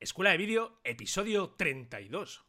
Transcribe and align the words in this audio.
Escuela 0.00 0.30
de 0.30 0.38
Vídeo, 0.38 0.80
episodio 0.82 1.50
32. 1.58 2.42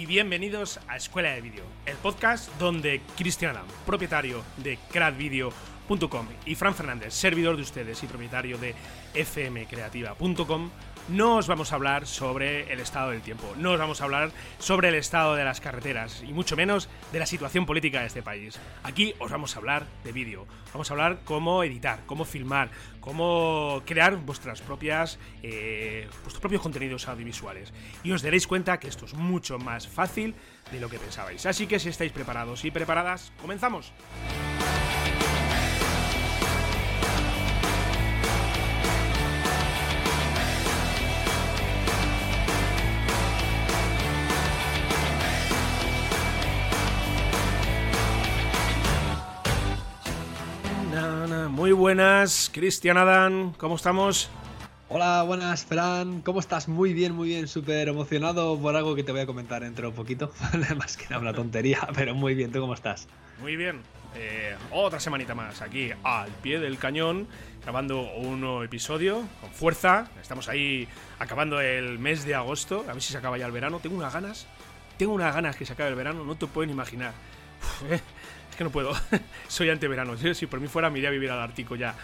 Y 0.00 0.06
bienvenidos 0.06 0.80
a 0.88 0.96
Escuela 0.96 1.32
de 1.32 1.42
Vídeo, 1.42 1.62
el 1.84 1.94
podcast 1.96 2.48
donde 2.58 3.02
Cristian 3.18 3.54
Adam, 3.54 3.66
propietario 3.84 4.42
de 4.56 4.78
cradvideo.com 4.90 6.26
y 6.46 6.54
Fran 6.54 6.74
Fernández, 6.74 7.12
servidor 7.12 7.56
de 7.56 7.62
ustedes 7.62 8.02
y 8.02 8.06
propietario 8.06 8.56
de 8.56 8.74
fmcreativa.com, 9.12 10.70
no 11.10 11.36
os 11.36 11.48
vamos 11.48 11.72
a 11.72 11.74
hablar 11.74 12.06
sobre 12.06 12.72
el 12.72 12.80
estado 12.80 13.10
del 13.10 13.20
tiempo, 13.20 13.52
no 13.56 13.72
os 13.72 13.78
vamos 13.78 14.00
a 14.00 14.04
hablar 14.04 14.30
sobre 14.58 14.88
el 14.88 14.94
estado 14.94 15.34
de 15.34 15.44
las 15.44 15.60
carreteras 15.60 16.22
y 16.26 16.32
mucho 16.32 16.56
menos 16.56 16.88
de 17.12 17.18
la 17.18 17.26
situación 17.26 17.66
política 17.66 18.00
de 18.00 18.06
este 18.06 18.22
país. 18.22 18.58
Aquí 18.84 19.14
os 19.18 19.30
vamos 19.30 19.54
a 19.54 19.58
hablar 19.58 19.86
de 20.04 20.12
vídeo, 20.12 20.46
vamos 20.72 20.90
a 20.90 20.94
hablar 20.94 21.20
cómo 21.24 21.64
editar, 21.64 22.00
cómo 22.06 22.24
filmar, 22.24 22.70
cómo 23.00 23.82
crear 23.84 24.16
vuestras 24.16 24.60
propias, 24.60 25.18
eh, 25.42 26.06
vuestros 26.22 26.40
propios 26.40 26.62
contenidos 26.62 27.08
audiovisuales. 27.08 27.72
Y 28.04 28.12
os 28.12 28.22
daréis 28.22 28.46
cuenta 28.46 28.78
que 28.78 28.88
esto 28.88 29.06
es 29.06 29.14
mucho 29.14 29.58
más 29.58 29.88
fácil 29.88 30.34
de 30.70 30.80
lo 30.80 30.88
que 30.88 30.98
pensabais. 30.98 31.44
Así 31.46 31.66
que 31.66 31.80
si 31.80 31.88
estáis 31.88 32.12
preparados 32.12 32.64
y 32.64 32.70
preparadas, 32.70 33.32
comenzamos. 33.40 33.92
Buenas, 51.80 52.50
Cristian 52.52 52.98
Adán, 52.98 53.54
¿cómo 53.56 53.76
estamos? 53.76 54.28
Hola, 54.90 55.22
buenas, 55.22 55.64
Fran. 55.64 56.20
¿Cómo 56.20 56.38
estás? 56.38 56.68
Muy 56.68 56.92
bien, 56.92 57.14
muy 57.14 57.28
bien. 57.28 57.48
Súper 57.48 57.88
emocionado 57.88 58.60
por 58.60 58.76
algo 58.76 58.94
que 58.94 59.02
te 59.02 59.12
voy 59.12 59.22
a 59.22 59.26
comentar 59.26 59.62
dentro 59.62 59.84
de 59.84 59.88
un 59.88 59.94
poquito. 59.94 60.30
Más 60.76 60.98
que 60.98 61.04
nada 61.04 61.22
una 61.22 61.32
tontería, 61.32 61.88
pero 61.94 62.14
muy 62.14 62.34
bien. 62.34 62.52
¿Tú 62.52 62.60
cómo 62.60 62.74
estás? 62.74 63.08
Muy 63.40 63.56
bien. 63.56 63.80
Eh, 64.14 64.54
otra 64.72 65.00
semanita 65.00 65.34
más 65.34 65.62
aquí 65.62 65.90
al 66.02 66.28
pie 66.42 66.58
del 66.58 66.76
cañón, 66.76 67.28
grabando 67.62 68.02
un 68.12 68.42
nuevo 68.42 68.62
episodio 68.62 69.22
con 69.40 69.50
fuerza. 69.50 70.10
Estamos 70.20 70.50
ahí 70.50 70.86
acabando 71.18 71.62
el 71.62 71.98
mes 71.98 72.26
de 72.26 72.34
agosto. 72.34 72.84
A 72.90 72.92
ver 72.92 73.00
si 73.00 73.12
se 73.12 73.18
acaba 73.18 73.38
ya 73.38 73.46
el 73.46 73.52
verano. 73.52 73.80
Tengo 73.80 73.96
unas 73.96 74.12
ganas. 74.12 74.46
Tengo 74.98 75.14
unas 75.14 75.34
ganas 75.34 75.56
que 75.56 75.64
se 75.64 75.72
acabe 75.72 75.88
el 75.88 75.96
verano. 75.96 76.24
No 76.24 76.34
te 76.34 76.46
pueden 76.46 76.68
imaginar. 76.68 77.14
Uf, 77.62 77.90
eh, 77.90 78.00
que 78.60 78.64
no 78.64 78.70
puedo. 78.70 78.92
Soy 79.48 79.70
anteverano. 79.70 80.14
Si 80.34 80.46
por 80.46 80.60
mí 80.60 80.68
fuera, 80.68 80.90
me 80.90 80.98
iría 80.98 81.08
a 81.08 81.12
vivir 81.12 81.30
al 81.30 81.40
Ártico 81.40 81.76
ya. 81.76 81.94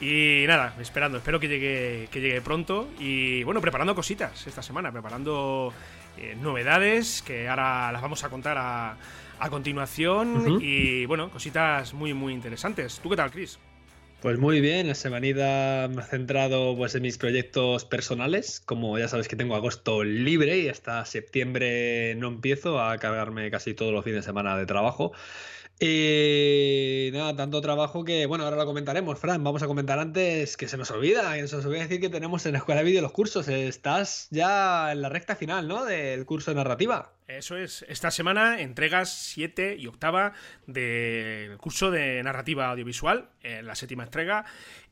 Y 0.00 0.44
nada, 0.46 0.76
esperando, 0.80 1.18
espero 1.18 1.40
que 1.40 1.48
llegue, 1.48 2.08
que 2.12 2.20
llegue 2.20 2.40
pronto. 2.40 2.88
Y 3.00 3.42
bueno, 3.42 3.60
preparando 3.60 3.92
cositas 3.94 4.46
esta 4.46 4.62
semana, 4.62 4.92
preparando 4.92 5.72
eh, 6.16 6.36
novedades 6.40 7.22
que 7.22 7.48
ahora 7.48 7.90
las 7.90 8.02
vamos 8.02 8.22
a 8.22 8.28
contar 8.28 8.56
a, 8.56 8.96
a 9.40 9.50
continuación. 9.50 10.36
Uh 10.36 10.46
-huh. 10.46 10.62
Y 10.62 11.06
bueno, 11.06 11.28
cositas 11.30 11.92
muy, 11.92 12.14
muy 12.14 12.32
interesantes. 12.32 13.00
¿Tú 13.02 13.10
qué 13.10 13.16
tal, 13.16 13.32
Chris? 13.32 13.58
Pues 14.20 14.38
muy 14.38 14.60
bien, 14.60 14.88
la 14.88 14.94
semanita 14.94 15.88
me 15.92 16.02
he 16.02 16.04
centrado 16.04 16.74
pues, 16.76 16.94
en 16.94 17.02
mis 17.02 17.18
proyectos 17.18 17.84
personales. 17.84 18.60
Como 18.60 18.98
ya 18.98 19.08
sabes 19.08 19.28
que 19.28 19.36
tengo 19.36 19.56
agosto 19.56 20.04
libre 20.04 20.58
y 20.58 20.68
hasta 20.68 21.04
septiembre 21.04 22.14
no 22.16 22.28
empiezo 22.28 22.80
a 22.80 22.96
cargarme 22.98 23.50
casi 23.50 23.74
todos 23.74 23.92
los 23.92 24.04
fines 24.04 24.20
de 24.20 24.26
semana 24.26 24.56
de 24.56 24.66
trabajo. 24.66 25.12
Y 25.78 27.10
nada, 27.12 27.36
tanto 27.36 27.60
trabajo 27.60 28.02
que, 28.04 28.24
bueno, 28.26 28.44
ahora 28.44 28.56
lo 28.56 28.66
comentaremos, 28.66 29.18
Fran. 29.18 29.44
Vamos 29.44 29.62
a 29.62 29.66
comentar 29.66 29.98
antes 29.98 30.56
que 30.56 30.68
se 30.68 30.78
nos 30.78 30.90
olvida, 30.90 31.34
que 31.34 31.46
se 31.48 31.56
nos 31.56 31.66
olvida 31.66 31.82
decir 31.82 32.00
que 32.00 32.08
tenemos 32.08 32.46
en 32.46 32.52
la 32.52 32.58
Escuela 32.58 32.80
de 32.80 32.86
Vídeo 32.86 33.02
los 33.02 33.12
cursos. 33.12 33.48
Estás 33.48 34.28
ya 34.30 34.92
en 34.92 35.02
la 35.02 35.10
recta 35.10 35.36
final, 35.36 35.68
¿no? 35.68 35.84
Del 35.84 36.24
curso 36.24 36.50
de 36.50 36.56
narrativa. 36.56 37.15
Eso 37.28 37.56
es, 37.56 37.84
esta 37.88 38.12
semana 38.12 38.60
entregas 38.60 39.10
7 39.10 39.74
y 39.76 39.88
octava 39.88 40.32
del 40.68 41.56
curso 41.58 41.90
de 41.90 42.22
narrativa 42.22 42.70
audiovisual, 42.70 43.30
en 43.42 43.66
la 43.66 43.74
séptima 43.74 44.04
entrega. 44.04 44.44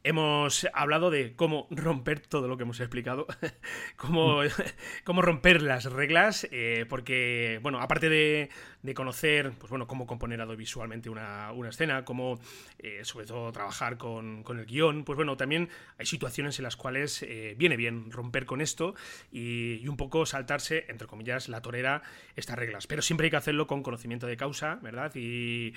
Hemos 0.02 0.66
hablado 0.74 1.10
de 1.10 1.34
cómo 1.34 1.66
romper 1.70 2.20
todo 2.20 2.48
lo 2.48 2.56
que 2.56 2.64
hemos 2.64 2.80
explicado, 2.80 3.26
cómo, 3.96 4.40
cómo 5.04 5.22
romper 5.22 5.62
las 5.62 5.84
reglas, 5.84 6.46
eh, 6.50 6.86
porque, 6.88 7.60
bueno, 7.62 7.80
aparte 7.80 8.08
de, 8.08 8.50
de, 8.82 8.94
conocer, 8.94 9.52
pues 9.52 9.70
bueno, 9.70 9.86
cómo 9.86 10.06
componer 10.06 10.40
audiovisualmente 10.40 11.08
una, 11.08 11.52
una 11.52 11.70
escena, 11.70 12.04
cómo, 12.04 12.40
eh, 12.80 13.00
sobre 13.04 13.26
todo, 13.26 13.50
trabajar 13.52 13.96
con, 13.96 14.42
con, 14.42 14.58
el 14.58 14.66
guion, 14.66 15.04
pues 15.04 15.16
bueno, 15.16 15.36
también 15.36 15.70
hay 15.96 16.06
situaciones 16.06 16.58
en 16.58 16.64
las 16.64 16.76
cuales 16.76 17.22
eh, 17.22 17.54
viene 17.56 17.76
bien 17.76 18.10
romper 18.10 18.44
con 18.44 18.60
esto 18.60 18.94
y, 19.32 19.76
y 19.76 19.88
un 19.88 19.96
poco 19.96 20.26
saltarse, 20.26 20.84
entre 20.88 21.06
comillas, 21.06 21.48
la 21.48 21.62
torera 21.62 22.02
estas 22.36 22.58
reglas. 22.58 22.86
Pero 22.86 23.02
siempre 23.02 23.26
hay 23.26 23.30
que 23.30 23.36
hacerlo 23.36 23.66
con 23.66 23.82
conocimiento 23.82 24.26
de 24.26 24.36
causa, 24.36 24.78
¿verdad? 24.82 25.14
Y, 25.14 25.72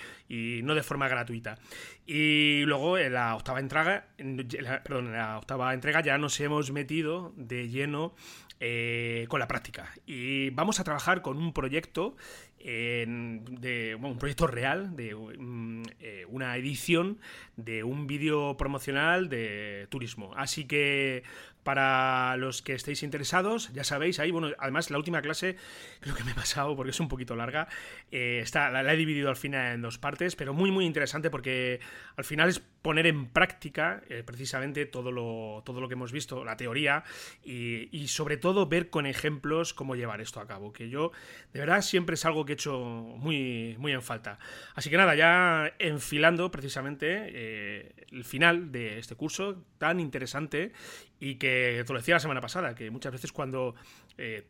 no 0.63 0.75
de 0.75 0.83
forma 0.83 1.07
gratuita. 1.07 1.57
Y 2.05 2.63
luego 2.65 2.97
en 2.97 3.13
la 3.13 3.35
octava 3.35 3.59
entrega, 3.59 4.07
perdón, 4.17 5.07
en 5.07 5.13
la 5.13 5.37
octava 5.37 5.73
entrega 5.73 6.01
ya 6.01 6.17
nos 6.17 6.39
hemos 6.39 6.71
metido 6.71 7.33
de 7.35 7.69
lleno 7.69 8.13
eh, 8.59 9.25
con 9.29 9.39
la 9.39 9.47
práctica. 9.47 9.91
Y 10.05 10.49
vamos 10.49 10.79
a 10.79 10.83
trabajar 10.83 11.21
con 11.21 11.37
un 11.37 11.53
proyecto 11.53 12.15
en, 12.59 13.45
de 13.45 13.95
bueno, 13.95 14.13
un 14.13 14.17
proyecto 14.17 14.47
real 14.47 14.95
de 14.95 15.13
um, 15.13 15.83
eh, 15.99 16.25
una 16.27 16.57
edición 16.57 17.19
de 17.55 17.83
un 17.83 18.07
vídeo 18.07 18.57
promocional 18.57 19.29
de 19.29 19.87
turismo. 19.89 20.33
Así 20.35 20.65
que 20.65 21.23
para 21.67 22.37
los 22.37 22.61
que 22.61 22.75
estéis 22.75 23.03
interesados, 23.03 23.73
ya 23.73 23.83
sabéis, 23.83 24.21
ahí, 24.21 24.31
bueno, 24.31 24.55
además 24.57 24.89
la 24.89 24.97
última 24.97 25.21
clase 25.21 25.57
creo 25.99 26.15
que 26.15 26.23
me 26.23 26.31
he 26.31 26.33
pasado 26.33 26.77
porque 26.77 26.91
es 26.91 26.99
un 27.01 27.09
poquito 27.09 27.35
larga. 27.35 27.67
Eh, 28.09 28.39
está, 28.41 28.69
la, 28.71 28.93
he 28.93 28.95
dividido 28.95 29.27
al 29.27 29.35
final 29.35 29.73
en 29.73 29.81
dos 29.81 29.97
partes, 29.97 30.37
pero 30.37 30.53
muy, 30.53 30.71
muy 30.71 30.85
interesante 30.85 31.29
porque 31.29 31.81
al 32.15 32.23
final 32.23 32.47
es 32.47 32.61
poner 32.81 33.05
en 33.05 33.27
práctica 33.27 34.01
eh, 34.07 34.23
precisamente 34.25 34.85
todo 34.85 35.11
lo, 35.11 35.61
todo 35.65 35.81
lo 35.81 35.89
que 35.89 35.95
hemos 35.95 36.13
visto, 36.13 36.45
la 36.45 36.55
teoría, 36.55 37.03
y, 37.43 37.89
y, 37.91 38.07
sobre 38.07 38.37
todo 38.37 38.67
ver 38.67 38.89
con 38.89 39.05
ejemplos 39.05 39.73
cómo 39.73 39.97
llevar 39.97 40.21
esto 40.21 40.39
a 40.39 40.47
cabo, 40.47 40.71
que 40.71 40.87
yo 40.87 41.11
de 41.51 41.59
verdad 41.59 41.81
siempre 41.81 42.13
es 42.13 42.23
algo 42.23 42.45
que 42.45 42.53
he 42.53 42.55
hecho 42.55 42.79
muy, 42.79 43.75
muy 43.77 43.91
en 43.91 44.01
falta. 44.01 44.39
Así 44.73 44.89
que 44.89 44.95
nada, 44.95 45.15
ya 45.15 45.73
enfilando 45.79 46.49
precisamente 46.49 47.25
eh, 47.27 48.05
el 48.09 48.23
final 48.23 48.71
de 48.71 48.99
este 48.99 49.15
curso 49.15 49.65
tan 49.79 49.99
interesante 49.99 50.71
y 51.19 51.35
que 51.35 51.83
te 51.85 51.93
lo 51.93 51.99
decía 51.99 52.15
la 52.15 52.19
semana 52.19 52.41
pasada, 52.41 52.75
que 52.75 52.91
muchas 52.91 53.11
veces 53.11 53.31
cuando 53.31 53.75
eh, 54.17 54.45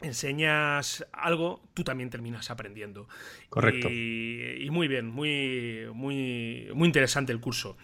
enseñas 0.00 1.04
algo, 1.12 1.60
tú 1.74 1.82
también 1.82 2.10
terminas 2.10 2.50
aprendiendo. 2.50 3.08
Correcto. 3.48 3.88
Y, 3.90 4.58
y, 4.60 4.70
muy 4.70 4.86
bien, 4.86 5.06
muy, 5.06 5.86
muy, 5.92 6.68
muy 6.74 6.86
interesante 6.86 7.32
el 7.32 7.40
curso. 7.40 7.76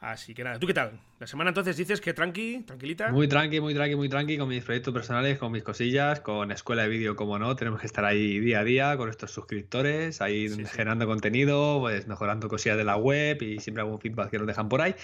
Así 0.00 0.34
que 0.34 0.44
nada, 0.44 0.58
¿tú 0.58 0.66
qué 0.66 0.74
tal? 0.74 1.00
La 1.18 1.26
semana 1.26 1.50
entonces 1.50 1.76
dices 1.76 2.00
que 2.00 2.12
tranqui, 2.12 2.64
tranquilita. 2.66 3.10
Muy 3.10 3.28
tranqui, 3.28 3.60
muy 3.60 3.74
tranqui, 3.74 3.96
muy 3.96 4.08
tranqui 4.08 4.36
con 4.36 4.48
mis 4.48 4.62
proyectos 4.62 4.92
personales, 4.92 5.38
con 5.38 5.52
mis 5.52 5.62
cosillas, 5.62 6.20
con 6.20 6.50
escuela 6.50 6.82
de 6.82 6.88
vídeo, 6.88 7.16
como 7.16 7.38
no. 7.38 7.56
Tenemos 7.56 7.80
que 7.80 7.86
estar 7.86 8.04
ahí 8.04 8.40
día 8.40 8.60
a 8.60 8.64
día 8.64 8.96
con 8.98 9.08
estos 9.08 9.30
suscriptores, 9.30 10.20
ahí 10.20 10.48
sí, 10.50 10.64
generando 10.66 11.06
sí. 11.06 11.08
contenido, 11.08 11.80
pues 11.80 12.06
mejorando 12.06 12.48
cosillas 12.48 12.76
de 12.76 12.84
la 12.84 12.96
web 12.96 13.40
y 13.42 13.58
siempre 13.60 13.82
algún 13.82 14.00
feedback 14.00 14.30
que 14.30 14.38
nos 14.38 14.46
dejan 14.46 14.68
por 14.68 14.82
ahí. 14.82 14.94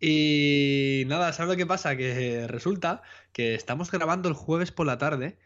Y 0.00 1.04
nada, 1.08 1.32
¿sabes 1.32 1.50
lo 1.50 1.56
que 1.56 1.66
pasa? 1.66 1.96
Que 1.96 2.46
resulta 2.46 3.02
que 3.32 3.54
estamos 3.54 3.90
grabando 3.90 4.28
el 4.28 4.34
jueves 4.34 4.72
por 4.72 4.86
la 4.86 4.98
tarde 4.98 5.36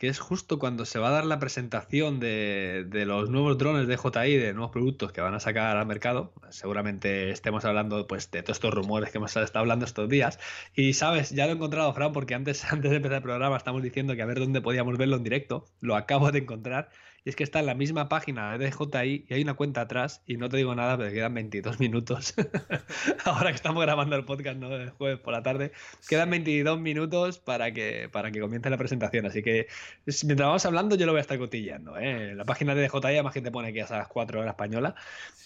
que 0.00 0.08
es 0.08 0.18
justo 0.18 0.58
cuando 0.58 0.86
se 0.86 0.98
va 0.98 1.08
a 1.08 1.10
dar 1.10 1.26
la 1.26 1.38
presentación 1.38 2.20
de, 2.20 2.86
de, 2.88 3.04
los 3.04 3.28
nuevos 3.28 3.58
drones 3.58 3.86
de 3.86 3.98
JI, 3.98 4.38
de 4.38 4.54
nuevos 4.54 4.70
productos 4.70 5.12
que 5.12 5.20
van 5.20 5.34
a 5.34 5.40
sacar 5.40 5.76
al 5.76 5.84
mercado. 5.84 6.32
Seguramente 6.48 7.28
estemos 7.28 7.66
hablando 7.66 8.06
pues, 8.06 8.30
de 8.30 8.42
todos 8.42 8.56
estos 8.56 8.72
rumores 8.72 9.10
que 9.10 9.18
hemos 9.18 9.36
estado 9.36 9.58
hablando 9.58 9.84
estos 9.84 10.08
días. 10.08 10.38
Y 10.74 10.94
sabes, 10.94 11.28
ya 11.32 11.44
lo 11.44 11.52
he 11.52 11.56
encontrado, 11.56 11.92
Fran, 11.92 12.14
porque 12.14 12.34
antes, 12.34 12.64
antes 12.72 12.90
de 12.90 12.96
empezar 12.96 13.18
el 13.18 13.22
programa 13.22 13.58
estamos 13.58 13.82
diciendo 13.82 14.16
que 14.16 14.22
a 14.22 14.24
ver 14.24 14.38
dónde 14.38 14.62
podíamos 14.62 14.96
verlo 14.96 15.16
en 15.16 15.22
directo. 15.22 15.66
Lo 15.80 15.96
acabo 15.96 16.32
de 16.32 16.38
encontrar 16.38 16.88
y 17.24 17.30
es 17.30 17.36
que 17.36 17.44
está 17.44 17.60
en 17.60 17.66
la 17.66 17.74
misma 17.74 18.08
página 18.08 18.56
de 18.56 18.70
DJI 18.70 19.26
y 19.28 19.34
hay 19.34 19.42
una 19.42 19.54
cuenta 19.54 19.82
atrás 19.82 20.22
y 20.26 20.36
no 20.36 20.48
te 20.48 20.56
digo 20.56 20.74
nada, 20.74 20.96
pero 20.96 21.12
quedan 21.12 21.34
22 21.34 21.78
minutos. 21.78 22.34
Ahora 23.24 23.50
que 23.50 23.56
estamos 23.56 23.82
grabando 23.82 24.16
el 24.16 24.24
podcast, 24.24 24.56
¿no? 24.56 24.74
El 24.74 24.90
jueves 24.90 25.18
por 25.18 25.32
la 25.32 25.42
tarde, 25.42 25.72
quedan 26.08 26.30
22 26.30 26.80
minutos 26.80 27.38
para 27.38 27.72
que, 27.72 28.08
para 28.10 28.30
que 28.30 28.40
comience 28.40 28.70
la 28.70 28.78
presentación. 28.78 29.26
Así 29.26 29.42
que 29.42 29.66
mientras 30.24 30.46
vamos 30.46 30.64
hablando, 30.64 30.96
yo 30.96 31.06
lo 31.06 31.12
voy 31.12 31.18
a 31.18 31.22
estar 31.22 31.38
cotillando. 31.38 31.98
¿eh? 31.98 32.34
La 32.34 32.44
página 32.44 32.74
de 32.74 32.88
DJI, 32.88 32.98
además 33.04 33.34
que 33.34 33.42
te 33.42 33.50
pone 33.50 33.72
que 33.72 33.82
a 33.82 33.90
las 33.90 34.08
4 34.08 34.40
horas 34.40 34.52
española, 34.52 34.94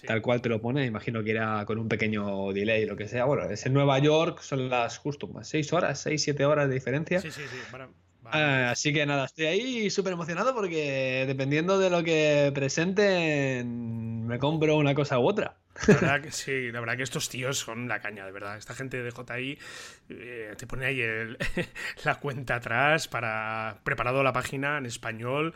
tal 0.06 0.22
cual 0.22 0.40
te 0.40 0.48
lo 0.48 0.60
pone. 0.60 0.86
Imagino 0.86 1.24
que 1.24 1.32
era 1.32 1.64
con 1.66 1.78
un 1.78 1.88
pequeño 1.88 2.52
delay, 2.52 2.86
lo 2.86 2.96
que 2.96 3.08
sea. 3.08 3.24
Bueno, 3.24 3.44
es 3.44 3.66
en 3.66 3.72
Nueva 3.72 3.98
York, 3.98 4.40
son 4.40 4.68
las 4.68 4.98
justo 4.98 5.28
6 5.42 5.72
horas, 5.72 6.00
6, 6.00 6.22
7 6.22 6.44
horas 6.44 6.68
de 6.68 6.74
diferencia. 6.74 7.20
Sí, 7.20 7.30
sí, 7.30 7.42
sí. 7.50 7.56
Ah, 8.30 8.70
así 8.70 8.92
que 8.92 9.06
nada, 9.06 9.26
estoy 9.26 9.46
ahí 9.46 9.90
súper 9.90 10.12
emocionado 10.12 10.54
porque 10.54 11.24
dependiendo 11.26 11.78
de 11.78 11.90
lo 11.90 12.02
que 12.02 12.50
presenten, 12.54 14.26
me 14.26 14.38
compro 14.38 14.76
una 14.76 14.94
cosa 14.94 15.18
u 15.18 15.28
otra. 15.28 15.56
La 15.86 15.94
verdad 15.94 16.20
que 16.22 16.32
sí, 16.32 16.72
la 16.72 16.80
verdad 16.80 16.96
que 16.96 17.02
estos 17.02 17.28
tíos 17.28 17.58
son 17.58 17.86
la 17.88 18.00
caña, 18.00 18.24
de 18.26 18.32
verdad. 18.32 18.56
Esta 18.56 18.74
gente 18.74 19.02
de 19.02 19.10
JI 19.12 19.58
eh, 20.08 20.54
te 20.56 20.66
pone 20.66 20.86
ahí 20.86 21.00
la 22.04 22.16
cuenta 22.16 22.56
atrás 22.56 23.08
para 23.08 23.80
preparado 23.84 24.22
la 24.22 24.32
página 24.32 24.78
en 24.78 24.86
español. 24.86 25.54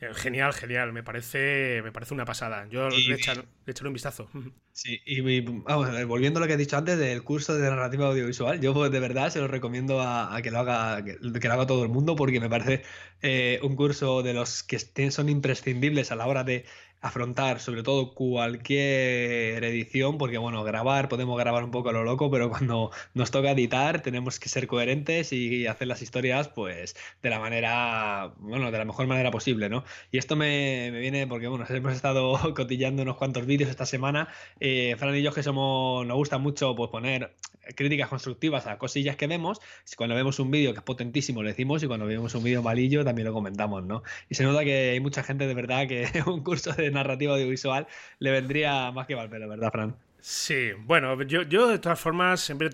Eh, 0.00 0.14
genial, 0.14 0.54
genial, 0.54 0.94
me 0.94 1.02
parece, 1.02 1.82
me 1.84 1.92
parece 1.92 2.14
una 2.14 2.24
pasada. 2.24 2.66
Yo 2.70 2.88
le, 2.88 3.14
echaré, 3.14 3.42
un 3.84 3.92
vistazo. 3.92 4.28
Sí, 4.72 4.98
y 5.04 5.20
volviendo 5.20 6.38
a 6.38 6.40
lo 6.40 6.46
que 6.46 6.54
he 6.54 6.56
dicho 6.56 6.78
antes 6.78 6.96
del 6.96 7.22
curso 7.22 7.54
de 7.54 7.68
narrativa 7.68 8.06
audiovisual, 8.06 8.60
yo 8.60 8.72
pues, 8.72 8.90
de 8.90 9.00
verdad 9.00 9.28
se 9.28 9.38
lo 9.40 9.46
recomiendo 9.46 10.00
a, 10.00 10.40
que, 10.42 10.50
lo 10.50 10.60
haga, 10.60 11.04
que, 11.04 11.18
lo 11.20 11.52
haga 11.52 11.66
todo 11.66 11.82
el 11.82 11.90
mundo 11.90 12.16
porque 12.16 12.40
me 12.40 12.48
parece 12.48 12.82
eh, 13.20 13.58
un 13.62 13.76
curso 13.76 14.22
de 14.22 14.32
los 14.32 14.62
que 14.62 14.78
son 15.10 15.28
imprescindibles 15.28 16.12
a 16.12 16.16
la 16.16 16.26
hora 16.26 16.44
de 16.44 16.64
afrontar 17.00 17.60
sobre 17.60 17.82
todo 17.82 18.14
cualquier 18.14 19.64
edición, 19.64 20.18
porque 20.18 20.38
bueno, 20.38 20.62
grabar, 20.64 21.08
podemos 21.08 21.38
grabar 21.38 21.64
un 21.64 21.70
poco 21.70 21.88
a 21.88 21.92
lo 21.92 22.04
loco, 22.04 22.30
pero 22.30 22.50
cuando 22.50 22.90
nos 23.14 23.30
toca 23.30 23.52
editar 23.52 24.02
tenemos 24.02 24.38
que 24.38 24.48
ser 24.48 24.66
coherentes 24.66 25.32
y 25.32 25.66
hacer 25.66 25.88
las 25.88 26.02
historias 26.02 26.48
pues 26.48 26.96
de 27.22 27.30
la 27.30 27.38
manera, 27.38 28.32
bueno, 28.38 28.70
de 28.70 28.78
la 28.78 28.84
mejor 28.84 29.06
manera 29.06 29.30
posible, 29.30 29.68
¿no? 29.68 29.84
Y 30.10 30.18
esto 30.18 30.36
me, 30.36 30.90
viene 30.90 31.26
porque 31.26 31.48
bueno, 31.48 31.64
hemos 31.68 31.94
estado 31.94 32.38
cotillando 32.54 33.02
unos 33.02 33.16
cuantos 33.16 33.46
vídeos 33.46 33.70
esta 33.70 33.86
semana, 33.86 34.28
eh, 34.60 34.94
Fran 34.98 35.16
y 35.16 35.22
yo 35.22 35.32
que 35.32 35.42
somos, 35.42 36.06
nos 36.06 36.16
gusta 36.16 36.38
mucho 36.38 36.74
pues 36.74 36.90
poner 36.90 37.34
críticas 37.74 38.08
constructivas 38.08 38.66
a 38.66 38.78
cosillas 38.78 39.16
que 39.16 39.26
vemos, 39.26 39.60
cuando 39.96 40.14
vemos 40.14 40.38
un 40.38 40.50
vídeo 40.50 40.72
que 40.72 40.78
es 40.78 40.84
potentísimo 40.84 41.42
lo 41.42 41.48
decimos 41.48 41.82
y 41.82 41.86
cuando 41.86 42.06
vemos 42.06 42.34
un 42.34 42.42
vídeo 42.42 42.62
malillo 42.62 43.04
también 43.04 43.26
lo 43.26 43.32
comentamos, 43.32 43.84
¿no? 43.84 44.02
Y 44.28 44.34
se 44.34 44.44
nota 44.44 44.64
que 44.64 44.90
hay 44.90 45.00
mucha 45.00 45.22
gente 45.22 45.46
de 45.46 45.54
verdad 45.54 45.86
que 45.86 46.08
un 46.26 46.42
curso 46.42 46.72
de 46.72 46.89
narrativa 46.90 47.34
audiovisual 47.34 47.86
le 48.18 48.30
vendría 48.30 48.90
más 48.92 49.06
que 49.06 49.14
Valverde, 49.14 49.46
¿verdad, 49.46 49.70
Fran? 49.70 49.96
Sí, 50.20 50.72
bueno, 50.84 51.22
yo, 51.22 51.42
yo 51.42 51.68
de 51.68 51.78
todas 51.78 51.98
formas 51.98 52.40
siempre 52.40 52.70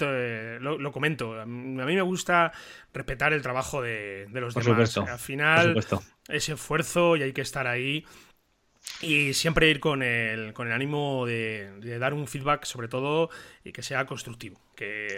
lo, 0.61 0.93
comento. 0.93 1.41
A 1.41 1.47
mí 1.47 1.95
me 1.95 2.03
gusta 2.03 2.53
respetar 2.93 3.33
el 3.33 3.43
trabajo 3.43 3.83
de, 3.83 4.27
los 4.33 4.55
demás. 4.55 4.97
Al 4.99 5.19
final, 5.19 5.85
ese 6.29 6.55
esfuerzo 6.55 7.17
y 7.17 7.23
hay 7.23 7.33
que 7.33 7.43
estar 7.43 7.67
ahí. 7.67 8.05
Y 9.01 9.35
siempre 9.35 9.69
ir 9.69 9.81
con 9.81 10.03
el, 10.03 10.53
con 10.55 10.69
el 10.69 10.73
ánimo 10.73 11.27
de, 11.27 11.99
dar 11.99 12.15
un 12.15 12.27
feedback, 12.27 12.65
sobre 12.65 12.89
todo, 12.89 13.31
y 13.65 13.73
que 13.73 13.83
sea 13.83 14.07
constructivo, 14.07 14.61
que, 14.77 15.15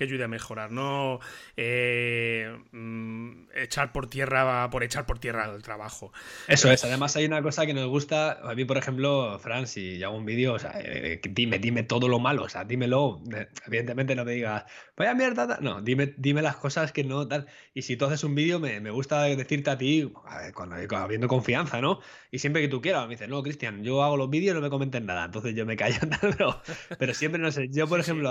ayude, 0.00 0.24
a 0.24 0.28
mejorar, 0.28 0.70
no 0.70 1.20
eh, 1.56 2.54
mm, 2.72 3.44
echar 3.54 3.92
por 3.92 4.08
tierra 4.08 4.68
por 4.70 4.82
echar 4.82 5.06
por 5.06 5.18
tierra 5.18 5.50
el 5.54 5.62
trabajo. 5.62 6.12
Eso 6.48 6.70
es, 6.70 6.84
además 6.84 7.16
hay 7.16 7.24
una 7.24 7.40
cosa 7.42 7.64
que 7.64 7.72
nos 7.72 7.88
gusta, 7.88 8.40
a 8.42 8.54
mí 8.54 8.64
por 8.64 8.76
ejemplo, 8.76 9.38
Fran, 9.38 9.66
si 9.66 9.98
yo 9.98 10.08
hago 10.08 10.16
un 10.16 10.26
vídeo, 10.26 10.54
o 10.54 10.58
sea, 10.58 10.72
eh, 10.76 11.20
dime, 11.30 11.58
dime 11.58 11.84
todo 11.84 12.08
lo 12.08 12.18
malo, 12.18 12.44
o 12.44 12.48
sea, 12.48 12.64
dímelo, 12.64 13.22
evidentemente 13.66 14.14
no 14.14 14.24
me 14.24 14.32
digas, 14.32 14.64
vaya 14.96 15.14
mierda, 15.14 15.58
no, 15.60 15.80
dime, 15.80 16.14
dime 16.16 16.42
las 16.42 16.56
cosas 16.56 16.92
que 16.92 17.04
no 17.04 17.26
tal, 17.28 17.46
y 17.72 17.82
si 17.82 17.96
tú 17.96 18.06
haces 18.06 18.24
un 18.24 18.34
vídeo 18.34 18.58
me, 18.58 18.90
gusta 18.90 19.22
decirte 19.22 19.70
a 19.70 19.78
ti, 19.78 20.12
cuando, 20.54 20.76
habiendo 20.96 21.28
confianza, 21.28 21.80
¿no? 21.80 22.00
Y 22.30 22.38
siempre 22.40 22.62
que 22.62 22.68
tú 22.68 22.82
quieras, 22.82 23.04
me 23.04 23.14
dices, 23.14 23.28
no, 23.28 23.42
Cristian, 23.42 23.84
yo 23.84 24.02
hago 24.02 24.16
los 24.16 24.28
vídeos 24.28 24.52
y 24.52 24.54
no 24.56 24.60
me 24.60 24.70
comenten 24.70 25.06
nada, 25.06 25.24
entonces 25.24 25.54
yo 25.54 25.64
me 25.64 25.76
callo, 25.76 26.00
pero, 26.20 26.60
pero 26.98 27.14
siempre 27.14 27.40
no 27.40 27.52
sé 27.52 27.68
yo, 27.70 27.86
por 27.86 28.00
ejemplo, 28.00 28.30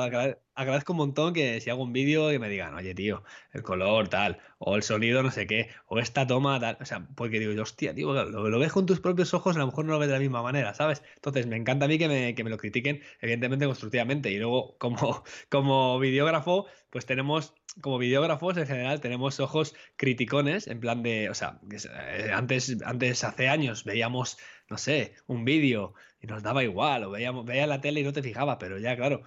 agradezco 0.56 0.94
un 0.94 0.98
montón 0.98 1.34
que 1.34 1.60
si 1.62 1.70
hago 1.70 1.84
un 1.84 1.94
vídeo 1.94 2.30
que 2.30 2.40
me 2.40 2.50
digan, 2.50 2.74
oye, 2.76 2.94
tío, 2.94 3.24
el 3.54 3.64
color 3.64 4.08
tal, 4.10 4.40
o 4.60 4.76
el 4.76 4.84
sonido 4.84 5.24
no 5.24 5.32
sé 5.32 5.48
qué, 5.48 5.70
o 5.88 6.00
esta 6.00 6.28
toma 6.28 6.60
tal. 6.60 6.78
O 6.82 6.86
sea, 6.86 7.08
porque 7.16 7.40
digo, 7.40 7.52
yo, 7.54 7.64
hostia, 7.64 7.94
tío, 7.94 8.14
lo, 8.14 8.60
ves 8.60 8.72
con 8.72 8.86
tus 8.86 9.00
propios 9.00 9.34
ojos, 9.34 9.56
a 9.56 9.60
lo 9.60 9.68
mejor 9.68 9.86
no 9.86 9.94
lo 9.94 10.00
ves 10.00 10.08
de 10.10 10.16
la 10.16 10.20
misma 10.20 10.44
manera, 10.44 10.74
¿sabes? 10.74 11.04
Entonces, 11.16 11.48
me 11.48 11.56
encanta 11.56 11.86
a 11.86 11.88
mí 11.88 11.98
que 11.98 12.08
me, 12.08 12.36
que 12.36 12.44
me 12.44 12.50
lo 12.50 12.58
critiquen, 12.58 13.02
evidentemente, 13.22 13.66
constructivamente. 13.66 14.32
Y 14.32 14.38
luego, 14.38 14.78
como, 14.78 15.24
como 15.50 16.00
videógrafo, 16.00 16.68
pues 16.90 17.06
tenemos 17.06 17.54
como 17.80 17.98
videógrafos 17.98 18.58
en 18.58 18.68
general 18.68 19.00
tenemos 19.00 19.40
ojos 19.40 19.76
criticones, 19.96 20.68
en 20.68 20.80
plan 20.80 21.04
de, 21.04 21.30
o 21.30 21.34
sea, 21.34 21.60
eh, 21.72 22.32
antes, 22.34 22.78
antes 22.84 23.24
hace 23.24 23.48
años 23.48 23.86
veíamos, 23.86 24.38
no 24.70 24.78
sé, 24.78 25.16
un 25.28 25.46
vídeo 25.46 25.94
y 26.20 26.28
nos 26.28 26.44
daba 26.44 26.64
igual, 26.64 27.06
o 27.06 27.12
veíamos, 27.12 27.46
veía 27.46 27.68
la 27.68 27.82
tele 27.82 28.02
y 28.02 28.04
no 28.04 28.14
te 28.14 28.22
fijaba, 28.22 28.58
pero 28.58 28.78
ya 28.78 28.96
claro, 28.96 29.24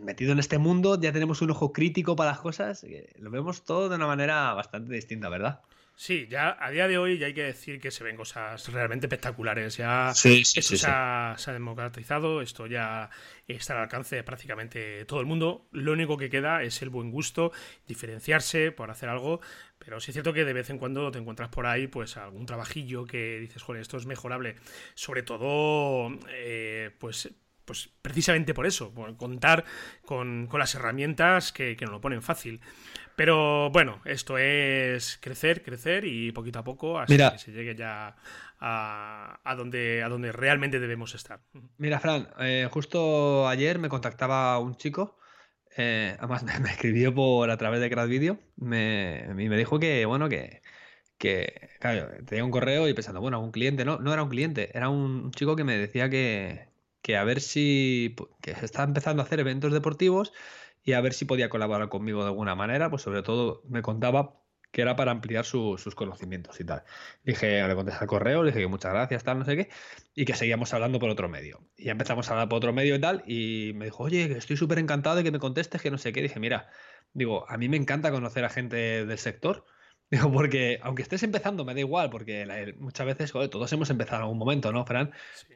metido 0.00 0.32
en 0.32 0.38
este 0.38 0.58
mundo 0.58 1.00
ya 1.00 1.12
tenemos 1.12 1.42
un 1.42 1.50
ojo 1.50 1.72
crítico 1.72 2.16
para 2.16 2.32
las 2.32 2.40
cosas, 2.40 2.84
lo 3.18 3.30
vemos 3.30 3.64
todo 3.64 3.88
de 3.88 3.96
una 3.96 4.06
manera 4.06 4.52
bastante 4.54 4.92
distinta, 4.92 5.28
¿verdad? 5.28 5.60
Sí, 6.00 6.26
ya 6.30 6.56
a 6.58 6.70
día 6.70 6.88
de 6.88 6.96
hoy 6.96 7.18
ya 7.18 7.26
hay 7.26 7.34
que 7.34 7.42
decir 7.42 7.78
que 7.78 7.90
se 7.90 8.02
ven 8.02 8.16
cosas 8.16 8.72
realmente 8.72 9.04
espectaculares. 9.04 9.76
Ya 9.76 10.14
sí, 10.14 10.46
se, 10.46 10.86
ha, 10.86 11.36
democratizado, 11.48 12.40
esto 12.40 12.66
ya 12.66 13.10
está 13.46 13.74
al 13.74 13.80
alcance 13.80 14.16
de 14.16 14.22
prácticamente 14.22 15.04
todo 15.04 15.20
el 15.20 15.26
mundo. 15.26 15.68
Lo 15.72 15.92
único 15.92 16.16
que 16.16 16.30
queda 16.30 16.62
es 16.62 16.80
el 16.80 16.88
buen 16.88 17.10
gusto, 17.10 17.52
diferenciarse 17.86 18.72
por 18.72 18.90
hacer 18.90 19.10
algo. 19.10 19.42
Pero 19.78 20.00
sí 20.00 20.10
es 20.10 20.14
cierto 20.14 20.32
que 20.32 20.46
de 20.46 20.54
vez 20.54 20.70
en 20.70 20.78
cuando 20.78 21.10
te 21.10 21.18
encuentras 21.18 21.50
por 21.50 21.66
ahí, 21.66 21.86
pues 21.86 22.16
algún 22.16 22.46
trabajillo 22.46 23.04
que 23.04 23.38
dices, 23.38 23.62
joder, 23.62 23.82
esto 23.82 23.98
es 23.98 24.06
mejorable. 24.06 24.56
Sobre 24.94 25.22
todo, 25.22 26.08
eh, 26.30 26.92
pues 26.98 27.28
pues 27.70 27.88
precisamente 28.02 28.52
por 28.52 28.66
eso, 28.66 28.92
por 28.92 29.16
contar 29.16 29.64
con, 30.04 30.48
las 30.52 30.74
herramientas 30.74 31.52
que, 31.52 31.76
nos 31.80 31.90
lo 31.90 32.00
ponen 32.00 32.20
fácil. 32.20 32.60
Pero 33.14 33.70
bueno, 33.70 34.00
esto 34.06 34.38
es 34.38 35.20
crecer, 35.22 35.62
crecer 35.62 36.04
y 36.04 36.32
poquito 36.32 36.58
a 36.58 36.64
poco 36.64 36.98
hasta 36.98 37.30
que 37.30 37.38
se 37.38 37.52
llegue 37.52 37.76
ya 37.76 38.16
a, 38.58 39.54
donde, 39.56 40.02
a 40.02 40.08
donde 40.08 40.32
realmente 40.32 40.80
debemos 40.80 41.14
estar. 41.14 41.42
Mira, 41.78 42.00
Fran, 42.00 42.28
eh, 42.40 42.66
justo 42.68 43.46
ayer 43.46 43.78
me 43.78 43.88
contactaba 43.88 44.58
un 44.58 44.74
chico, 44.74 45.16
eh, 45.76 46.16
además 46.18 46.42
me, 46.60 46.70
escribió 46.70 47.14
por 47.14 47.52
a 47.52 47.56
través 47.56 47.80
de 47.80 47.88
CrowdVideo, 47.88 48.36
me, 48.56 49.26
y 49.28 49.48
me 49.48 49.56
dijo 49.56 49.78
que, 49.78 50.06
bueno, 50.06 50.28
que, 50.28 50.60
que, 51.18 51.68
claro, 51.78 52.08
tenía 52.26 52.44
un 52.44 52.50
correo 52.50 52.88
y 52.88 52.94
pensando, 52.94 53.20
bueno, 53.20 53.38
un 53.38 53.52
cliente, 53.52 53.84
no, 53.84 54.00
no 54.00 54.12
era 54.12 54.24
un 54.24 54.28
cliente, 54.28 54.76
era 54.76 54.88
un 54.88 55.30
chico 55.30 55.54
que 55.54 55.62
me 55.62 55.78
decía 55.78 56.10
que, 56.10 56.69
que 57.02 57.16
a 57.16 57.24
ver 57.24 57.40
si 57.40 58.16
que 58.42 58.52
está 58.52 58.82
empezando 58.82 59.22
a 59.22 59.26
hacer 59.26 59.40
eventos 59.40 59.72
deportivos 59.72 60.32
y 60.82 60.92
a 60.92 61.00
ver 61.00 61.12
si 61.12 61.24
podía 61.24 61.48
colaborar 61.48 61.88
conmigo 61.88 62.22
de 62.22 62.28
alguna 62.28 62.54
manera, 62.54 62.90
pues 62.90 63.02
sobre 63.02 63.22
todo 63.22 63.62
me 63.68 63.82
contaba 63.82 64.40
que 64.70 64.82
era 64.82 64.96
para 64.96 65.10
ampliar 65.10 65.44
sus 65.44 65.94
conocimientos 65.94 66.60
y 66.60 66.64
tal. 66.64 66.84
Dije, 67.24 67.66
le 67.66 67.74
contesté 67.74 68.00
al 68.02 68.06
correo, 68.06 68.42
le 68.42 68.50
dije 68.50 68.60
que 68.60 68.68
muchas 68.68 68.92
gracias, 68.92 69.24
tal, 69.24 69.38
no 69.38 69.44
sé 69.44 69.56
qué, 69.56 69.68
y 70.14 70.24
que 70.24 70.34
seguíamos 70.34 70.72
hablando 70.72 70.98
por 71.00 71.10
otro 71.10 71.28
medio. 71.28 71.60
Y 71.76 71.86
ya 71.86 71.92
empezamos 71.92 72.28
a 72.28 72.32
hablar 72.32 72.48
por 72.48 72.58
otro 72.58 72.72
medio 72.72 72.94
y 72.94 73.00
tal, 73.00 73.24
y 73.26 73.72
me 73.74 73.86
dijo, 73.86 74.04
oye, 74.04 74.36
estoy 74.36 74.56
súper 74.56 74.78
encantado 74.78 75.16
de 75.16 75.24
que 75.24 75.32
me 75.32 75.38
contestes, 75.40 75.82
que 75.82 75.90
no 75.90 75.98
sé 75.98 76.12
qué. 76.12 76.22
Dije, 76.22 76.38
mira, 76.38 76.68
digo, 77.12 77.48
a 77.48 77.56
mí 77.58 77.68
me 77.68 77.76
encanta 77.76 78.10
conocer 78.12 78.44
a 78.44 78.48
gente 78.50 79.06
del 79.06 79.18
sector. 79.18 79.64
Digo, 80.10 80.32
porque 80.32 80.80
aunque 80.82 81.02
estés 81.02 81.22
empezando, 81.22 81.64
me 81.64 81.72
da 81.72 81.80
igual, 81.80 82.10
porque 82.10 82.74
muchas 82.78 83.06
veces, 83.06 83.30
joder, 83.30 83.48
todos 83.48 83.72
hemos 83.72 83.90
empezado 83.90 84.16
en 84.16 84.22
algún 84.22 84.38
momento, 84.38 84.72
¿no, 84.72 84.84
Fran? 84.84 85.12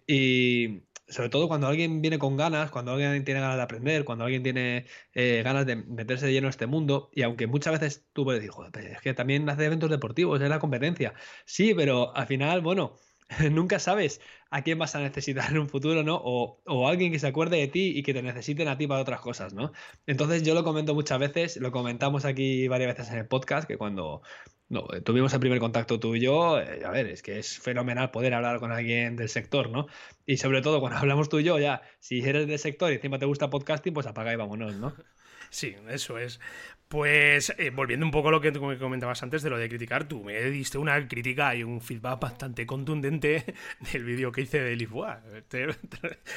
Y, 0.07 0.85
sobre 1.09 1.29
todo 1.29 1.49
cuando 1.49 1.67
alguien 1.67 2.01
viene 2.03 2.19
con 2.19 2.37
ganas, 2.37 2.71
cuando 2.71 2.93
alguien 2.93 3.25
tiene 3.25 3.41
ganas 3.41 3.57
de 3.57 3.63
aprender, 3.63 4.05
cuando 4.05 4.25
alguien 4.25 4.43
tiene 4.43 4.87
eh, 5.13 5.43
ganas 5.45 5.67
de 5.67 5.77
meterse 5.77 6.27
de 6.27 6.33
lleno 6.33 6.47
en 6.47 6.51
este 6.51 6.67
mundo, 6.67 7.11
y 7.13 7.23
aunque 7.23 7.47
muchas 7.47 7.79
veces 7.79 8.09
tú 8.13 8.25
puedes 8.25 8.41
decir, 8.41 8.53
joder, 8.53 8.87
es 8.87 9.01
que 9.01 9.15
también 9.15 9.49
hace 9.49 9.65
eventos 9.65 9.91
deportivos, 9.91 10.41
es 10.41 10.49
la 10.49 10.59
competencia. 10.59 11.15
Sí, 11.45 11.75
pero 11.75 12.15
al 12.17 12.27
final, 12.27 12.61
bueno, 12.63 12.97
nunca 13.51 13.79
sabes 13.79 14.21
a 14.51 14.63
quién 14.63 14.79
vas 14.79 14.95
a 14.95 15.01
necesitar 15.01 15.51
en 15.51 15.59
un 15.59 15.69
futuro, 15.69 16.03
¿no? 16.03 16.21
O, 16.23 16.61
o, 16.67 16.89
alguien 16.89 17.13
que 17.13 17.19
se 17.19 17.27
acuerde 17.27 17.57
de 17.59 17.69
ti 17.69 17.93
y 17.97 18.03
que 18.03 18.15
te 18.15 18.23
necesiten 18.23 18.69
a 18.69 18.77
ti 18.77 18.87
para 18.87 19.01
otras 19.01 19.21
cosas, 19.21 19.55
¿no? 19.55 19.73
Entonces 20.07 20.43
yo 20.43 20.55
lo 20.55 20.65
comento 20.65 20.95
muchas 20.95 21.19
veces, 21.19 21.57
lo 21.57 21.73
comentamos 21.73 22.25
aquí 22.25 22.69
varias 22.69 22.97
veces 22.97 23.13
en 23.13 23.19
el 23.19 23.27
podcast, 23.27 23.67
que 23.67 23.77
cuando 23.77 24.23
no, 24.69 24.87
tuvimos 25.05 25.33
el 25.35 25.41
primer 25.41 25.59
contacto 25.59 26.01
tú 26.01 26.15
y 26.15 26.21
yo, 26.21 26.59
eh, 26.59 26.83
a 26.85 26.91
ver, 26.91 27.07
es 27.07 27.23
que 27.23 27.39
es 27.39 27.59
fenomenal 27.59 28.11
poder 28.11 28.35
hablar 28.35 28.61
con 28.61 28.73
alguien 28.73 29.17
del 29.17 29.29
sector, 29.29 29.71
¿no? 29.71 29.87
Y 30.27 30.39
sobre 30.39 30.63
todo 30.63 30.81
cuando 30.81 30.99
hablamos 30.99 31.29
tú 31.29 31.39
y 31.39 31.45
yo, 31.45 31.59
ya, 31.59 31.83
si 32.01 32.21
eres 32.21 32.47
del 32.47 32.59
sector 32.59 32.91
y 32.91 32.97
encima 32.97 33.19
te 33.19 33.27
gusta 33.27 33.51
podcasting, 33.51 33.95
pues 33.95 34.07
apaga 34.07 34.33
y 34.33 34.37
vámonos, 34.37 34.77
¿no? 34.77 34.95
Sí, 35.51 35.77
eso 35.89 36.19
es. 36.19 36.41
Pues 36.89 37.53
eh, 37.59 37.71
volviendo 37.71 38.07
un 38.07 38.13
poco 38.13 38.29
a 38.29 38.31
lo 38.31 38.41
que 38.41 38.53
comentabas 38.53 39.23
antes 39.23 39.43
de 39.43 39.51
lo 39.51 39.59
de 39.59 39.69
criticar, 39.69 40.05
tú 40.05 40.23
me 40.23 40.41
diste 40.45 40.79
una 40.79 41.09
crítica 41.09 41.55
y 41.55 41.65
un 41.65 41.81
feedback 41.81 42.21
bastante 42.21 42.67
contundente 42.67 43.45
del 43.93 44.05
vídeo 44.05 44.31
que 44.31 44.43
hice 44.43 44.61
de 44.61 44.77
Lisboa. 44.77 45.21
Te, 45.49 45.69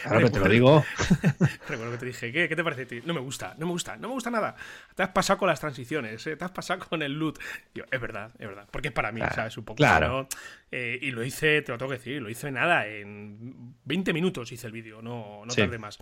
claro 0.04 0.20
que 0.25 0.30
te 0.30 0.39
lo 0.39 0.50
digo. 0.50 0.86
Recuerdo 1.68 1.92
que 1.92 1.98
te 1.98 2.06
dije, 2.08 2.32
¿qué, 2.32 2.50
¿qué 2.50 2.56
te 2.56 2.63
parece? 2.63 2.86
ti? 2.86 3.01
No 3.06 3.13
me 3.13 3.20
gusta, 3.20 3.56
no 3.58 3.66
me 3.68 3.74
gusta, 3.74 3.98
no 3.98 4.08
me 4.08 4.13
gusta 4.16 4.32
nada. 4.32 4.56
Te 4.96 5.04
has 5.04 5.10
pasado 5.10 5.38
con 5.38 5.48
las 5.48 5.60
transiciones, 5.60 6.25
eh, 6.25 6.36
te 6.36 6.46
has 6.46 6.51
pasado 6.51 6.80
con 6.88 7.01
el 7.01 7.13
loot. 7.13 7.39
es 7.75 8.01
verdad, 8.01 8.32
es 8.39 8.48
verdad. 8.48 8.68
Porque 8.72 8.88
es 8.88 8.94
para 8.94 9.12
mí, 9.12 9.22
¿sabes? 9.36 9.58
Un 9.58 9.66
poco. 9.66 9.77
Claro. 9.77 10.27
Eh, 10.70 11.00
y 11.02 11.12
lo 11.12 11.24
hice, 11.24 11.62
te 11.62 11.72
lo 11.72 11.78
tengo 11.78 11.92
que 11.92 11.98
decir, 11.98 12.22
lo 12.22 12.30
hice 12.30 12.52
nada, 12.52 12.88
en 12.88 13.76
20 13.86 14.12
minutos 14.12 14.52
hice 14.52 14.68
el 14.68 14.74
vídeo, 14.74 15.02
no, 15.02 15.44
no 15.46 15.54
tarde 15.54 15.78
más. 15.78 15.98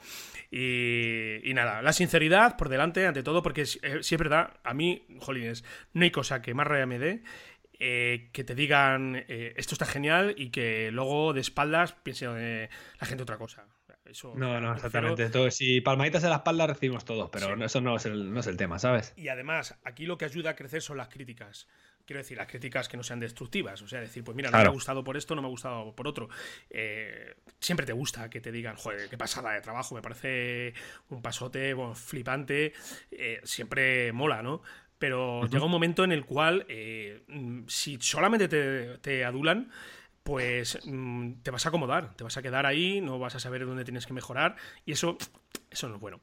Y, 0.50 1.48
y, 1.48 1.54
nada, 1.54 1.84
la 1.84 1.94
sinceridad 1.94 2.58
por 2.58 2.70
delante, 2.70 3.06
ante 3.06 3.22
todo, 3.22 3.44
porque 3.44 3.68
si, 3.68 3.80
es 3.84 4.18
verdad 4.18 4.60
a 4.64 4.74
mí, 4.74 5.06
jolines, 5.20 5.64
no 5.94 6.04
hay 6.04 6.10
cosa 6.10 6.42
que 6.42 6.56
más 6.56 6.66
raya 6.66 6.88
me 6.88 6.98
dé 6.98 7.22
eh, 7.80 8.30
que 8.32 8.44
te 8.44 8.56
digan 8.56 9.26
eh, 9.28 9.54
esto 9.58 9.76
está 9.76 9.86
genial 9.86 10.34
y 10.38 10.50
que 10.50 10.92
luego 10.92 11.34
de 11.34 11.42
espaldas 11.42 11.92
piense 11.92 12.26
eh, 12.30 12.70
la 13.00 13.08
gente 13.08 13.24
otra 13.24 13.38
cosa. 13.38 13.66
no, 14.36 14.62
no, 14.62 14.74
exactamente. 14.74 15.52
si 15.52 15.82
palmaditas 15.82 16.24
en 16.24 16.30
la 16.30 16.38
espalda 16.38 16.68
recibimos 16.68 17.04
todos, 17.04 17.30
pero 17.32 17.64
eso 17.64 17.82
no 17.82 17.98
es, 17.98 18.06
el, 18.06 18.34
no 18.34 18.40
es 18.40 18.48
el 18.48 18.56
tema, 18.56 18.80
¿sabes? 18.80 19.14
Y 19.18 19.28
además, 19.28 19.78
aquí 19.84 20.06
lo 20.06 20.18
que 20.18 20.26
ayuda 20.26 20.52
a 20.52 20.56
crecer 20.56 20.82
son 20.82 20.98
las 20.98 21.10
críticas. 21.10 21.68
Quiero 22.06 22.20
decir, 22.20 22.38
las 22.38 22.48
críticas 22.48 22.88
que 22.88 22.98
no 22.98 23.04
sean 23.04 23.20
destructivas. 23.20 23.82
O 23.82 23.88
sea, 23.88 24.00
decir, 24.00 24.24
pues 24.24 24.36
mira, 24.36 24.52
no 24.52 24.58
me 24.58 24.64
ha 24.64 24.70
gustado 24.70 25.04
por 25.04 25.18
esto, 25.18 25.36
no 25.36 25.42
me 25.42 25.48
ha 25.48 25.52
gustado 25.52 25.96
por 25.96 26.08
otro. 26.08 26.30
siempre 27.60 27.86
te 27.86 27.94
gusta 27.94 28.30
que 28.30 28.42
te 28.42 28.52
digan, 28.52 28.76
joder, 28.76 29.10
qué 29.10 29.18
pasada 29.18 29.54
de 29.54 29.62
trabajo, 29.62 29.96
me 29.96 30.02
parece 30.02 30.74
un 31.10 31.22
pasote 31.22 31.76
flipante. 31.96 32.74
siempre 33.44 34.12
mola, 34.12 34.42
¿no? 34.42 34.62
Pero 34.98 35.46
llega 35.48 35.66
un 35.66 35.72
momento 35.72 36.04
en 36.04 36.12
el 36.12 36.26
cual, 36.26 36.66
eh, 36.70 37.24
si 37.68 37.98
solamente 38.00 38.48
te, 38.98 39.26
adulan, 39.26 39.70
pues 40.24 40.80
mm, 40.86 41.34
te 41.44 41.52
vas 41.52 41.66
a 41.66 41.70
acomodar, 41.70 42.16
te 42.16 42.24
vas 42.24 42.38
a 42.38 42.42
quedar 42.42 42.66
ahí, 42.66 43.02
no 43.02 43.20
vas 43.20 43.36
a 43.36 43.40
saber 43.40 43.66
dónde 43.66 43.84
tienes 43.84 44.06
que 44.06 44.14
mejorar, 44.14 44.56
y 44.86 44.94
eso, 44.94 45.18
eso 45.70 45.90
no 45.90 45.96
es 45.96 46.02
bueno. 46.02 46.22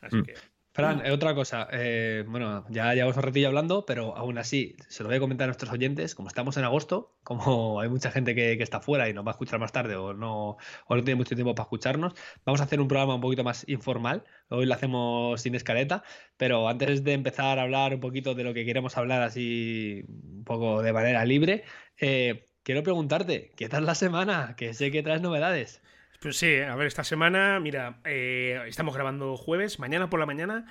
Así 0.00 0.16
mm. 0.16 0.24
que 0.24 0.34
Fran, 0.76 1.06
eh, 1.06 1.10
otra 1.10 1.34
cosa. 1.34 1.68
Eh, 1.72 2.22
bueno, 2.28 2.66
ya 2.68 2.92
llevamos 2.92 3.16
un 3.16 3.22
ratillo 3.22 3.48
hablando, 3.48 3.86
pero 3.86 4.14
aún 4.14 4.36
así, 4.36 4.76
se 4.88 5.02
lo 5.02 5.08
voy 5.08 5.16
a 5.16 5.20
comentar 5.20 5.46
a 5.46 5.48
nuestros 5.48 5.72
oyentes. 5.72 6.14
Como 6.14 6.28
estamos 6.28 6.58
en 6.58 6.64
agosto, 6.64 7.16
como 7.22 7.80
hay 7.80 7.88
mucha 7.88 8.10
gente 8.10 8.34
que, 8.34 8.52
está 8.62 8.80
fuera 8.82 9.08
y 9.08 9.14
nos 9.14 9.24
va 9.24 9.30
a 9.30 9.32
escuchar 9.32 9.58
más 9.58 9.72
tarde 9.72 9.96
o 9.96 10.12
no, 10.12 10.58
o 10.86 10.96
no 10.96 11.02
tiene 11.02 11.16
mucho 11.16 11.34
tiempo 11.34 11.54
para 11.54 11.64
escucharnos, 11.64 12.12
vamos 12.44 12.60
a 12.60 12.64
hacer 12.64 12.78
un 12.82 12.88
programa 12.88 13.14
un 13.14 13.22
poquito 13.22 13.42
más 13.42 13.66
informal. 13.70 14.24
Hoy 14.50 14.66
lo 14.66 14.74
hacemos 14.74 15.40
sin 15.40 15.54
escaleta, 15.54 16.02
pero 16.36 16.68
antes 16.68 17.02
de 17.04 17.14
empezar 17.14 17.58
a 17.58 17.62
hablar 17.62 17.94
un 17.94 18.00
poquito 18.00 18.34
de 18.34 18.44
lo 18.44 18.52
que 18.52 18.66
queremos 18.66 18.98
hablar 18.98 19.22
así 19.22 20.04
un 20.08 20.44
poco 20.44 20.82
de 20.82 20.92
manera 20.92 21.24
libre, 21.24 21.64
eh, 21.98 22.44
quiero 22.62 22.82
preguntarte, 22.82 23.50
¿qué 23.56 23.70
tal 23.70 23.86
la 23.86 23.94
semana? 23.94 24.54
Que 24.58 24.74
sé 24.74 24.90
que 24.90 25.02
traes 25.02 25.22
novedades. 25.22 25.80
Pues 26.20 26.36
sí, 26.36 26.58
a 26.58 26.74
ver, 26.74 26.86
esta 26.86 27.04
semana, 27.04 27.60
mira, 27.60 27.98
eh, 28.04 28.62
estamos 28.66 28.94
grabando 28.94 29.36
jueves, 29.36 29.78
mañana 29.78 30.08
por 30.08 30.20
la 30.20 30.26
mañana 30.26 30.66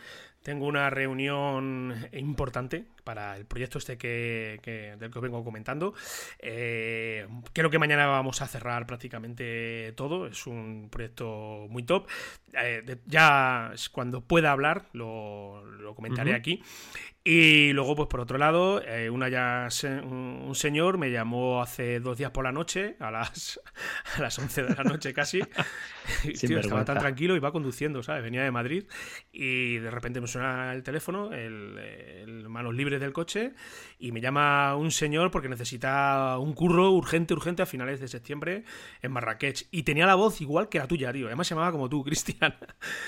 tengo 0.46 0.68
una 0.68 0.92
reunión 0.92 2.08
importante 2.14 2.86
para 3.04 3.36
el 3.36 3.46
proyecto 3.48 3.80
este 3.80 3.98
que, 3.98 4.60
del 5.00 5.10
que 5.10 5.18
os 5.18 5.24
vengo 5.24 5.44
comentando. 5.44 5.96
Eh, 6.38 7.28
creo 7.52 7.72
que 7.72 7.80
mañana 7.80 8.06
vamos 8.06 8.44
a 8.44 8.48
cerrar 8.48 8.86
prácticamente 8.86 9.92
todo. 9.94 10.28
Es 10.28 10.46
un 10.46 10.90
proyecto 10.92 11.66
muy 11.72 11.82
top. 11.82 12.08
Eh, 12.54 12.98
ya 13.08 13.74
cuando 13.92 14.22
pueda 14.22 14.52
hablar 14.52 14.86
lo, 14.94 15.64
comentaré 15.96 16.36
aquí. 16.36 16.62
Y 17.27 17.74
luego, 17.74 17.96
pues 17.96 18.08
por 18.08 18.20
otro 18.20 18.38
lado, 18.38 18.84
eh, 18.84 19.10
una 19.10 19.29
ya 19.29 19.67
un 20.03 20.53
señor 20.53 21.00
me 21.00 21.10
llamó 21.10 21.60
hace 21.60 22.00
dos 22.00 22.20
días 22.20 22.29
por 22.29 22.44
la 22.44 22.51
noche, 22.51 22.98
a 23.00 23.10
las, 23.10 23.60
a 24.15 24.22
las 24.22 24.38
11 24.38 24.62
de 24.62 24.75
la 24.75 24.84
noche 24.84 25.12
casi. 25.12 25.41
estaba 26.24 26.86
tan 26.86 27.00
tranquilo, 27.00 27.36
iba 27.36 27.51
conduciendo, 27.51 28.03
¿sabes? 28.03 28.22
Venía 28.22 28.44
de 28.44 28.51
Madrid 28.51 28.84
y 29.32 29.77
de 29.77 29.89
repente 29.89 30.22
me 30.22 30.27
suena 30.27 30.72
el 30.72 30.84
teléfono, 30.84 31.34
el, 31.34 32.46
manos 32.48 32.75
libres 32.75 33.00
del 33.00 33.12
coche, 33.12 33.53
y 33.98 34.12
me 34.12 34.22
llama 34.22 34.75
un 34.75 34.91
señor 34.91 35.32
porque 35.32 35.50
necesita 35.50 36.38
un 36.38 36.53
curro 36.53 36.91
urgente, 36.91 37.34
urgente 37.34 37.63
a 37.63 37.65
finales 37.65 38.00
de 38.00 38.08
septiembre 38.08 38.65
en 39.01 39.12
Marrakech. 39.12 39.67
Y 39.72 39.82
tenía 39.82 40.05
la 40.05 40.13
voz 40.13 40.41
igual 40.41 40.70
que 40.70 40.77
la 40.77 40.88
tuya, 40.88 41.12
tío. 41.12 41.25
Además 41.25 41.48
se 41.48 41.55
llamaba 41.55 41.72
como 41.72 41.89
tú, 41.89 42.03
Cristian. 42.05 42.53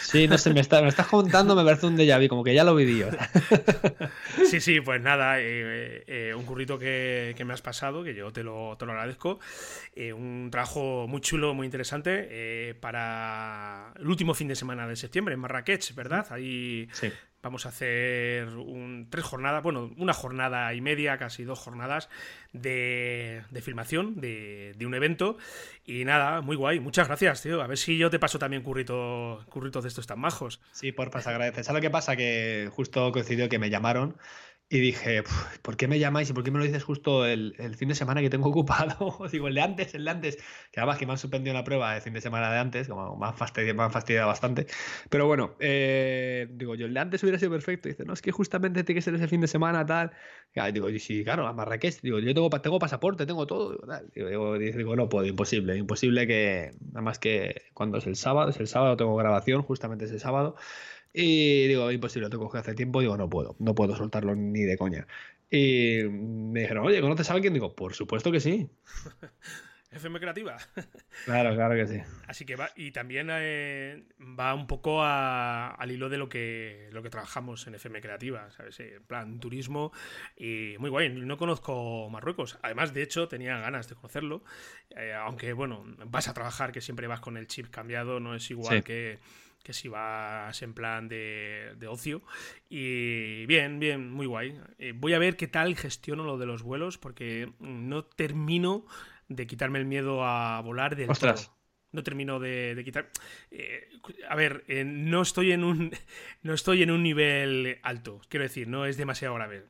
Sí, 0.01 0.27
no 0.27 0.39
sé, 0.39 0.53
me, 0.55 0.61
está, 0.61 0.81
me 0.81 0.87
estás 0.87 1.05
contando, 1.05 1.55
me 1.55 1.63
parece 1.63 1.85
un 1.85 1.95
déjà 1.95 2.19
vu, 2.19 2.27
como 2.27 2.43
que 2.43 2.55
ya 2.55 2.63
lo 2.63 2.73
viví. 2.73 3.03
Sí, 4.45 4.59
sí, 4.59 4.81
pues 4.81 5.01
nada, 5.01 5.39
eh, 5.39 6.03
eh, 6.07 6.33
un 6.35 6.45
currito 6.45 6.77
que, 6.77 7.35
me 7.45 7.53
has 7.53 7.61
pasado, 7.61 8.03
que 8.03 8.13
yo 8.13 8.31
te 8.31 8.43
lo, 8.43 8.75
te 8.77 8.85
lo 8.85 8.91
agradezco. 8.91 9.39
Eh, 9.95 10.13
un 10.13 10.49
trabajo 10.51 11.07
muy 11.07 11.21
chulo, 11.21 11.53
muy 11.53 11.65
interesante 11.65 12.75
para 12.79 13.93
el 13.97 14.07
último 14.07 14.33
fin 14.33 14.47
de 14.47 14.55
semana 14.55 14.87
de 14.87 14.95
septiembre 14.95 15.33
en 15.33 15.39
Marrakech, 15.39 15.93
¿verdad? 15.95 16.27
Ahí 16.31 16.87
sí. 16.91 17.11
Vamos 17.47 17.65
a 17.65 17.69
hacer 17.69 18.49
un, 18.49 19.07
tres 19.09 19.23
jornadas, 19.23 19.63
bueno, 19.63 19.89
una 19.95 20.11
jornada 20.11 20.73
y 20.73 20.81
media, 20.81 21.17
casi 21.17 21.45
dos 21.45 21.57
jornadas 21.57 22.09
de, 22.51 23.41
filmación 23.61 24.19
de, 24.19 24.75
un 24.85 24.93
evento. 24.93 25.37
Y 25.85 26.03
nada, 26.03 26.41
muy 26.41 26.57
guay. 26.57 26.81
Muchas 26.81 27.07
gracias, 27.07 27.43
tío. 27.43 27.61
A 27.61 27.67
ver 27.67 27.77
si 27.77 27.97
yo 27.97 28.09
te 28.09 28.19
paso 28.19 28.37
también 28.37 28.63
currito, 28.63 29.45
curritos 29.47 29.83
de 29.83 29.87
estos 29.87 30.05
tan 30.05 30.19
majos. 30.19 30.59
Sí, 30.73 30.91
por 30.91 31.09
se 31.21 31.29
agradece. 31.29 31.63
¿Sabes 31.63 31.81
lo 31.81 31.87
que 31.87 31.89
pasa? 31.89 32.17
Que 32.17 32.69
justo 32.69 33.13
coincidió 33.13 33.47
que 33.47 33.59
me 33.59 33.69
llamaron 33.69 34.17
y 34.69 34.79
dije, 34.81 35.23
¿por 35.61 35.77
qué 35.77 35.87
me 35.87 35.97
llamáis 35.97 36.29
y 36.29 36.33
por 36.33 36.43
qué 36.43 36.51
me 36.51 36.59
lo 36.59 36.65
dices 36.65 36.83
justo 36.83 37.25
el, 37.25 37.55
fin 37.77 37.87
de 37.87 37.95
semana 37.95 38.19
que 38.21 38.29
tengo 38.29 38.49
ocupado? 38.49 39.17
Digo, 39.31 39.47
el 39.47 39.55
de 39.55 39.61
antes, 39.61 39.95
el 39.95 40.03
de 40.03 40.11
antes. 40.11 40.37
Que 40.71 40.81
además 40.81 40.97
que 40.97 41.05
me 41.05 41.13
han 41.13 41.17
suspendido 41.17 41.53
la 41.53 41.63
prueba 41.63 41.95
el 41.95 42.01
fin 42.01 42.13
de 42.13 42.19
semana 42.19 42.51
de 42.51 42.59
antes, 42.59 42.89
como 42.89 43.15
me 43.15 43.27
han 43.27 43.33
fastidiado, 43.33 44.27
bastante. 44.27 44.67
Pero 45.09 45.25
bueno, 45.25 45.55
eh, 45.61 46.47
digo, 46.51 46.75
yo 46.75 46.85
el 46.85 46.93
de 46.93 46.99
antes 46.99 47.23
hubiera 47.23 47.39
sido 47.39 47.51
perfecto. 47.51 47.87
dice, 47.87 48.03
no, 48.03 48.11
es 48.11 48.21
que 48.21 48.33
justamente 48.33 48.83
tiene 48.83 48.97
que 48.97 49.01
ser 49.01 49.15
ese 49.15 49.29
fin 49.29 49.39
de 49.39 49.47
semana, 49.47 49.85
tal. 49.85 50.11
Y 50.53 50.71
digo, 50.73 50.89
y 50.89 50.99
sí, 50.99 51.23
claro, 51.23 51.47
a 51.47 51.53
Marrakech. 51.53 52.01
Digo, 52.01 52.19
yo 52.19 52.33
tengo, 52.33 52.49
tengo 52.59 52.77
pasaporte, 52.77 53.25
tengo 53.25 53.47
todo. 53.47 53.77
Digo, 54.13 54.57
digo, 54.57 54.95
no 54.97 55.07
puedo, 55.07 55.25
imposible. 55.25 55.77
Imposible 55.77 56.27
que, 56.27 56.73
nada 56.81 57.01
más 57.01 57.19
que 57.19 57.61
cuando 57.73 57.99
es 57.99 58.07
el 58.07 58.17
sábado, 58.17 58.49
es 58.49 58.59
el 58.59 58.67
sábado, 58.67 58.97
tengo 58.97 59.15
grabación, 59.15 59.61
justamente 59.61 60.05
ese 60.05 60.19
sábado. 60.19 60.55
Y 61.13 61.67
digo, 61.67 61.91
imposible, 61.91 62.29
tengo 62.29 62.49
que 62.49 62.57
hace 62.57 62.73
tiempo. 62.73 63.01
Digo, 63.01 63.17
no 63.17 63.29
puedo, 63.29 63.55
no 63.59 63.75
puedo 63.75 63.95
soltarlo 63.95 64.35
ni 64.35 64.61
de 64.61 64.77
coña. 64.77 65.07
Y 65.49 66.03
me 66.09 66.61
dijeron, 66.61 66.85
oye, 66.85 67.01
¿conoces 67.01 67.29
a 67.29 67.33
alguien? 67.33 67.53
Digo, 67.53 67.75
por 67.75 67.93
supuesto 67.93 68.31
que 68.31 68.39
sí. 68.39 68.69
FM 69.91 70.19
Creativa. 70.19 70.57
Claro, 71.25 71.55
claro 71.55 71.75
que 71.75 71.87
sí. 71.87 71.99
Así 72.27 72.45
que 72.45 72.55
va, 72.55 72.69
y 72.75 72.91
también 72.91 73.27
eh, 73.31 74.03
va 74.17 74.53
un 74.53 74.67
poco 74.67 75.03
al 75.03 75.91
hilo 75.91 76.09
de 76.09 76.17
lo 76.17 76.29
que, 76.29 76.89
lo 76.91 77.01
que 77.03 77.09
trabajamos 77.09 77.65
en 77.67 77.75
FM 77.75 77.99
Creativa, 77.99 78.49
¿sabes? 78.51 78.79
En 78.79 79.03
plan 79.03 79.39
turismo 79.39 79.91
y 80.37 80.75
muy 80.79 80.89
guay. 80.89 81.09
No 81.09 81.37
conozco 81.37 82.07
Marruecos. 82.09 82.59
Además, 82.61 82.93
de 82.93 83.01
hecho, 83.01 83.27
tenía 83.27 83.57
ganas 83.57 83.89
de 83.89 83.95
conocerlo. 83.95 84.43
Eh, 84.91 85.13
aunque, 85.13 85.51
bueno, 85.53 85.83
vas 86.05 86.29
a 86.29 86.33
trabajar, 86.33 86.71
que 86.71 86.81
siempre 86.81 87.07
vas 87.07 87.19
con 87.19 87.35
el 87.35 87.47
chip 87.47 87.67
cambiado, 87.69 88.19
no 88.19 88.35
es 88.35 88.49
igual 88.51 88.83
que 88.83 89.19
que 89.67 89.73
si 89.73 89.89
vas 89.89 90.61
en 90.61 90.73
plan 90.73 91.09
de, 91.09 91.87
ocio. 91.89 92.21
Y 92.69 93.45
bien, 93.47 93.79
bien, 93.79 94.09
muy 94.09 94.25
guay. 94.25 94.57
Eh, 94.79 94.93
voy 94.95 95.13
a 95.13 95.19
ver 95.19 95.35
qué 95.35 95.47
tal 95.47 95.75
gestiono 95.75 96.23
lo 96.23 96.37
de 96.37 96.45
los 96.45 96.63
vuelos, 96.63 96.97
porque 96.97 97.51
no 97.59 98.05
termino 98.05 98.85
de 99.27 99.45
quitarme 99.45 99.79
el 99.79 99.85
miedo 99.85 100.23
a 100.25 100.61
volar 100.61 100.95
del 100.95 101.09
Ostras 101.09 101.51
no 101.91 102.03
termino 102.03 102.39
de, 102.39 102.79
quitar. 102.83 103.09
Eh, 103.51 103.89
a 104.29 104.35
ver, 104.35 104.63
eh, 104.67 104.83
no 104.83 105.21
estoy 105.21 105.51
en 105.51 105.63
un 105.63 105.91
no 106.43 106.53
estoy 106.53 106.83
en 106.83 106.91
un 106.91 107.03
nivel 107.03 107.79
alto. 107.83 108.21
Quiero 108.29 108.43
decir, 108.43 108.67
no 108.67 108.85
es 108.85 108.97
demasiado 108.97 109.35
grave. 109.35 109.65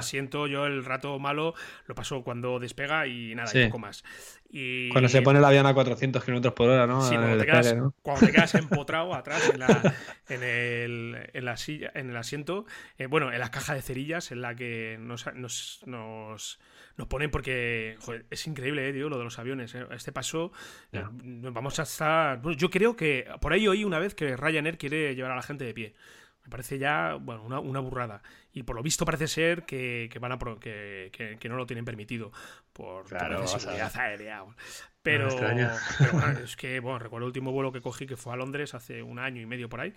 Siento 0.00 0.46
yo 0.46 0.66
el 0.66 0.84
rato 0.84 1.18
malo, 1.18 1.54
lo 1.86 1.94
paso 1.94 2.22
cuando 2.22 2.58
despega 2.58 3.06
y 3.06 3.34
nada, 3.34 3.50
y 3.52 3.66
poco 3.66 3.78
más. 3.78 4.02
Y... 4.48 4.88
Cuando 4.90 5.08
se 5.08 5.20
pone 5.20 5.38
el 5.38 5.44
avión 5.44 5.66
a 5.66 5.74
400 5.74 6.24
km 6.24 6.54
por 6.54 6.70
hora, 6.70 6.86
¿no? 6.86 7.02
Sí, 7.02 7.14
cuando, 7.14 7.38
te 7.38 7.44
quedas, 7.44 7.74
cuando, 8.02 8.26
te 8.26 8.32
quedas, 8.32 8.54
empotrado 8.54 9.14
atrás 9.14 9.50
en 9.52 9.60
la, 9.60 9.94
en, 10.28 10.42
el, 10.42 11.30
en 11.32 11.44
la 11.44 11.56
silla, 11.56 11.90
en 11.94 12.08
el 12.08 12.16
asiento, 12.16 12.64
eh, 12.96 13.06
bueno, 13.06 13.32
en 13.32 13.38
la 13.38 13.50
caja 13.50 13.74
de 13.74 13.82
cerillas 13.82 14.30
en 14.32 14.40
la 14.40 14.54
que 14.54 14.96
nos, 15.00 15.26
nos 15.34 15.82
nos 15.86 16.58
ponen 17.08 17.30
porque 17.30 17.96
joder, 18.00 18.24
es 18.30 18.46
increíble, 18.46 18.88
eh, 18.88 18.92
lo 18.92 19.18
de 19.18 19.24
los 19.24 19.38
aviones. 19.38 19.74
Eh. 19.74 19.86
Este 19.90 20.12
paso, 20.12 20.52
vamos 21.22 21.78
a 21.78 21.82
estar. 21.82 22.40
yo 22.56 22.70
creo 22.70 22.96
que 22.96 23.26
por 23.40 23.52
ahí 23.52 23.66
oí 23.66 23.84
una 23.84 23.98
vez 23.98 24.14
que 24.14 24.36
Ryanair 24.36 24.78
quiere 24.78 25.14
llevar 25.14 25.32
a 25.32 25.36
la 25.36 25.42
gente 25.42 25.64
de 25.64 25.74
pie. 25.74 25.94
Me 26.44 26.50
parece 26.50 26.78
ya, 26.78 27.14
bueno, 27.14 27.42
una, 27.42 27.80
burrada. 27.80 28.22
Y 28.52 28.64
por 28.64 28.76
lo 28.76 28.82
visto 28.82 29.04
parece 29.04 29.28
ser 29.28 29.64
que, 29.64 30.10
van 30.20 30.32
a 30.32 30.38
que, 30.60 31.10
que, 31.40 31.48
no 31.48 31.56
lo 31.56 31.66
tienen 31.66 31.84
permitido 31.84 32.32
por 32.72 33.06
claro, 33.06 33.46
seguridad 33.46 33.92
aérea. 33.96 34.44
Pero, 35.02 35.28
es 36.42 36.56
que, 36.56 36.80
bueno, 36.80 36.98
recuerdo 36.98 37.26
el 37.26 37.28
último 37.28 37.52
vuelo 37.52 37.72
que 37.72 37.80
cogí, 37.80 38.06
que 38.06 38.16
fue 38.16 38.32
a 38.32 38.36
Londres 38.36 38.74
hace 38.74 39.02
un 39.02 39.18
año 39.18 39.40
y 39.40 39.46
medio 39.46 39.68
por 39.68 39.80
ahí. 39.80 39.94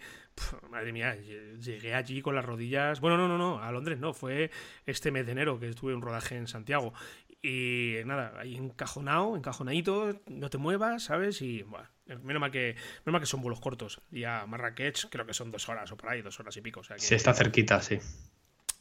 madre 0.69 0.91
mía, 0.91 1.15
llegué 1.15 1.93
allí 1.93 2.21
con 2.21 2.35
las 2.35 2.45
rodillas. 2.45 2.99
Bueno, 3.01 3.17
no, 3.17 3.27
no, 3.27 3.37
no, 3.37 3.61
a 3.61 3.71
Londres 3.71 3.99
no, 3.99 4.13
fue 4.13 4.51
este 4.85 5.11
mes 5.11 5.25
de 5.25 5.33
enero 5.33 5.59
que 5.59 5.69
estuve 5.69 5.91
en 5.91 5.97
un 5.97 6.03
rodaje 6.03 6.35
en 6.35 6.47
Santiago. 6.47 6.93
Y 7.41 7.95
nada, 8.05 8.33
ahí 8.39 8.55
encajonado, 8.55 9.35
encajonadito, 9.35 10.21
no 10.27 10.49
te 10.49 10.57
muevas, 10.57 11.03
¿sabes? 11.03 11.41
Y 11.41 11.63
bueno, 11.63 11.87
menos 12.23 12.39
mal 12.39 12.51
que, 12.51 12.75
menos 13.05 13.13
mal 13.13 13.21
que 13.21 13.27
son 13.27 13.41
vuelos 13.41 13.59
cortos. 13.59 14.01
Y 14.11 14.23
a 14.23 14.45
Marrakech 14.45 15.09
creo 15.09 15.25
que 15.25 15.33
son 15.33 15.51
dos 15.51 15.67
horas 15.69 15.91
o 15.91 15.97
por 15.97 16.09
ahí, 16.09 16.21
dos 16.21 16.39
horas 16.39 16.55
y 16.57 16.61
pico. 16.61 16.81
O 16.81 16.83
sea 16.83 16.97
Sí, 16.97 17.15
está 17.15 17.33
cerquita, 17.33 17.81
sí. 17.81 17.99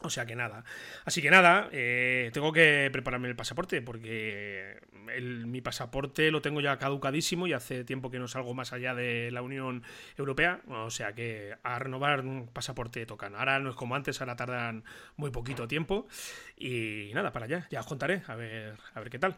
O 0.01 0.11
sea 0.11 0.27
que 0.27 0.35
nada. 0.35 0.63
Así 1.05 1.23
que 1.23 1.31
nada, 1.31 1.69
eh, 1.71 2.29
tengo 2.31 2.53
que 2.53 2.89
prepararme 2.91 3.29
el 3.29 3.35
pasaporte 3.35 3.81
porque 3.81 4.79
mi 4.91 5.61
pasaporte 5.61 6.29
lo 6.29 6.41
tengo 6.41 6.61
ya 6.61 6.77
caducadísimo 6.77 7.47
y 7.47 7.53
hace 7.53 7.83
tiempo 7.83 8.11
que 8.11 8.19
no 8.19 8.27
salgo 8.27 8.53
más 8.53 8.73
allá 8.73 8.93
de 8.93 9.31
la 9.31 9.41
Unión 9.41 9.83
Europea. 10.15 10.61
O 10.67 10.91
sea 10.91 11.13
que 11.13 11.55
a 11.63 11.79
renovar 11.79 12.21
un 12.21 12.47
pasaporte 12.47 13.07
tocan. 13.07 13.33
Ahora 13.33 13.57
no 13.59 13.71
es 13.71 13.75
como 13.75 13.95
antes, 13.95 14.21
ahora 14.21 14.35
tardan 14.35 14.83
muy 15.15 15.31
poquito 15.31 15.67
tiempo. 15.67 16.07
Y 16.55 17.09
nada, 17.15 17.31
para 17.31 17.45
allá, 17.45 17.67
ya 17.71 17.79
os 17.79 17.87
contaré, 17.87 18.21
a 18.27 18.35
ver, 18.35 18.75
a 18.93 18.99
ver 18.99 19.09
qué 19.09 19.17
tal. 19.17 19.35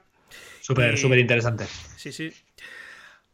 Súper, 0.60 0.98
súper 0.98 1.20
interesante. 1.20 1.66
Sí, 1.96 2.12
sí. 2.12 2.34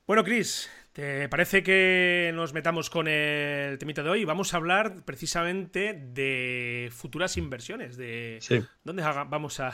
Bueno, 0.08 0.24
Chris, 0.24 0.70
¿Te 0.96 1.28
parece 1.28 1.62
que 1.62 2.32
nos 2.34 2.54
metamos 2.54 2.90
con 2.90 3.10
el 3.10 3.78
temita 3.78 4.02
de 4.02 4.10
hoy? 4.10 4.24
Vamos 4.24 4.54
a 4.54 4.58
hablar 4.58 5.04
precisamente 5.04 5.92
de 5.94 6.90
futuras 6.90 7.36
inversiones, 7.36 7.98
de 7.98 8.40
dónde 8.86 9.04
vamos 9.04 9.60
a 9.60 9.74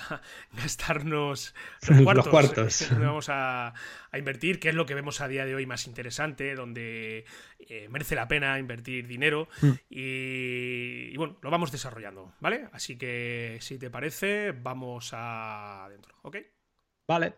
gastarnos 0.52 1.54
los 1.88 2.28
cuartos, 2.28 2.90
dónde 2.90 3.06
vamos 3.06 3.28
a, 3.30 3.76
invertir, 4.18 4.60
qué 4.60 4.70
es 4.70 4.76
lo 4.76 4.88
que 4.88 4.96
vemos 4.96 5.22
a 5.22 5.28
día 5.28 5.46
de 5.46 5.54
hoy 5.54 5.68
más 5.68 5.86
interesante, 5.86 6.56
donde 6.56 7.26
eh, 7.60 7.88
merece 7.92 8.16
la 8.16 8.28
pena 8.28 8.58
invertir 8.58 9.06
dinero 9.06 9.48
mm. 9.62 9.72
y, 9.92 11.10
y, 11.14 11.18
bueno, 11.18 11.38
lo 11.40 11.52
vamos 11.52 11.72
desarrollando, 11.72 12.34
¿vale? 12.40 12.68
Así 12.72 12.98
que 12.98 13.60
si 13.62 13.78
te 13.78 13.92
parece, 13.92 14.54
vamos 14.54 15.12
adentro, 15.14 16.16
¿ok? 16.24 16.38
Vale. 17.08 17.36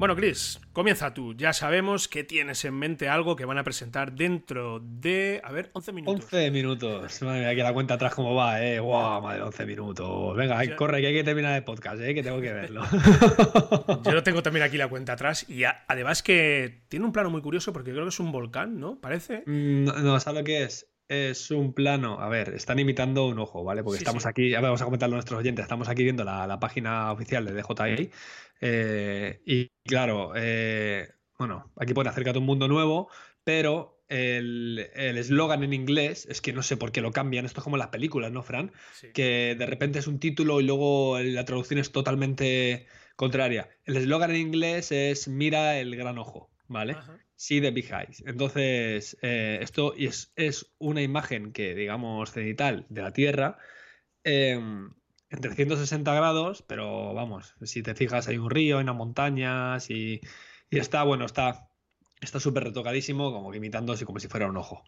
Bueno, 0.00 0.16
Chris, 0.16 0.58
comienza 0.72 1.12
tú. 1.12 1.34
Ya 1.34 1.52
sabemos 1.52 2.08
que 2.08 2.24
tienes 2.24 2.64
en 2.64 2.72
mente 2.72 3.10
algo 3.10 3.36
que 3.36 3.44
van 3.44 3.58
a 3.58 3.64
presentar 3.64 4.14
dentro 4.14 4.80
de. 4.82 5.42
A 5.44 5.52
ver, 5.52 5.68
11 5.74 5.92
minutos. 5.92 6.24
11 6.24 6.50
minutos. 6.50 7.20
Madre 7.20 7.40
mía, 7.40 7.54
que 7.54 7.62
la 7.62 7.74
cuenta 7.74 7.94
atrás 7.94 8.14
cómo 8.14 8.34
va, 8.34 8.64
¿eh? 8.64 8.80
¡Guau! 8.80 9.20
madre, 9.20 9.42
11 9.42 9.66
minutos. 9.66 10.34
Venga, 10.38 10.58
corre, 10.74 11.02
que 11.02 11.08
hay 11.08 11.12
que 11.12 11.24
terminar 11.24 11.54
el 11.54 11.64
podcast, 11.64 12.00
¿eh? 12.00 12.14
Que 12.14 12.22
tengo 12.22 12.40
que 12.40 12.50
verlo. 12.50 12.82
Yo 14.02 14.12
lo 14.12 14.22
tengo 14.22 14.42
también 14.42 14.64
aquí 14.64 14.78
la 14.78 14.88
cuenta 14.88 15.12
atrás. 15.12 15.44
Y 15.50 15.64
además 15.64 16.22
que 16.22 16.80
tiene 16.88 17.04
un 17.04 17.12
plano 17.12 17.28
muy 17.28 17.42
curioso 17.42 17.74
porque 17.74 17.90
creo 17.90 18.04
que 18.04 18.08
es 18.08 18.20
un 18.20 18.32
volcán, 18.32 18.80
¿no? 18.80 18.98
Parece. 19.02 19.42
Mm, 19.44 19.84
no, 19.84 19.98
no 19.98 20.18
¿sabes 20.18 20.40
lo 20.40 20.44
que 20.46 20.62
es? 20.62 20.89
Es 21.10 21.50
un 21.50 21.72
plano. 21.72 22.20
A 22.20 22.28
ver, 22.28 22.54
están 22.54 22.78
imitando 22.78 23.26
un 23.26 23.38
ojo, 23.40 23.64
¿vale? 23.64 23.82
Porque 23.82 23.98
estamos 23.98 24.26
aquí, 24.26 24.54
a 24.54 24.60
ver, 24.60 24.68
vamos 24.68 24.80
a 24.80 24.84
comentarlo 24.84 25.16
a 25.16 25.18
nuestros 25.18 25.40
oyentes, 25.40 25.64
estamos 25.64 25.88
aquí 25.88 26.04
viendo 26.04 26.22
la, 26.22 26.60
página 26.60 27.10
oficial 27.10 27.44
de 27.44 27.52
DJI. 27.52 28.10
Eh, 28.60 29.42
y 29.44 29.70
claro, 29.84 30.32
eh, 30.36 31.10
bueno, 31.36 31.72
aquí 31.76 31.94
pone 31.94 32.10
acércate 32.10 32.38
a 32.38 32.40
un 32.40 32.46
mundo 32.46 32.68
nuevo, 32.68 33.10
pero 33.42 34.04
el 34.08 34.88
eslogan 34.96 35.64
en 35.64 35.72
inglés 35.72 36.26
es 36.30 36.40
que 36.40 36.52
no 36.52 36.62
sé 36.62 36.76
por 36.76 36.92
qué 36.92 37.00
lo 37.00 37.10
cambian. 37.10 37.44
Esto 37.44 37.60
es 37.60 37.64
como 37.64 37.76
las 37.76 37.88
películas, 37.88 38.30
¿no, 38.30 38.44
Fran? 38.44 38.70
Que 39.12 39.56
de 39.58 39.66
repente 39.66 39.98
es 39.98 40.06
un 40.06 40.20
título 40.20 40.60
y 40.60 40.64
luego 40.64 41.18
la 41.18 41.44
traducción 41.44 41.80
es 41.80 41.90
totalmente 41.90 42.86
contraria. 43.16 43.68
El 43.84 43.96
eslogan 43.96 44.30
en 44.30 44.36
inglés 44.36 44.92
es 44.92 45.26
mira 45.26 45.78
el 45.78 45.96
gran 45.96 46.18
ojo, 46.18 46.50
¿vale? 46.68 46.96
Sí, 47.40 47.58
de 47.60 47.70
Big. 47.70 47.90
Entonces, 48.26 49.16
eh, 49.22 49.60
esto 49.62 49.94
es, 49.96 50.30
es, 50.36 50.74
una 50.78 51.00
imagen 51.00 51.52
que, 51.52 51.74
digamos, 51.74 52.32
cenital 52.32 52.84
de 52.90 53.00
la 53.00 53.12
Tierra 53.14 53.56
em, 54.24 54.92
en 55.30 55.40
360 55.40 56.14
grados, 56.14 56.62
pero 56.62 57.14
vamos, 57.14 57.54
si 57.62 57.82
te 57.82 57.94
fijas, 57.94 58.28
hay 58.28 58.36
un 58.36 58.50
río, 58.50 58.76
hay 58.76 58.82
unas 58.82 58.96
montañas 58.96 59.88
y, 59.90 60.20
y 60.70 60.78
está, 60.78 61.02
bueno, 61.04 61.24
está 61.24 61.69
está 62.20 62.38
súper 62.38 62.64
retocadísimo, 62.64 63.32
como 63.32 63.50
que 63.50 63.58
imitándose 63.58 64.04
como 64.04 64.20
si 64.20 64.28
fuera 64.28 64.46
un 64.46 64.56
ojo. 64.56 64.84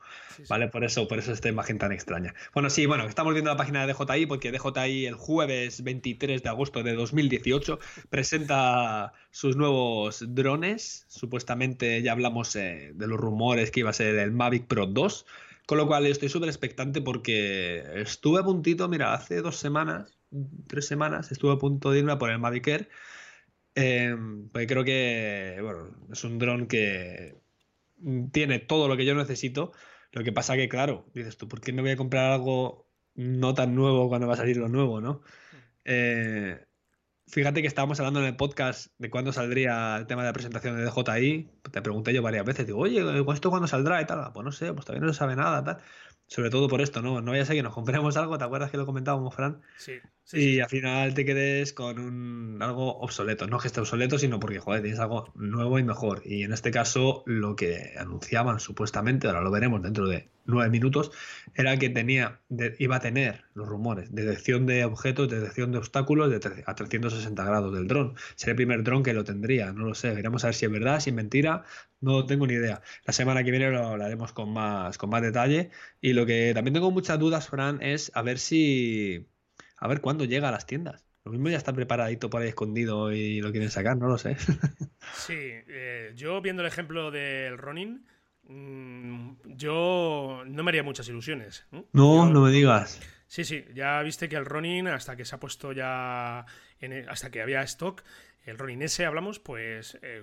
¿Vale? 0.48 0.68
Por 0.68 0.84
eso, 0.84 1.08
por 1.08 1.18
eso 1.18 1.32
esta 1.32 1.48
imagen 1.48 1.78
tan 1.78 1.92
extraña. 1.92 2.34
Bueno, 2.52 2.68
sí, 2.70 2.86
bueno, 2.86 3.04
estamos 3.04 3.32
viendo 3.32 3.50
la 3.50 3.56
página 3.56 3.86
de 3.86 3.92
DJI 3.92 4.26
porque 4.26 4.52
DJI 4.52 5.06
el 5.06 5.14
jueves 5.14 5.82
23 5.82 6.42
de 6.42 6.48
agosto 6.48 6.82
de 6.82 6.94
2018 6.94 7.78
presenta 8.10 9.12
sus 9.30 9.56
nuevos 9.56 10.24
drones. 10.34 11.06
Supuestamente 11.08 12.02
ya 12.02 12.12
hablamos 12.12 12.54
eh, 12.56 12.92
de 12.94 13.06
los 13.06 13.18
rumores 13.18 13.70
que 13.70 13.80
iba 13.80 13.90
a 13.90 13.94
ser 13.94 14.16
el 14.16 14.32
Mavic 14.32 14.66
Pro 14.66 14.86
2. 14.86 15.26
Con 15.64 15.78
lo 15.78 15.86
cual 15.86 16.06
estoy 16.06 16.28
súper 16.28 16.48
expectante 16.48 17.00
porque 17.00 17.84
estuve 17.94 18.40
a 18.40 18.42
puntito, 18.42 18.88
mira, 18.88 19.14
hace 19.14 19.40
dos 19.40 19.56
semanas, 19.56 20.18
tres 20.66 20.86
semanas, 20.86 21.30
estuve 21.30 21.52
a 21.52 21.56
punto 21.56 21.92
de 21.92 22.00
irme 22.00 22.12
a 22.12 22.18
por 22.18 22.30
el 22.30 22.40
Mavic 22.40 22.66
Air 22.66 22.88
Em, 23.74 24.48
pues 24.50 24.66
creo 24.66 24.84
que 24.84 25.58
bueno, 25.62 25.96
es 26.12 26.24
un 26.24 26.38
dron 26.38 26.66
que 26.66 27.40
tiene 28.32 28.58
todo 28.58 28.88
lo 28.88 28.96
que 28.96 29.04
yo 29.04 29.14
necesito. 29.14 29.72
Lo 30.12 30.22
que 30.22 30.32
pasa 30.32 30.56
que, 30.56 30.68
claro, 30.68 31.06
dices 31.14 31.36
tú, 31.36 31.48
¿por 31.48 31.60
qué 31.60 31.72
me 31.72 31.82
voy 31.82 31.92
a 31.92 31.96
comprar 31.96 32.32
algo 32.32 32.86
no 33.14 33.54
tan 33.54 33.74
nuevo 33.74 34.08
cuando 34.08 34.26
va 34.26 34.34
a 34.34 34.36
salir 34.36 34.56
lo 34.58 34.68
nuevo, 34.68 35.00
no? 35.00 35.22
Eh, 35.84 36.66
fíjate 37.26 37.62
que 37.62 37.68
estábamos 37.68 37.98
hablando 37.98 38.20
en 38.20 38.26
el 38.26 38.36
podcast 38.36 38.92
de 38.98 39.08
cuándo 39.08 39.32
saldría 39.32 39.96
el 39.96 40.06
tema 40.06 40.22
de 40.22 40.28
la 40.28 40.32
presentación 40.34 40.76
de 40.76 40.84
DJI. 40.84 41.50
Te 41.70 41.82
pregunté 41.82 42.12
yo 42.12 42.20
varias 42.20 42.44
veces, 42.44 42.66
digo, 42.66 42.80
oye, 42.80 43.02
¿esto 43.32 43.50
cuándo 43.50 43.68
saldrá? 43.68 44.02
Y 44.02 44.06
tal, 44.06 44.32
pues 44.34 44.44
no 44.44 44.52
sé, 44.52 44.72
pues 44.74 44.84
todavía 44.84 45.06
no 45.06 45.12
se 45.12 45.18
sabe 45.18 45.34
nada, 45.34 45.64
tal. 45.64 45.78
Sobre 46.26 46.50
todo 46.50 46.68
por 46.68 46.82
esto, 46.82 47.00
¿no? 47.00 47.20
No 47.22 47.30
vaya 47.30 47.42
a 47.42 47.46
ser 47.46 47.56
que 47.56 47.62
nos 47.62 47.74
compremos 47.74 48.16
algo, 48.16 48.36
¿te 48.36 48.44
acuerdas 48.44 48.70
que 48.70 48.76
lo 48.76 48.86
comentábamos, 48.86 49.34
Fran? 49.34 49.62
Sí. 49.78 49.94
Y 50.32 50.60
al 50.60 50.68
final 50.68 51.14
te 51.14 51.24
quedes 51.24 51.72
con 51.72 51.98
un 51.98 52.62
algo 52.62 52.98
obsoleto. 52.98 53.46
No 53.46 53.58
que 53.58 53.68
esté 53.68 53.80
obsoleto, 53.80 54.18
sino 54.18 54.40
porque, 54.40 54.60
joder, 54.60 54.82
tienes 54.82 55.00
algo 55.00 55.32
nuevo 55.34 55.78
y 55.78 55.84
mejor. 55.84 56.22
Y 56.24 56.44
en 56.44 56.52
este 56.52 56.70
caso, 56.70 57.22
lo 57.26 57.56
que 57.56 57.94
anunciaban 57.98 58.60
supuestamente, 58.60 59.26
ahora 59.26 59.42
lo 59.42 59.50
veremos 59.50 59.82
dentro 59.82 60.06
de 60.06 60.30
nueve 60.44 60.70
minutos, 60.70 61.10
era 61.54 61.76
que 61.78 61.88
tenía, 61.90 62.40
iba 62.78 62.96
a 62.96 63.00
tener 63.00 63.44
los 63.54 63.68
rumores, 63.68 64.14
detección 64.14 64.66
de 64.66 64.84
objetos, 64.84 65.28
detección 65.28 65.72
de 65.72 65.78
obstáculos 65.78 66.30
de 66.30 66.62
a 66.66 66.74
360 66.74 67.44
grados 67.44 67.74
del 67.74 67.86
dron. 67.86 68.14
Sería 68.34 68.52
el 68.52 68.56
primer 68.56 68.82
dron 68.82 69.02
que 69.02 69.12
lo 69.14 69.24
tendría, 69.24 69.72
no 69.72 69.84
lo 69.86 69.94
sé. 69.94 70.14
Veremos 70.14 70.44
a 70.44 70.48
ver 70.48 70.54
si 70.54 70.64
es 70.66 70.72
verdad, 70.72 71.00
si 71.00 71.10
es 71.10 71.16
mentira, 71.16 71.64
no 72.00 72.26
tengo 72.26 72.46
ni 72.46 72.54
idea. 72.54 72.82
La 73.04 73.12
semana 73.12 73.44
que 73.44 73.50
viene 73.50 73.70
lo 73.70 73.86
hablaremos 73.86 74.32
con 74.32 74.52
más, 74.52 74.98
con 74.98 75.10
más 75.10 75.22
detalle. 75.22 75.70
Y 76.00 76.12
lo 76.14 76.26
que 76.26 76.52
también 76.54 76.74
tengo 76.74 76.90
muchas 76.90 77.18
dudas, 77.18 77.48
Fran, 77.48 77.80
es 77.82 78.10
a 78.14 78.22
ver 78.22 78.38
si. 78.38 79.26
A 79.82 79.88
ver 79.88 80.00
cuándo 80.00 80.24
llega 80.24 80.48
a 80.48 80.52
las 80.52 80.64
tiendas. 80.64 81.04
Lo 81.24 81.32
mismo 81.32 81.48
ya 81.48 81.56
está 81.56 81.72
preparadito 81.72 82.30
por 82.30 82.40
ahí 82.40 82.48
escondido 82.48 83.10
y 83.10 83.40
lo 83.40 83.50
quieren 83.50 83.68
sacar, 83.68 83.96
no 83.96 84.06
lo 84.06 84.16
sé. 84.16 84.36
Sí, 85.14 85.34
eh, 85.36 86.12
yo 86.14 86.40
viendo 86.40 86.62
el 86.62 86.68
ejemplo 86.68 87.10
del 87.10 87.58
Ronin, 87.58 88.06
mm, 88.44 89.32
yo 89.56 90.44
no 90.46 90.62
me 90.62 90.70
haría 90.70 90.84
muchas 90.84 91.08
ilusiones. 91.08 91.66
No, 91.92 92.30
no, 92.30 92.40
me 92.40 92.52
digas. 92.52 93.00
Sí, 93.26 93.44
sí, 93.44 93.64
ya 93.74 94.00
viste 94.02 94.28
que 94.28 94.36
el 94.36 94.46
Ronin, 94.46 94.86
hasta 94.86 95.16
que 95.16 95.24
se 95.24 95.34
ha 95.34 95.40
puesto 95.40 95.72
ya, 95.72 96.46
hasta 97.08 97.30
que 97.32 97.42
había 97.42 97.62
stock, 97.62 98.04
el 98.44 98.58
Ronin 98.58 98.82
S 98.82 99.04
hablamos, 99.04 99.40
pues 99.40 99.98
eh, 100.02 100.22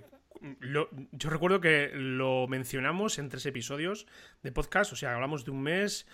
yo 0.61 1.29
recuerdo 1.29 1.61
que 1.61 1.91
lo 1.93 2.47
mencionamos 2.47 3.19
en 3.19 3.29
tres 3.29 3.45
episodios 3.45 4.07
de 4.43 4.51
podcast, 4.51 4.93
o 4.93 4.95
sea, 4.95 5.15
hablamos 5.15 5.45
de 5.45 5.51
un 5.51 5.61
mes. 5.61 6.07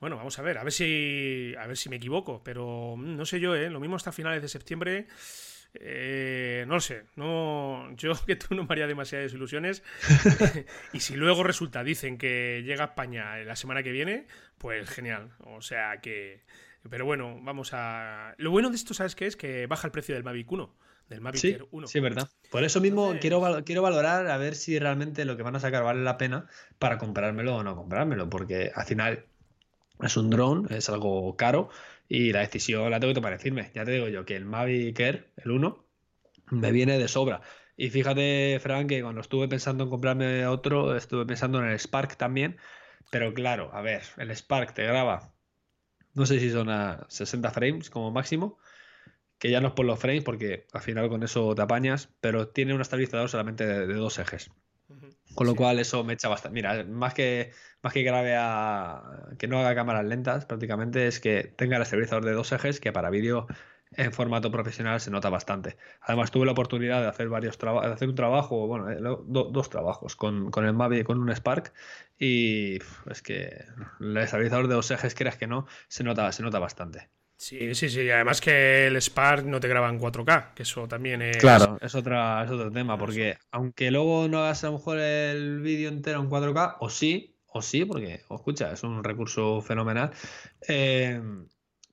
Bueno, 0.00 0.16
vamos 0.16 0.38
a 0.38 0.42
ver, 0.42 0.58
a 0.58 0.64
ver 0.64 0.72
si 0.72 1.54
a 1.58 1.66
ver 1.66 1.76
si 1.76 1.88
me 1.88 1.96
equivoco, 1.96 2.42
pero 2.42 2.94
no 2.98 3.24
sé 3.24 3.40
yo, 3.40 3.54
¿eh? 3.54 3.70
Lo 3.70 3.80
mismo 3.80 3.96
hasta 3.96 4.12
finales 4.12 4.42
de 4.42 4.48
septiembre. 4.48 5.06
Eh, 5.74 6.64
no 6.66 6.74
lo 6.74 6.80
sé, 6.80 7.04
no, 7.16 7.94
yo 7.94 8.12
que 8.26 8.36
tú 8.36 8.54
no 8.54 8.64
me 8.64 8.72
haría 8.72 8.86
demasiadas 8.86 9.32
ilusiones. 9.32 9.82
y 10.92 11.00
si 11.00 11.14
luego 11.14 11.42
resulta, 11.44 11.84
dicen 11.84 12.18
que 12.18 12.62
llega 12.64 12.84
a 12.84 12.86
España 12.88 13.36
la 13.38 13.56
semana 13.56 13.82
que 13.82 13.92
viene, 13.92 14.26
pues 14.58 14.88
genial. 14.88 15.30
O 15.40 15.60
sea 15.62 16.00
que. 16.00 16.44
Pero 16.88 17.04
bueno, 17.04 17.38
vamos 17.42 17.70
a. 17.74 18.34
Lo 18.38 18.50
bueno 18.50 18.70
de 18.70 18.76
esto, 18.76 18.94
¿sabes 18.94 19.14
qué 19.14 19.26
es? 19.26 19.36
Que 19.36 19.66
baja 19.66 19.86
el 19.86 19.92
precio 19.92 20.14
del 20.14 20.24
Mavic 20.24 20.50
1 20.50 20.87
del 21.08 21.20
Mavic 21.20 21.40
sí, 21.40 21.48
Air 21.50 21.66
1. 21.70 21.86
Sí, 21.86 22.00
verdad. 22.00 22.28
Por 22.50 22.64
eso 22.64 22.80
mismo 22.80 23.14
quiero, 23.20 23.64
quiero 23.64 23.82
valorar 23.82 24.28
a 24.28 24.36
ver 24.36 24.54
si 24.54 24.78
realmente 24.78 25.24
lo 25.24 25.36
que 25.36 25.42
van 25.42 25.56
a 25.56 25.60
sacar 25.60 25.84
vale 25.84 26.02
la 26.02 26.18
pena 26.18 26.46
para 26.78 26.98
comprármelo 26.98 27.56
o 27.56 27.62
no 27.62 27.76
comprármelo, 27.76 28.28
porque 28.28 28.70
al 28.74 28.86
final 28.86 29.24
es 30.00 30.16
un 30.16 30.30
drone, 30.30 30.76
es 30.76 30.88
algo 30.88 31.36
caro 31.36 31.70
y 32.08 32.32
la 32.32 32.40
decisión 32.40 32.90
la 32.90 33.00
tengo 33.00 33.12
que 33.12 33.16
tomar 33.16 33.32
en 33.32 33.40
firme. 33.40 33.70
Ya 33.74 33.84
te 33.84 33.92
digo 33.92 34.08
yo 34.08 34.24
que 34.24 34.36
el 34.36 34.44
Mavic 34.44 34.98
Air, 35.00 35.30
el 35.36 35.50
1, 35.50 35.84
me 36.50 36.72
viene 36.72 36.98
de 36.98 37.08
sobra. 37.08 37.40
Y 37.76 37.90
fíjate, 37.90 38.58
Frank, 38.60 38.88
que 38.88 39.02
cuando 39.02 39.20
estuve 39.20 39.48
pensando 39.48 39.84
en 39.84 39.90
comprarme 39.90 40.46
otro, 40.46 40.96
estuve 40.96 41.26
pensando 41.26 41.60
en 41.60 41.66
el 41.66 41.78
Spark 41.78 42.16
también. 42.16 42.56
Pero 43.10 43.32
claro, 43.32 43.70
a 43.72 43.80
ver, 43.80 44.02
el 44.18 44.34
Spark 44.34 44.74
te 44.74 44.84
graba, 44.84 45.32
no 46.14 46.26
sé 46.26 46.40
si 46.40 46.50
son 46.50 46.68
a 46.68 47.06
60 47.08 47.50
frames 47.50 47.88
como 47.88 48.10
máximo, 48.10 48.58
que 49.38 49.50
ya 49.50 49.60
no 49.60 49.68
es 49.68 49.74
por 49.74 49.86
los 49.86 49.98
frames, 49.98 50.24
porque 50.24 50.66
al 50.72 50.80
final 50.82 51.08
con 51.08 51.22
eso 51.22 51.54
te 51.54 51.62
apañas, 51.62 52.10
pero 52.20 52.48
tiene 52.48 52.74
un 52.74 52.80
estabilizador 52.80 53.28
solamente 53.28 53.66
de, 53.66 53.86
dos 53.94 54.18
ejes. 54.18 54.50
Con 55.34 55.46
lo 55.46 55.54
cual 55.54 55.78
eso 55.78 56.02
me 56.02 56.14
echa 56.14 56.28
bastante. 56.28 56.54
Mira, 56.54 56.84
más 56.84 57.14
que, 57.14 57.52
más 57.82 57.92
que 57.92 58.02
grabe 58.02 58.34
a. 58.36 59.02
que 59.38 59.46
no 59.46 59.58
haga 59.58 59.74
cámaras 59.74 60.04
lentas, 60.06 60.46
prácticamente 60.46 61.06
es 61.06 61.20
que 61.20 61.44
tenga 61.44 61.76
el 61.76 61.82
estabilizador 61.82 62.24
de 62.24 62.32
dos 62.32 62.50
ejes, 62.52 62.80
que 62.80 62.92
para 62.92 63.10
vídeo 63.10 63.46
en 63.92 64.12
formato 64.12 64.50
profesional 64.50 65.00
se 65.00 65.10
nota 65.10 65.30
bastante. 65.30 65.76
Además, 66.00 66.30
tuve 66.30 66.46
la 66.46 66.52
oportunidad 66.52 67.02
de 67.02 67.08
hacer 67.08 67.28
varios 67.28 67.58
de 67.58 67.68
hacer 67.68 68.08
un 68.08 68.14
trabajo, 68.14 68.66
bueno, 68.66 68.90
eh, 68.90 68.98
dos 69.00 69.70
trabajos 69.70 70.16
con, 70.16 70.50
con 70.50 70.64
el 70.66 70.72
Mavic, 70.72 71.04
con 71.06 71.18
un 71.18 71.34
Spark, 71.34 71.72
y 72.18 72.78
es 73.10 73.22
que 73.22 73.64
el 74.00 74.16
estabilizador 74.16 74.68
de 74.68 74.74
dos 74.74 74.90
ejes, 74.90 75.14
creas 75.14 75.36
que 75.36 75.46
no, 75.46 75.66
se 75.88 76.04
nota, 76.04 76.30
se 76.32 76.42
nota 76.42 76.58
bastante. 76.58 77.08
Sí, 77.38 77.72
sí, 77.76 77.88
sí. 77.88 78.10
Además 78.10 78.40
que 78.40 78.88
el 78.88 78.96
Spark 79.00 79.46
no 79.46 79.60
te 79.60 79.68
graba 79.68 79.88
en 79.88 80.00
4K, 80.00 80.54
que 80.54 80.64
eso 80.64 80.88
también 80.88 81.22
es. 81.22 81.36
Claro, 81.36 81.78
es, 81.80 81.94
otra, 81.94 82.42
es 82.44 82.50
otro 82.50 82.70
tema, 82.72 82.98
porque 82.98 83.38
aunque 83.52 83.92
luego 83.92 84.26
no 84.28 84.40
hagas 84.40 84.64
a 84.64 84.66
lo 84.66 84.72
mejor 84.74 84.98
el 84.98 85.60
vídeo 85.60 85.88
entero 85.88 86.20
en 86.20 86.28
4K, 86.28 86.78
o 86.80 86.90
sí, 86.90 87.36
o 87.46 87.62
sí, 87.62 87.84
porque, 87.84 88.22
escucha, 88.28 88.72
es 88.72 88.82
un 88.82 89.04
recurso 89.04 89.60
fenomenal. 89.60 90.10
Eh, 90.66 91.22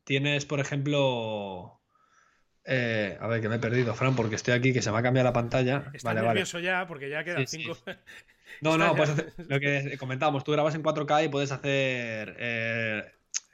tienes, 0.03 0.45
por 0.45 0.59
ejemplo, 0.59 1.79
eh, 2.65 3.15
a 3.21 3.27
ver, 3.27 3.39
que 3.39 3.47
me 3.47 3.57
he 3.57 3.59
perdido, 3.59 3.93
Fran, 3.93 4.15
porque 4.15 4.35
estoy 4.35 4.55
aquí, 4.55 4.73
que 4.73 4.81
se 4.81 4.91
me 4.91 4.97
ha 4.97 5.03
cambiado 5.03 5.29
la 5.29 5.33
pantalla. 5.33 5.91
Está 5.93 6.09
vale, 6.09 6.25
nervioso 6.25 6.59
ya, 6.59 6.87
porque 6.87 7.07
ya 7.07 7.23
quedan 7.23 7.45
cinco. 7.47 7.77
No, 8.61 8.77
no, 8.77 8.95
pues 8.95 9.11
lo 9.47 9.59
que 9.59 9.95
comentábamos, 9.99 10.43
tú 10.43 10.53
grabas 10.53 10.73
en 10.73 10.83
4K 10.83 11.25
y 11.25 11.29
puedes 11.29 11.51
hacer 11.51 12.35
eh, 12.39 13.03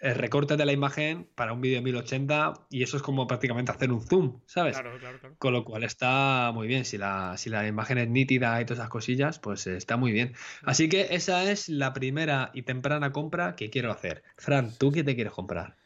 el 0.01 0.15
recorte 0.15 0.57
de 0.57 0.65
la 0.65 0.71
imagen 0.71 1.27
para 1.35 1.53
un 1.53 1.61
vídeo 1.61 1.77
en 1.77 1.83
1080 1.83 2.53
y 2.71 2.81
eso 2.81 2.97
es 2.97 3.03
como 3.03 3.27
prácticamente 3.27 3.71
hacer 3.71 3.91
un 3.91 4.01
zoom, 4.01 4.41
¿sabes? 4.47 4.73
Claro, 4.73 4.97
claro, 4.99 5.19
claro. 5.19 5.35
Con 5.37 5.53
lo 5.53 5.63
cual 5.63 5.83
está 5.83 6.51
muy 6.53 6.67
bien. 6.67 6.85
Si 6.85 6.97
la, 6.97 7.37
si 7.37 7.51
la 7.51 7.67
imagen 7.67 7.99
es 7.99 8.09
nítida 8.09 8.59
y 8.59 8.65
todas 8.65 8.79
esas 8.79 8.89
cosillas, 8.89 9.39
pues 9.39 9.67
está 9.67 9.97
muy 9.97 10.11
bien. 10.11 10.33
Así 10.63 10.89
que 10.89 11.07
esa 11.11 11.49
es 11.51 11.69
la 11.69 11.93
primera 11.93 12.49
y 12.53 12.63
temprana 12.63 13.11
compra 13.11 13.55
que 13.55 13.69
quiero 13.69 13.91
hacer. 13.91 14.23
Fran, 14.37 14.75
¿tú 14.77 14.91
qué 14.91 15.03
te 15.03 15.13
quieres 15.13 15.33
comprar? 15.33 15.77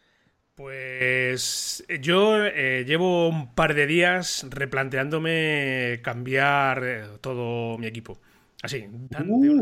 Pues 0.56 1.84
yo 2.00 2.46
eh, 2.46 2.86
llevo 2.88 3.28
un 3.28 3.54
par 3.54 3.74
de 3.74 3.86
días 3.86 4.48
replanteándome 4.50 6.00
cambiar 6.02 6.84
eh, 6.86 7.04
todo 7.20 7.78
mi 7.78 7.88
equipo. 7.88 8.22
Así, 8.64 8.88
uh. 9.28 9.62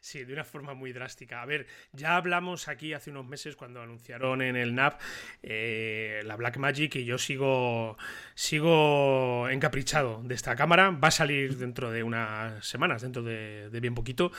Sí, 0.00 0.24
de 0.24 0.32
una 0.32 0.44
forma 0.44 0.74
muy 0.74 0.92
drástica. 0.92 1.42
A 1.42 1.46
ver, 1.46 1.66
ya 1.92 2.16
hablamos 2.16 2.68
aquí 2.68 2.92
hace 2.92 3.10
unos 3.10 3.26
meses 3.26 3.56
cuando 3.56 3.82
anunciaron 3.82 4.42
en 4.42 4.56
el 4.56 4.74
NAP 4.74 5.00
eh, 5.42 6.22
la 6.24 6.36
Black 6.36 6.56
Magic 6.56 6.94
y 6.96 7.04
yo 7.04 7.18
sigo, 7.18 7.96
sigo 8.34 9.48
encaprichado 9.48 10.22
de 10.22 10.34
esta 10.34 10.54
cámara. 10.54 10.90
Va 10.90 11.08
a 11.08 11.10
salir 11.10 11.56
dentro 11.56 11.90
de 11.90 12.02
unas 12.04 12.64
semanas, 12.64 13.02
dentro 13.02 13.22
de, 13.22 13.70
de 13.70 13.80
bien 13.80 13.94
poquito. 13.94 14.30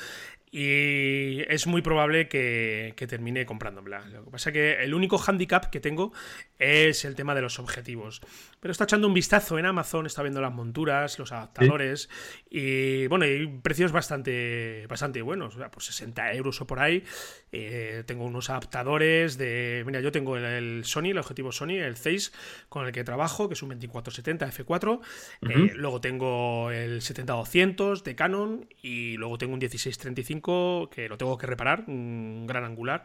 Y 0.51 1.41
es 1.47 1.67
muy 1.67 1.81
probable 1.81 2.27
que, 2.27 2.93
termine 3.07 3.45
comprándomela. 3.45 4.01
Lo 4.07 4.25
que 4.25 4.31
pasa 4.31 4.49
es 4.49 4.53
que 4.53 4.83
el 4.83 4.93
único 4.93 5.19
handicap 5.19 5.69
que 5.69 5.79
tengo 5.79 6.11
es 6.57 7.05
el 7.05 7.15
tema 7.15 7.35
de 7.35 7.41
los 7.41 7.59
objetivos. 7.59 8.21
Pero 8.59 8.71
está 8.71 8.85
echando 8.85 9.07
un 9.07 9.13
vistazo 9.13 9.59
en 9.59 9.65
Amazon, 9.65 10.05
está 10.07 10.23
viendo 10.23 10.41
las 10.41 10.51
monturas, 10.51 11.19
los 11.19 11.31
adaptadores. 11.31 12.09
Y 12.49 13.05
bueno, 13.07 13.25
hay 13.25 13.47
precios 13.61 13.91
bastante, 13.91 14.85
bastante 14.87 15.21
buenos. 15.21 15.55
O 15.55 15.59
sea, 15.59 15.69
por 15.69 15.83
60 15.83 16.33
euros 16.33 16.59
o 16.61 16.67
por 16.67 16.79
ahí. 16.79 17.03
Eh, 17.51 18.03
tengo 18.07 18.25
unos 18.25 18.49
adaptadores 18.49 19.37
de. 19.37 19.83
Mira, 19.85 20.01
yo 20.01 20.11
tengo 20.11 20.35
el, 20.37 20.83
Sony, 20.83 21.11
el 21.11 21.19
objetivo 21.19 21.51
Sony, 21.51 21.77
el 21.77 21.95
Zeiss, 21.95 22.33
con 22.69 22.87
el 22.87 22.91
que 22.91 23.03
trabajo, 23.03 23.47
que 23.47 23.53
es 23.53 23.61
un 23.61 23.69
2470 23.69 24.51
F4. 24.51 24.99
Eh, 25.41 25.73
luego 25.75 26.01
tengo 26.01 26.71
el 26.71 27.01
70-200 27.01 28.01
de 28.01 28.15
Canon. 28.15 28.67
Y 28.81 29.15
luego 29.17 29.37
tengo 29.37 29.53
un 29.53 29.59
1635 29.59 30.38
que 30.41 31.09
lo 31.09 31.17
tengo 31.17 31.37
que 31.37 31.47
reparar, 31.47 31.83
un 31.87 32.45
gran 32.47 32.63
angular, 32.63 33.03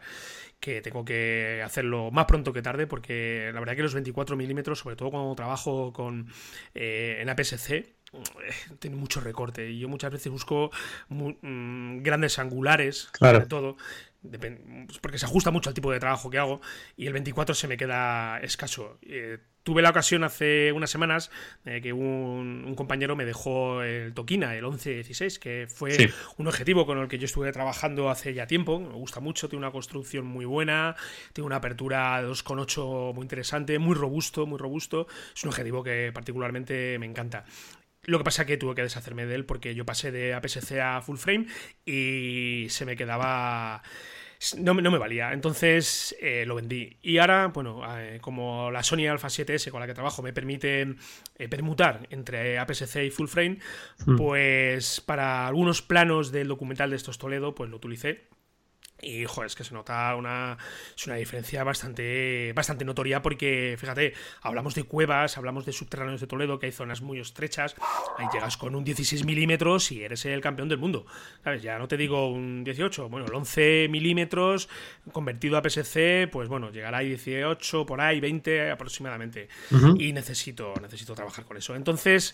que 0.59 0.81
tengo 0.81 1.05
que 1.05 1.61
hacerlo 1.63 2.11
más 2.11 2.25
pronto 2.25 2.53
que 2.53 2.61
tarde, 2.61 2.87
porque 2.87 3.51
la 3.53 3.59
verdad 3.59 3.75
que 3.75 3.83
los 3.83 3.93
24 3.93 4.35
milímetros, 4.35 4.79
sobre 4.79 4.95
todo 4.95 5.11
cuando 5.11 5.35
trabajo 5.35 5.93
con, 5.93 6.27
eh, 6.73 7.17
en 7.21 7.29
APS-C, 7.29 7.75
eh, 7.77 8.75
tiene 8.79 8.95
mucho 8.95 9.19
recorte. 9.19 9.69
Y 9.69 9.79
yo 9.79 9.89
muchas 9.89 10.11
veces 10.11 10.31
busco 10.31 10.71
mm, 11.09 12.01
grandes 12.01 12.39
angulares, 12.39 13.09
sobre 13.19 13.45
todo, 13.45 13.77
porque 15.01 15.17
se 15.17 15.25
ajusta 15.25 15.51
mucho 15.51 15.69
al 15.69 15.73
tipo 15.73 15.91
de 15.91 15.99
trabajo 15.99 16.29
que 16.29 16.37
hago 16.37 16.61
y 16.97 17.07
el 17.07 17.13
24 17.13 17.55
se 17.55 17.67
me 17.67 17.77
queda 17.77 18.39
escaso. 18.39 18.97
Eh, 19.01 19.37
tuve 19.65 19.81
la 19.81 19.89
ocasión 19.89 20.23
hace 20.23 20.71
unas 20.71 20.91
semanas 20.91 21.31
de 21.63 21.81
que 21.81 21.91
un, 21.91 22.73
compañero 22.75 23.15
me 23.15 23.25
dejó 23.25 23.81
el 23.81 24.13
Tokina, 24.13 24.55
el 24.55 24.63
1116, 24.63 25.39
que 25.39 25.65
fue 25.67 26.13
un 26.37 26.47
objetivo 26.47 26.85
con 26.85 26.99
el 26.99 27.07
que 27.07 27.17
yo 27.17 27.25
estuve 27.25 27.51
trabajando 27.51 28.09
hace 28.09 28.33
ya 28.33 28.45
tiempo. 28.45 28.79
Me 28.79 28.93
gusta 28.93 29.19
mucho, 29.19 29.49
tiene 29.49 29.65
una 29.65 29.71
construcción 29.71 30.25
muy 30.25 30.45
buena, 30.45 30.95
tiene 31.33 31.47
una 31.47 31.57
apertura 31.57 32.21
2,8 32.21 33.13
muy 33.15 33.23
interesante, 33.23 33.79
muy 33.79 33.95
robusto, 33.95 34.45
muy 34.45 34.59
robusto. 34.59 35.07
Es 35.35 35.43
un 35.43 35.49
objetivo 35.49 35.83
que 35.83 36.11
particularmente 36.13 36.99
me 36.99 37.07
encanta. 37.07 37.45
Lo 38.05 38.17
que 38.17 38.23
pasa 38.23 38.43
es 38.43 38.47
que 38.47 38.57
tuve 38.57 38.75
que 38.75 38.83
deshacerme 38.83 39.25
de 39.25 39.35
él 39.35 39.45
porque 39.45 39.75
yo 39.75 39.85
pasé 39.85 40.11
de 40.11 40.33
APS-C 40.33 40.81
a 40.81 41.01
full 41.01 41.17
frame 41.17 41.47
y 41.85 42.67
se 42.69 42.85
me 42.85 42.95
quedaba 42.95 43.81
no, 44.57 44.73
no 44.73 44.91
me 44.91 44.97
valía. 44.97 45.33
Entonces 45.33 46.15
eh, 46.19 46.45
lo 46.45 46.55
vendí. 46.55 46.97
Y 47.01 47.17
ahora, 47.17 47.47
bueno, 47.47 47.81
eh, 47.97 48.19
como 48.21 48.71
la 48.71 48.83
Sony 48.83 49.07
Alpha 49.09 49.27
7S 49.27 49.71
con 49.71 49.79
la 49.79 49.87
que 49.87 49.93
trabajo 49.93 50.21
me 50.21 50.33
permite 50.33 50.95
eh, 51.37 51.47
permutar 51.47 52.07
entre 52.09 52.57
APS-C 52.59 53.05
y 53.05 53.09
full 53.09 53.27
frame, 53.27 53.59
hmm. 54.05 54.15
pues 54.15 55.01
para 55.01 55.47
algunos 55.47 55.81
planos 55.81 56.31
del 56.31 56.47
documental 56.47 56.89
de 56.89 56.95
estos 56.97 57.17
Toledo, 57.17 57.55
pues 57.55 57.69
lo 57.69 57.77
utilicé 57.77 58.27
y, 59.01 59.25
joder, 59.25 59.47
es 59.47 59.55
que 59.55 59.63
se 59.63 59.73
nota 59.73 60.15
una, 60.15 60.57
es 60.95 61.05
una 61.05 61.15
diferencia 61.15 61.63
bastante, 61.63 62.53
bastante 62.53 62.85
notoria 62.85 63.21
porque, 63.21 63.75
fíjate, 63.77 64.13
hablamos 64.41 64.73
de 64.73 64.83
cuevas, 64.83 65.37
hablamos 65.37 65.65
de 65.65 65.73
subterráneos 65.73 66.21
de 66.21 66.27
Toledo, 66.27 66.59
que 66.59 66.67
hay 66.67 66.71
zonas 66.71 67.01
muy 67.01 67.19
estrechas, 67.19 67.75
ahí 68.17 68.25
llegas 68.33 68.57
con 68.57 68.73
un 68.73 68.83
16 68.83 69.25
milímetros 69.25 69.91
y 69.91 70.03
eres 70.03 70.25
el 70.25 70.41
campeón 70.41 70.69
del 70.69 70.77
mundo, 70.77 71.05
¿sabes? 71.43 71.61
Ya 71.61 71.77
no 71.77 71.87
te 71.87 71.97
digo 71.97 72.29
un 72.29 72.63
18, 72.63 73.09
bueno, 73.09 73.27
el 73.27 73.33
11 73.33 73.87
milímetros 73.89 74.69
convertido 75.11 75.57
a 75.57 75.61
PSC, 75.61 76.27
pues 76.31 76.47
bueno, 76.47 76.71
llegará 76.71 76.99
a 76.99 77.01
18, 77.01 77.85
por 77.85 78.01
ahí, 78.01 78.19
20 78.19 78.71
aproximadamente. 78.71 79.49
Y 79.99 80.13
necesito, 80.13 80.73
necesito 80.81 81.13
trabajar 81.13 81.45
con 81.45 81.57
eso. 81.57 81.75
Entonces, 81.75 82.33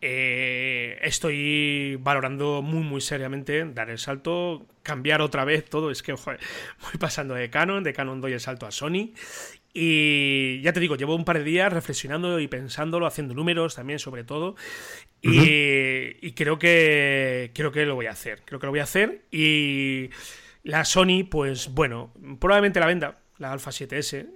eh, 0.00 0.98
estoy 1.02 1.96
valorando 2.00 2.62
muy, 2.62 2.82
muy 2.82 3.00
seriamente 3.00 3.64
dar 3.64 3.90
el 3.90 3.98
salto, 3.98 4.66
cambiar 4.82 5.22
otra 5.22 5.44
vez 5.44 5.68
todo. 5.68 5.90
Es 5.90 6.02
que 6.02 6.12
voy 6.22 6.98
pasando 6.98 7.34
de 7.34 7.50
Canon, 7.50 7.82
de 7.82 7.92
Canon 7.92 8.20
doy 8.20 8.32
el 8.32 8.40
salto 8.40 8.66
a 8.66 8.70
Sony. 8.70 9.12
Y 9.74 10.60
ya 10.60 10.72
te 10.72 10.80
digo, 10.80 10.96
llevo 10.96 11.14
un 11.14 11.24
par 11.24 11.38
de 11.38 11.44
días 11.44 11.72
reflexionando 11.72 12.38
y 12.40 12.48
pensándolo, 12.48 13.06
haciendo 13.06 13.34
números 13.34 13.74
también, 13.74 13.98
sobre 13.98 14.22
todo. 14.24 14.54
y, 15.22 16.32
creo 16.32 16.58
que 16.58 17.50
creo 17.54 17.72
que 17.72 17.86
lo 17.86 17.94
voy 17.94 18.06
a 18.06 18.10
hacer. 18.10 18.42
Creo 18.44 18.60
que 18.60 18.66
lo 18.66 18.72
voy 18.72 18.80
a 18.80 18.84
hacer. 18.84 19.22
Y 19.30 20.10
la 20.62 20.84
Sony, 20.84 21.24
pues 21.30 21.68
bueno, 21.72 22.12
probablemente 22.38 22.80
la 22.80 22.86
venda 22.86 23.22
la 23.42 23.52
Alpha 23.52 23.70
7S. 23.70 24.26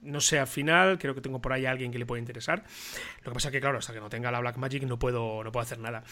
no 0.00 0.20
sé, 0.20 0.38
al 0.38 0.46
final, 0.46 0.98
creo 0.98 1.14
que 1.14 1.20
tengo 1.20 1.40
por 1.40 1.52
ahí 1.52 1.66
a 1.66 1.70
alguien 1.70 1.92
que 1.92 1.98
le 1.98 2.06
puede 2.06 2.20
interesar. 2.20 2.64
Lo 3.22 3.30
que 3.30 3.34
pasa 3.34 3.48
es 3.48 3.52
que, 3.52 3.60
claro, 3.60 3.78
hasta 3.78 3.92
que 3.92 4.00
no 4.00 4.08
tenga 4.08 4.32
la 4.32 4.40
Blackmagic 4.40 4.82
no 4.84 4.98
puedo, 4.98 5.44
no 5.44 5.52
puedo 5.52 5.62
hacer 5.62 5.78
nada. 5.78 6.02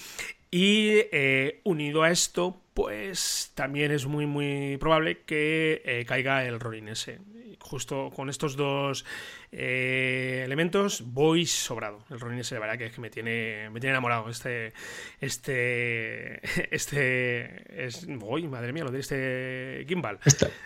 Y 0.51 0.91
eh, 1.11 1.61
unido 1.65 2.03
a 2.03 2.11
esto, 2.11 2.61
pues 2.77 3.53
también 3.55 3.91
es 3.91 4.05
muy, 4.05 4.27
muy 4.27 4.77
probable 4.77 5.23
que 5.23 5.81
eh, 5.87 6.05
caiga 6.07 6.45
el 6.45 6.61
Ronin 6.61 6.89
S. 6.89 7.19
Justo 7.59 8.11
con 8.15 8.29
estos 8.29 8.55
dos 8.55 9.07
eh, 9.51 10.43
elementos 10.45 11.03
voy 11.07 11.47
sobrado. 11.47 12.05
El 12.11 12.21
Ronin 12.21 12.41
S, 12.41 12.55
de 12.55 12.61
verdad 12.61 12.77
que 12.77 12.85
es 12.85 12.93
que 12.93 13.01
me 13.01 13.09
tiene, 13.09 13.71
me 13.71 13.81
tiene 13.81 13.93
enamorado. 13.93 14.29
Este, 14.29 14.75
este, 15.23 16.43
este, 16.71 17.87
es, 17.87 18.07
uy, 18.07 18.47
madre 18.47 18.75
mía, 18.75 18.85
lo 18.85 18.91
de 18.91 19.01
este 19.01 19.87
gimbal. 19.89 20.19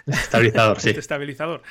estabilizador, 0.05 0.81
sí. 0.81 0.89
Este 0.91 1.01
estabilizador. 1.01 1.63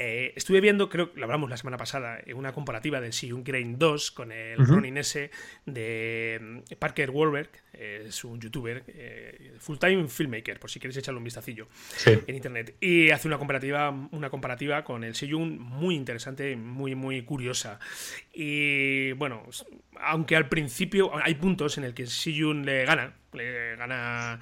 Eh, 0.00 0.32
estuve 0.36 0.60
viendo, 0.60 0.88
creo 0.88 1.12
que 1.12 1.18
lo 1.18 1.26
hablamos 1.26 1.50
la 1.50 1.56
semana 1.56 1.76
pasada, 1.76 2.20
una 2.32 2.52
comparativa 2.52 3.00
del 3.00 3.12
Siyun 3.12 3.42
Grain 3.42 3.80
2 3.80 4.12
con 4.12 4.30
el 4.30 4.64
Ronin 4.64 4.96
S 4.96 5.28
de 5.66 6.38
mm, 6.40 6.74
Parker 6.78 7.10
Wahlberg, 7.10 7.50
es 7.72 8.22
un 8.22 8.40
youtuber, 8.40 8.84
eh, 8.86 9.54
full-time 9.58 10.06
filmmaker, 10.06 10.60
por 10.60 10.70
si 10.70 10.78
queréis 10.78 10.98
echarle 10.98 11.18
un 11.18 11.24
vistacillo 11.24 11.66
en 12.06 12.32
internet. 12.32 12.76
Y 12.80 13.10
hace 13.10 13.26
una 13.26 13.38
comparativa, 13.38 13.90
una 14.12 14.30
comparativa 14.30 14.84
con 14.84 15.02
el 15.02 15.16
Siyun 15.16 15.58
muy 15.58 15.96
interesante, 15.96 16.54
muy, 16.54 16.94
muy 16.94 17.22
curiosa. 17.22 17.80
Y 18.32 19.10
bueno, 19.14 19.42
aunque 20.00 20.36
al 20.36 20.48
principio 20.48 21.10
hay 21.20 21.34
puntos 21.34 21.76
en 21.76 21.82
el 21.82 21.94
que 21.94 22.06
Siyun 22.06 22.64
le 22.64 22.84
gana, 22.84 23.14
le 23.32 23.76
gana 23.76 24.40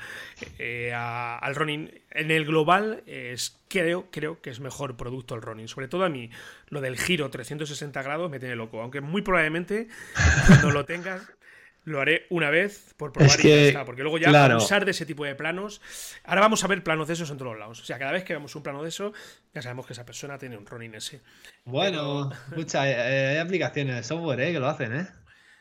eh, 0.59 0.92
al 0.94 1.55
Ronin. 1.55 1.90
En 2.11 2.31
el 2.31 2.44
global 2.44 3.03
es, 3.07 3.59
creo, 3.68 4.11
creo 4.11 4.40
que 4.40 4.51
es 4.51 4.61
mejor 4.61 4.96
producto 4.96 5.35
el 5.35 5.42
Ronin. 5.42 5.68
Sobre 5.68 5.88
todo 5.88 6.05
a 6.05 6.09
mí, 6.09 6.31
lo 6.68 6.81
del 6.81 6.99
giro 6.99 7.31
360 7.31 8.03
grados 8.03 8.31
me 8.31 8.38
tiene 8.38 8.57
loco. 8.57 8.81
Aunque 8.81 9.01
muy 9.01 9.22
probablemente 9.22 9.88
cuando 10.46 10.70
lo 10.70 10.85
tengas 10.85 11.22
lo 11.87 12.01
haré 12.01 12.27
una 12.31 12.51
vez 12.51 12.94
por 12.96 13.12
probar 13.12 13.38
y 13.40 13.49
ya 13.49 13.55
está. 13.57 13.85
Porque 13.85 14.03
luego 14.03 14.18
ya 14.18 14.57
usar 14.57 14.85
de 14.85 14.90
ese 14.90 15.07
tipo 15.07 15.25
de 15.25 15.35
planos. 15.37 15.81
Ahora 16.25 16.40
vamos 16.40 16.62
a 16.64 16.66
ver 16.66 16.83
planos 16.83 17.07
de 17.07 17.14
esos 17.14 17.31
en 17.31 17.38
todos 17.38 17.53
los 17.53 17.61
lados. 17.61 17.81
O 17.81 17.85
sea, 17.85 17.99
cada 17.99 18.11
vez 18.11 18.25
que 18.25 18.35
vemos 18.35 18.55
un 18.57 18.62
plano 18.62 18.83
de 18.83 18.88
eso, 18.88 19.12
ya 19.55 19.62
sabemos 19.62 19.87
que 19.87 19.92
esa 19.92 20.05
persona 20.05 20.37
tiene 20.37 20.59
un 20.59 20.66
Ronin 20.66 20.96
ese. 20.96 21.22
Bueno, 21.64 22.31
muchas 22.57 22.87
eh, 22.87 23.29
hay 23.31 23.38
aplicaciones 23.38 23.94
de 23.94 24.03
software 24.03 24.40
eh, 24.40 24.53
que 24.53 24.59
lo 24.59 24.66
hacen, 24.66 24.96
¿eh? 24.96 25.07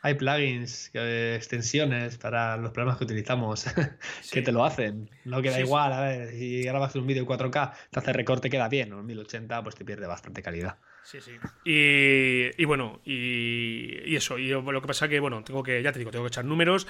Hay 0.06 0.14
plugins, 0.14 0.92
extensiones 0.94 2.16
para 2.16 2.56
los 2.56 2.70
programas 2.70 2.98
que 2.98 3.04
utilizamos 3.04 3.66
que 4.30 4.40
te 4.40 4.52
lo 4.52 4.64
hacen. 4.64 5.10
No 5.24 5.42
queda 5.42 5.58
igual, 5.58 5.92
a 5.92 6.00
ver, 6.00 6.30
si 6.30 6.62
grabas 6.62 6.94
un 6.94 7.08
vídeo 7.08 7.22
en 7.22 7.28
4K, 7.28 7.72
te 7.90 7.98
hace 7.98 8.12
recorte, 8.12 8.48
queda 8.48 8.68
bien, 8.68 8.92
en 8.92 9.04
1080 9.04 9.64
pues 9.64 9.74
te 9.74 9.84
pierde 9.84 10.06
bastante 10.06 10.42
calidad. 10.42 10.78
Sí, 11.02 11.18
sí. 11.20 11.32
Y, 11.64 12.64
bueno, 12.66 13.00
y, 13.04 14.14
eso, 14.14 14.38
y 14.38 14.48
lo 14.48 14.80
que 14.80 14.86
pasa 14.86 15.08
que, 15.08 15.18
bueno, 15.18 15.42
tengo 15.42 15.64
que, 15.64 15.82
ya 15.82 15.90
te 15.90 15.98
digo, 15.98 16.12
tengo 16.12 16.24
que 16.24 16.28
echar 16.28 16.44
números. 16.44 16.86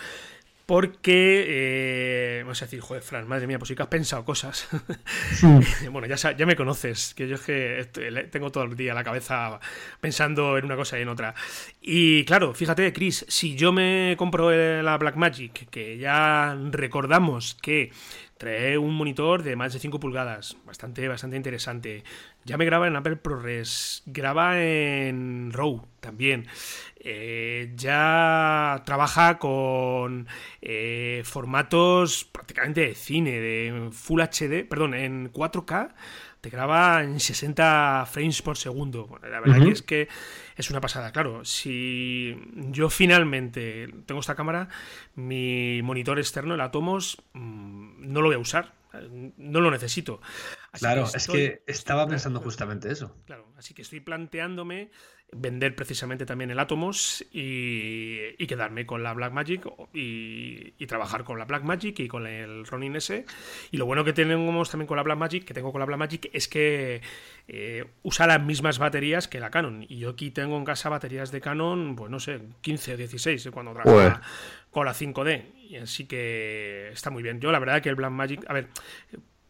Porque, 0.66 1.44
eh, 1.46 2.40
vamos 2.42 2.61
a 2.61 2.64
decir, 2.64 2.81
joder, 2.81 3.00
Fran, 3.00 3.29
madre 3.29 3.46
mía, 3.46 3.57
pues 3.57 3.68
sí 3.68 3.76
que 3.76 3.83
has 3.83 3.88
pensado 3.88 4.24
cosas. 4.24 4.68
bueno, 5.92 6.09
ya, 6.09 6.37
ya 6.37 6.44
me 6.44 6.57
conoces, 6.57 7.14
que 7.14 7.29
yo 7.29 7.37
es 7.37 7.42
que 7.42 7.88
tengo 8.33 8.50
todo 8.50 8.64
el 8.64 8.76
día 8.76 8.92
la 8.92 9.05
cabeza 9.05 9.61
pensando 10.00 10.59
en 10.59 10.64
una 10.64 10.74
cosa 10.74 10.98
y 10.98 11.02
en 11.02 11.09
otra. 11.09 11.37
Y 11.81 12.24
claro, 12.24 12.52
fíjate, 12.52 12.92
Chris, 12.92 13.24
si 13.29 13.55
yo 13.55 13.70
me 13.70 14.16
compro 14.18 14.50
la 14.83 14.98
Blackmagic, 14.98 15.70
que 15.70 15.98
ya 15.98 16.59
recordamos 16.72 17.57
que 17.62 17.92
trae 18.38 18.76
un 18.76 18.94
monitor 18.94 19.42
de 19.42 19.57
más 19.57 19.72
de 19.72 19.79
5 19.79 19.98
pulgadas, 19.98 20.57
bastante, 20.64 21.09
bastante 21.09 21.37
interesante. 21.37 22.05
Ya 22.44 22.57
me 22.57 22.64
graba 22.64 22.87
en 22.87 22.96
Apple 22.96 23.16
ProRes, 23.16 24.02
graba 24.07 24.62
en 24.62 25.52
RAW 25.52 25.87
también. 26.00 26.46
Eh, 27.09 27.73
ya 27.77 28.83
trabaja 28.85 29.38
con 29.38 30.27
eh, 30.61 31.23
formatos 31.25 32.25
prácticamente 32.25 32.81
de 32.81 32.95
cine, 32.97 33.31
de 33.40 33.90
Full 33.92 34.21
HD, 34.21 34.64
perdón, 34.69 34.95
en 34.95 35.33
4K 35.33 35.95
te 36.40 36.51
graba 36.51 37.03
en 37.03 37.19
60 37.19 38.07
frames 38.07 38.42
por 38.42 38.57
segundo. 38.57 39.19
la 39.23 39.40
verdad 39.40 39.64
que 39.64 39.71
es 39.71 39.83
que 39.83 40.09
es 40.57 40.71
una 40.71 40.81
pasada. 40.81 41.12
Claro, 41.12 41.45
si 41.45 42.37
yo 42.71 42.88
finalmente 42.90 43.88
tengo 44.07 44.21
esta 44.21 44.35
cámara, 44.35 44.69
mi 45.14 45.83
monitor 45.83 46.19
externo, 46.19 46.55
el 46.55 46.61
Atomos, 46.61 47.23
mm, 47.33 48.12
no 48.12 48.21
lo 48.21 48.29
voy 48.29 48.37
a 48.37 48.38
usar. 48.38 48.75
No 49.00 49.61
lo 49.61 49.70
necesito. 49.70 50.20
claro, 50.72 51.06
es 51.14 51.26
que 51.26 51.62
estaba 51.66 52.06
pensando 52.06 52.40
justamente 52.40 52.90
eso. 52.90 53.16
Claro, 53.26 53.52
así 53.56 53.74
que 53.74 53.82
estoy 53.82 54.00
planteándome 54.00 54.90
vender 55.32 55.74
precisamente 55.74 56.24
también 56.24 56.50
el 56.50 56.59
Atomos 56.59 57.24
y, 57.32 58.37
quedarme 58.46 58.87
con 58.87 59.02
la 59.02 59.12
Blackmagic 59.12 59.66
y, 59.92 60.74
y 60.78 60.87
trabajar 60.87 61.24
con 61.24 61.38
la 61.38 61.44
Blackmagic 61.44 61.98
y 61.98 62.09
con 62.09 62.26
el 62.26 62.64
Ronin 62.64 62.94
S. 62.96 63.24
Y 63.72 63.76
lo 63.76 63.87
bueno 63.87 64.04
que 64.04 64.12
tenemos 64.12 64.70
también 64.70 64.87
con 64.87 64.96
la 64.96 65.02
Blackmagic, 65.02 65.44
que 65.44 65.52
tengo 65.52 65.72
con 65.72 65.80
la 65.80 65.87
Blackmagic, 65.87 66.30
es 66.32 66.46
que 66.46 67.02
eh, 67.48 67.85
usa 68.02 68.26
las 68.26 68.40
mismas 68.40 68.78
baterías 68.78 69.26
que 69.26 69.40
la 69.40 69.50
Canon. 69.50 69.85
Y 69.88 69.98
yo 69.98 70.11
aquí 70.11 70.30
tengo 70.30 70.56
en 70.56 70.64
casa 70.64 70.88
baterías 70.88 71.32
de 71.32 71.40
Canon, 71.40 71.96
pues 71.96 72.11
no 72.11 72.20
sé, 72.20 72.40
15 72.61 72.94
o 72.94 72.96
16 72.96 73.48
cuando 73.52 73.72
trabajo 73.72 74.20
con 74.76 74.84
la 74.84 74.92
5D. 74.92 75.54
Y 75.70 75.76
así 75.76 76.04
que 76.04 76.90
está 76.92 77.08
muy 77.08 77.22
bien. 77.22 77.40
Yo 77.40 77.50
la 77.50 77.58
verdad 77.58 77.80
que 77.80 77.88
el 77.88 77.94
Blackmagic, 77.94 78.44
a 78.46 78.52
ver, 78.52 78.68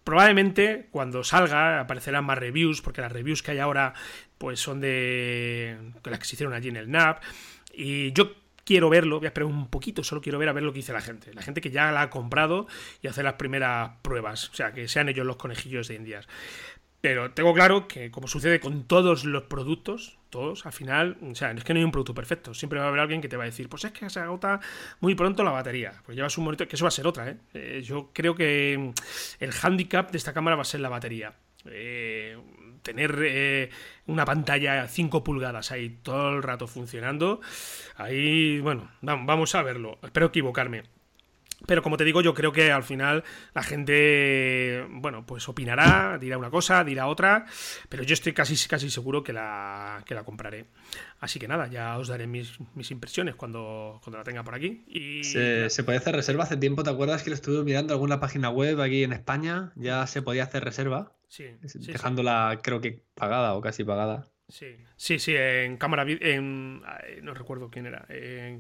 Probablemente 0.05 0.87
cuando 0.93 1.25
salga 1.25 1.81
aparecerán 1.81 2.25
más 2.25 2.39
reviews, 2.39 2.81
porque 2.81 3.01
las 3.01 3.11
reviews 3.11 3.43
que 3.43 3.51
hay 3.51 3.59
ahora 3.59 3.93
pues 4.39 4.61
son 4.61 4.81
de 4.81 5.77
las 6.05 6.21
que 6.21 6.25
se 6.25 6.37
hicieron 6.37 6.55
allí 6.55 6.69
en 6.69 6.77
el 6.77 6.89
NAP. 6.89 7.25
Y 7.75 8.13
yo 8.13 8.35
quiero 8.65 8.89
verlo, 8.89 9.19
voy 9.19 9.27
a 9.27 9.31
esperar 9.31 9.49
un 9.49 9.69
poquito, 9.69 10.05
solo 10.05 10.21
quiero 10.21 10.39
ver 10.39 10.49
a 10.49 10.53
ver 10.53 10.63
lo 10.63 10.73
que 10.73 10.79
dice 10.79 10.93
la 10.93 11.01
gente. 11.01 11.35
La 11.35 11.43
gente 11.43 11.61
que 11.61 11.73
ya 11.73 11.91
la 11.91 12.03
ha 12.03 12.11
comprado 12.11 12.69
y 13.03 13.09
hace 13.09 13.25
las 13.25 13.33
primeras 13.33 13.97
pruebas. 14.03 14.49
O 14.51 14.55
sea, 14.55 14.71
que 14.71 14.87
sean 14.87 15.09
ellos 15.09 15.27
los 15.27 15.39
conejillos 15.39 15.89
de 15.89 15.97
indias. 15.97 16.29
Pero 17.01 17.31
tengo 17.31 17.55
claro 17.55 17.87
que, 17.87 18.11
como 18.11 18.27
sucede 18.27 18.59
con 18.59 18.85
todos 18.85 19.25
los 19.25 19.45
productos, 19.45 20.19
todos, 20.31 20.67
al 20.67 20.73
final, 20.73 21.17
o 21.23 21.35
sea, 21.35 21.53
es 21.53 21.63
que 21.63 21.73
no 21.73 21.79
hay 21.79 21.85
un 21.85 21.93
producto 21.93 22.15
perfecto. 22.15 22.55
Siempre 22.55 22.79
va 22.79 22.87
a 22.87 22.89
haber 22.89 23.01
alguien 23.01 23.21
que 23.21 23.29
te 23.29 23.37
va 23.37 23.45
a 23.45 23.47
decir, 23.47 23.69
pues 23.69 23.85
es 23.85 23.93
que 23.93 24.11
se 24.11 24.21
agota 24.21 24.61
muy 25.01 25.15
pronto 25.15 25.45
la 25.45 25.51
batería. 25.51 26.03
Pues 26.05 26.17
llevas 26.17 26.37
un 26.39 26.45
monitor, 26.45 26.67
que 26.67 26.77
eso 26.77 26.85
va 26.85 26.89
a 26.89 26.93
ser 26.93 27.07
otra, 27.07 27.29
¿eh? 27.29 27.37
eh 27.55 27.83
yo 27.85 28.11
creo 28.13 28.35
que 28.35 28.93
el 29.41 29.51
handicap 29.63 30.11
de 30.11 30.19
esta 30.19 30.33
cámara 30.33 30.57
va 30.57 30.63
a 30.63 30.67
ser 30.67 30.81
la 30.81 30.89
batería. 30.89 31.35
Eh, 31.67 32.37
tener 32.83 33.19
eh, 33.23 33.71
una 34.07 34.25
pantalla 34.25 34.87
5 34.87 35.25
pulgadas 35.25 35.73
ahí 35.73 35.99
todo 36.03 36.31
el 36.31 36.43
rato 36.43 36.67
funcionando, 36.69 37.41
ahí, 37.97 38.61
bueno, 38.61 38.91
vamos 39.03 39.55
a 39.55 39.63
verlo. 39.63 39.99
Espero 40.03 40.27
equivocarme. 40.27 40.96
Pero 41.65 41.83
como 41.83 41.97
te 41.97 42.05
digo, 42.05 42.21
yo 42.21 42.35
creo 42.35 42.53
que 42.53 42.71
al 42.71 42.83
final 42.83 43.25
la 43.55 43.63
gente, 43.63 44.85
bueno, 44.91 45.25
pues 45.25 45.49
opinará, 45.49 46.19
dirá 46.21 46.37
una 46.37 46.51
cosa, 46.51 46.85
dirá 46.85 47.07
otra, 47.07 47.47
pero 47.89 48.03
yo 48.03 48.13
estoy 48.13 48.35
casi, 48.35 48.57
casi 48.69 48.91
seguro 48.91 49.23
que 49.23 49.33
la, 49.33 50.03
que 50.05 50.15
la 50.15 50.23
compraré. 50.23 50.67
Así 51.19 51.39
que 51.39 51.49
nada, 51.49 51.67
ya 51.69 51.97
os 51.97 52.09
daré 52.09 52.27
mis, 52.27 52.59
impresiones 52.91 53.37
cuando, 53.37 54.01
cuando 54.05 54.19
la 54.19 54.25
tenga 54.25 54.45
por 54.45 54.55
aquí. 54.55 54.85
Y... 54.87 55.25
Se, 55.25 55.71
se 55.71 55.83
puede 55.83 55.99
hacer 55.99 56.15
reserva 56.15 56.45
hace 56.45 56.59
tiempo, 56.59 56.83
¿te 56.83 56.91
acuerdas 56.91 57.23
que 57.23 57.31
lo 57.31 57.37
estuve 57.37 57.65
mirando 57.65 57.95
alguna 57.95 58.21
página 58.21 58.51
web 58.51 58.81
aquí 58.81 59.03
en 59.03 59.15
España? 59.15 59.73
Ya 59.77 60.07
se 60.07 60.21
podía 60.21 60.45
hacer 60.45 60.63
reserva. 60.63 61.13
Sí, 61.29 61.45
dejándola 61.63 62.61
creo 62.63 62.81
que 62.81 63.03
pagada 63.15 63.55
o 63.55 63.61
casi 63.61 63.83
pagada. 63.83 64.29
Sí, 64.49 64.77
sí, 64.97 65.19
sí, 65.19 65.35
en 65.35 65.77
cámara, 65.77 66.05
en, 66.09 66.81
no 67.23 67.35
recuerdo 67.35 67.69
quién 67.69 67.87
era, 67.87 68.07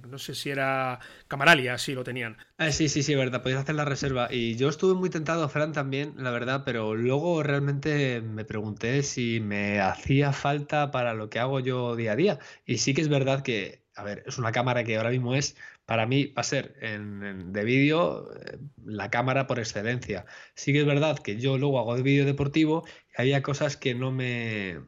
no 0.09 0.18
sé 0.18 0.35
si 0.35 0.51
era 0.51 0.99
Camaralia, 1.29 1.79
sí 1.79 1.94
lo 1.94 2.03
tenían. 2.03 2.37
Ah, 2.59 2.72
sí, 2.72 2.88
sí, 2.88 3.05
sí, 3.05 3.14
verdad, 3.14 3.40
podías 3.40 3.61
hacer 3.61 3.77
la 3.77 3.85
reserva. 3.85 4.27
Y 4.29 4.57
yo 4.57 4.68
estuve 4.68 4.94
muy 4.94 5.11
tentado, 5.11 5.49
Fran 5.49 5.72
también, 5.72 6.14
la 6.16 6.33
verdad, 6.33 6.62
pero 6.64 6.96
luego 6.96 7.44
realmente 7.44 8.20
me 8.20 8.44
pregunté 8.44 9.05
si 9.05 9.38
me 9.38 9.81
hacía 9.81 10.33
falta 10.33 10.90
para 10.90 11.14
lo 11.14 11.31
que 11.31 11.38
hago 11.38 11.61
yo 11.61 11.94
día 11.94 12.12
a 12.12 12.16
día. 12.16 12.38
Y 12.64 12.79
sí 12.79 12.92
que 12.92 13.03
es 13.03 13.09
verdad 13.09 13.42
que, 13.42 13.85
a 13.94 14.03
ver, 14.03 14.25
es 14.27 14.38
una 14.38 14.51
cámara 14.51 14.83
que 14.83 14.96
ahora 14.96 15.11
mismo 15.11 15.37
es, 15.37 15.57
para 15.85 16.05
mí, 16.07 16.27
va 16.37 16.40
a 16.40 16.44
ser 16.44 16.75
en, 16.81 17.53
de 17.53 17.64
vídeo 17.64 18.29
eh, 18.35 18.59
la 18.85 19.09
cámara 19.09 19.46
por 19.46 19.61
excelencia. 19.61 20.27
Sí 20.55 20.72
que 20.72 20.81
es 20.81 20.87
verdad 20.87 21.18
que 21.20 21.37
yo 21.38 21.59
luego 21.59 21.79
hago 21.79 21.94
de 21.94 22.03
vídeo 22.03 22.25
deportivo 22.25 22.85
y 23.16 23.20
había 23.22 23.42
cosas 23.42 23.77
que 23.77 23.94
no 23.94 24.11
me 24.11 24.81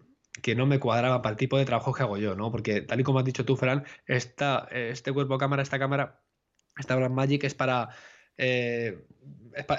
que 0.43 0.55
no 0.55 0.67
me 0.67 0.81
cuadraba 0.81 1.23
para 1.23 1.33
el 1.33 1.37
tipo 1.39 1.59
de 1.59 1.65
trabajo 1.65 1.93
que 1.93 2.03
hago 2.03 2.17
yo, 2.19 2.35
¿no? 2.35 2.51
Porque 2.51 2.81
tal 2.83 3.01
y 3.01 3.05
como 3.05 3.19
has 3.19 3.25
dicho 3.25 3.45
tú, 3.45 3.57
Fran, 3.57 3.85
esta, 4.07 4.69
este 4.71 5.13
cuerpo 5.13 5.39
cámara, 5.39 5.63
esta 5.63 5.79
cámara, 5.79 6.23
esta 6.79 6.97
Blackmagic 6.97 7.45
es 7.45 7.55
para, 7.55 7.91
eh, 8.37 9.05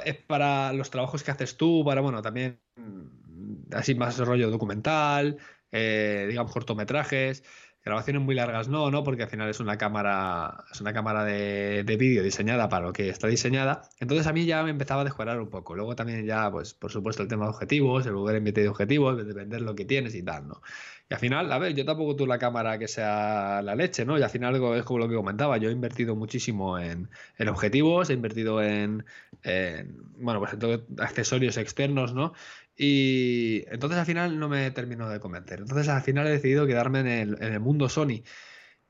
es, 0.06 0.16
para 0.28 0.74
los 0.74 0.90
trabajos 0.90 1.24
que 1.24 1.32
haces 1.32 1.58
tú, 1.58 1.84
para, 1.86 2.02
bueno, 2.02 2.22
también 2.22 2.62
mm, 2.76 3.74
así 3.74 3.96
más 3.96 4.18
rollo 4.20 4.50
documental, 4.52 5.38
eh, 5.72 6.26
digamos 6.30 6.52
cortometrajes. 6.52 7.44
Grabaciones 7.90 8.22
muy 8.22 8.36
largas 8.36 8.68
no, 8.68 8.92
¿no? 8.92 9.04
Porque 9.04 9.24
al 9.24 9.30
final 9.30 9.50
es 9.50 9.60
una 9.60 9.80
cámara, 9.80 10.64
es 10.72 10.80
una 10.80 10.94
cámara 10.94 11.24
de, 11.26 11.84
vídeo 11.98 12.22
diseñada 12.22 12.70
para 12.70 12.86
lo 12.86 12.94
que 12.94 13.10
está 13.10 13.28
diseñada. 13.28 13.82
Entonces 14.00 14.28
a 14.28 14.32
mí 14.32 14.46
ya 14.46 14.62
me 14.62 14.70
empezaba 14.70 15.02
a 15.02 15.06
descuadrar 15.06 15.40
un 15.42 15.50
poco. 15.50 15.76
Luego 15.76 15.96
también 15.96 16.24
ya, 16.24 16.52
pues, 16.52 16.76
por 16.76 16.92
supuesto, 16.92 17.24
el 17.24 17.30
tema 17.30 17.46
de 17.46 17.50
objetivos, 17.50 18.06
el 18.06 18.14
lugar 18.14 18.36
en 18.36 18.44
de 18.44 18.70
objetivos, 18.70 19.18
de 19.18 19.34
vender 19.34 19.62
lo 19.62 19.74
que 19.74 19.86
tienes 19.86 20.14
y 20.14 20.22
tal, 20.22 20.48
¿no? 20.48 20.62
Y 21.10 21.16
al 21.16 21.20
final, 21.20 21.52
a 21.52 21.58
ver, 21.58 21.74
yo 21.74 21.84
tampoco 21.84 22.16
tuve 22.16 22.28
la 22.28 22.38
cámara 22.38 22.78
que 22.78 22.88
sea 22.88 23.64
la 23.64 23.74
leche, 23.74 24.06
¿no? 24.06 24.20
Y 24.20 24.22
al 24.22 24.30
final 24.30 24.54
es 24.76 24.84
como 24.84 25.00
lo 25.00 25.10
que 25.10 25.16
comentaba, 25.16 25.58
yo 25.58 25.70
he 25.70 25.72
invertido 25.72 26.16
muchísimo 26.16 26.78
en, 26.78 27.10
objetivos, 27.50 28.12
he 28.12 28.14
invertido 28.14 28.62
en, 28.62 29.04
en 29.42 29.98
bueno, 30.20 30.40
pues 30.40 30.54
en 30.54 30.60
todo, 30.60 30.86
accesorios 31.00 31.58
externos, 31.58 32.14
¿no? 32.14 32.34
Y 32.82 33.66
entonces 33.68 34.00
al 34.00 34.06
final 34.06 34.40
no 34.40 34.48
me 34.48 34.72
terminó 34.72 35.10
de 35.10 35.20
convencer. 35.20 35.60
Entonces 35.60 35.90
al 35.90 36.02
final 36.02 36.26
he 36.28 36.32
decidido 36.32 36.66
quedarme 36.66 37.02
en 37.02 37.44
el, 37.44 37.60
mundo 37.60 37.90
Sony. 37.90 38.24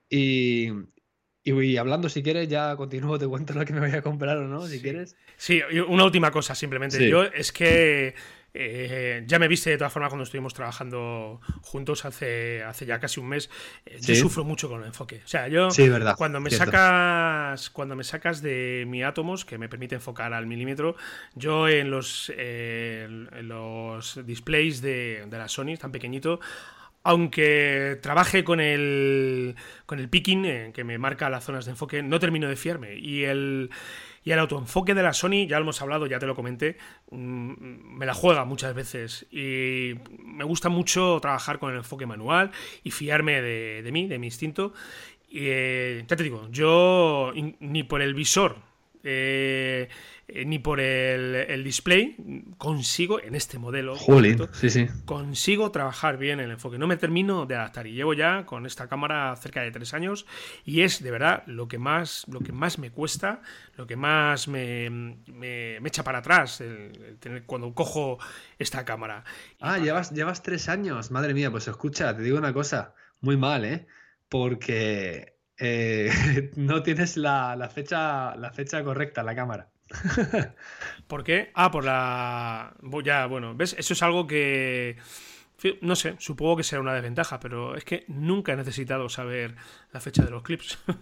Y, 0.07 0.69
y, 1.43 1.77
hablando, 1.77 2.07
si 2.07 2.21
quieres, 2.21 2.47
ya 2.47 2.75
continúo, 2.75 3.17
te 3.17 3.25
cuento 3.25 3.55
lo 3.55 3.65
que 3.65 3.73
me 3.73 3.79
voy 3.79 3.89
a 3.89 4.03
comprar 4.03 4.37
o 4.37 4.47
no, 4.47 4.67
si 4.67 4.79
quieres. 4.79 5.15
Sí, 5.37 5.59
una 5.87 6.05
última 6.05 6.29
cosa 6.29 6.53
simplemente. 6.53 7.09
Yo 7.09 7.23
es 7.23 7.51
que 7.51 8.13
eh, 8.53 9.23
ya 9.27 9.39
me 9.39 9.47
viste 9.47 9.69
de 9.69 9.77
todas 9.77 9.93
formas 9.93 10.09
cuando 10.09 10.23
estuvimos 10.23 10.53
trabajando 10.53 11.39
juntos 11.61 12.05
hace, 12.05 12.63
hace 12.63 12.85
ya 12.85 12.99
casi 12.99 13.19
un 13.19 13.27
mes. 13.27 13.49
Eh, 13.85 13.99
yo 14.01 14.15
sufro 14.15 14.43
mucho 14.43 14.69
con 14.69 14.81
el 14.81 14.87
enfoque. 14.87 15.21
O 15.23 15.27
sea, 15.27 15.47
yo 15.47 15.69
cuando 16.17 16.39
me 16.39 16.49
sacas 16.49 17.69
cuando 17.69 17.95
me 17.95 18.03
sacas 18.03 18.41
de 18.41 18.85
mi 18.87 19.03
átomos 19.03 19.45
que 19.45 19.57
me 19.57 19.69
permite 19.69 19.95
enfocar 19.95 20.33
al 20.33 20.47
milímetro, 20.47 20.95
yo 21.35 21.67
en 21.67 21.91
los 21.91 22.31
en 22.35 23.47
los 23.47 24.25
displays 24.25 24.81
de, 24.81 25.25
de 25.27 25.37
la 25.37 25.47
Sony 25.47 25.77
tan 25.79 25.91
pequeñito 25.91 26.39
aunque 27.03 27.97
trabaje 28.01 28.43
con 28.43 28.59
el, 28.59 29.55
con 29.85 29.99
el 29.99 30.09
picking, 30.09 30.45
eh, 30.45 30.71
que 30.73 30.83
me 30.83 30.97
marca 30.97 31.29
las 31.29 31.43
zonas 31.43 31.65
de 31.65 31.71
enfoque, 31.71 32.03
no 32.03 32.19
termino 32.19 32.47
de 32.47 32.55
fiarme. 32.55 32.97
Y 32.97 33.23
el, 33.23 33.69
y 34.23 34.31
el 34.31 34.39
autoenfoque 34.39 34.93
de 34.93 35.03
la 35.03 35.13
Sony, 35.13 35.47
ya 35.47 35.57
lo 35.57 35.63
hemos 35.63 35.81
hablado, 35.81 36.05
ya 36.07 36.19
te 36.19 36.25
lo 36.25 36.35
comenté, 36.35 36.77
mm, 37.11 37.97
me 37.97 38.05
la 38.05 38.13
juega 38.13 38.45
muchas 38.45 38.73
veces. 38.73 39.27
Y 39.31 39.95
me 40.19 40.43
gusta 40.43 40.69
mucho 40.69 41.19
trabajar 41.21 41.59
con 41.59 41.71
el 41.71 41.77
enfoque 41.77 42.05
manual 42.05 42.51
y 42.83 42.91
fiarme 42.91 43.41
de, 43.41 43.89
mí, 43.91 44.07
de 44.07 44.19
mi 44.19 44.27
instinto. 44.27 44.73
Y 45.29 45.47
eh, 45.47 46.05
ya 46.07 46.15
te 46.15 46.23
digo, 46.23 46.47
yo 46.51 47.31
ni 47.59 47.83
por 47.83 48.01
el 48.01 48.13
visor 48.13 48.57
eh, 49.03 49.87
eh, 50.33 50.45
ni 50.45 50.59
por 50.59 50.79
el, 50.79 51.63
display 51.63 52.15
consigo, 52.57 53.21
en 53.21 53.35
este 53.35 53.57
modelo, 53.57 53.95
consigo 55.05 55.71
trabajar 55.71 56.17
bien 56.17 56.39
el 56.39 56.51
enfoque. 56.51 56.77
No 56.77 56.87
me 56.87 56.97
termino 56.97 57.45
de 57.45 57.55
adaptar 57.55 57.87
y 57.87 57.93
llevo 57.93 58.13
ya 58.13 58.45
con 58.45 58.65
esta 58.65 58.87
cámara 58.87 59.35
cerca 59.35 59.61
de 59.61 59.71
tres 59.71 59.93
años 59.93 60.25
y 60.65 60.81
es 60.81 61.01
de 61.01 61.11
verdad 61.11 61.43
lo 61.47 61.67
que 61.67 61.77
más, 61.77 62.25
lo 62.29 62.39
que 62.41 62.51
más 62.51 62.79
me 62.79 62.91
cuesta, 62.91 63.41
lo 63.75 63.87
que 63.87 63.95
más 63.95 64.47
me, 64.47 65.17
echa 65.85 66.03
para 66.03 66.19
atrás 66.19 66.63
cuando 67.45 67.73
cojo 67.73 68.19
esta 68.57 68.85
cámara. 68.85 69.23
Ah, 69.59 69.77
llevas, 69.77 70.11
llevas 70.11 70.43
tres 70.43 70.69
años, 70.69 71.11
madre 71.11 71.33
mía, 71.33 71.51
pues 71.51 71.67
escucha, 71.67 72.15
te 72.15 72.23
digo 72.23 72.37
una 72.37 72.53
cosa, 72.53 72.93
muy 73.21 73.37
mal, 73.37 73.65
¿eh? 73.65 73.87
Porque 74.29 75.39
eh, 75.57 76.09
no 76.55 76.81
tienes 76.83 77.17
la, 77.17 77.69
fecha, 77.73 78.35
la 78.35 78.51
fecha 78.51 78.83
correcta 78.83 79.23
la 79.23 79.35
cámara. 79.35 79.69
¿Por 81.07 81.23
qué? 81.23 81.51
Ah, 81.53 81.71
por 81.71 81.83
la. 81.83 82.75
Ya, 83.03 83.25
bueno, 83.25 83.55
¿ves? 83.55 83.75
Eso 83.77 83.93
es 83.93 84.03
algo 84.03 84.27
que. 84.27 84.97
No 85.81 85.95
sé, 85.97 86.15
supongo 86.19 86.55
que 86.55 86.63
será 86.63 86.81
una 86.81 86.93
desventaja, 86.93 87.39
pero 87.41 87.75
es 87.75 87.83
que 87.83 88.05
nunca 88.07 88.53
he 88.53 88.55
necesitado 88.55 89.09
saber 89.09 89.55
la 89.91 89.99
fecha 89.99 90.23
de 90.23 90.31
los 90.31 90.41
clips. 90.41 90.79
o 90.87 90.93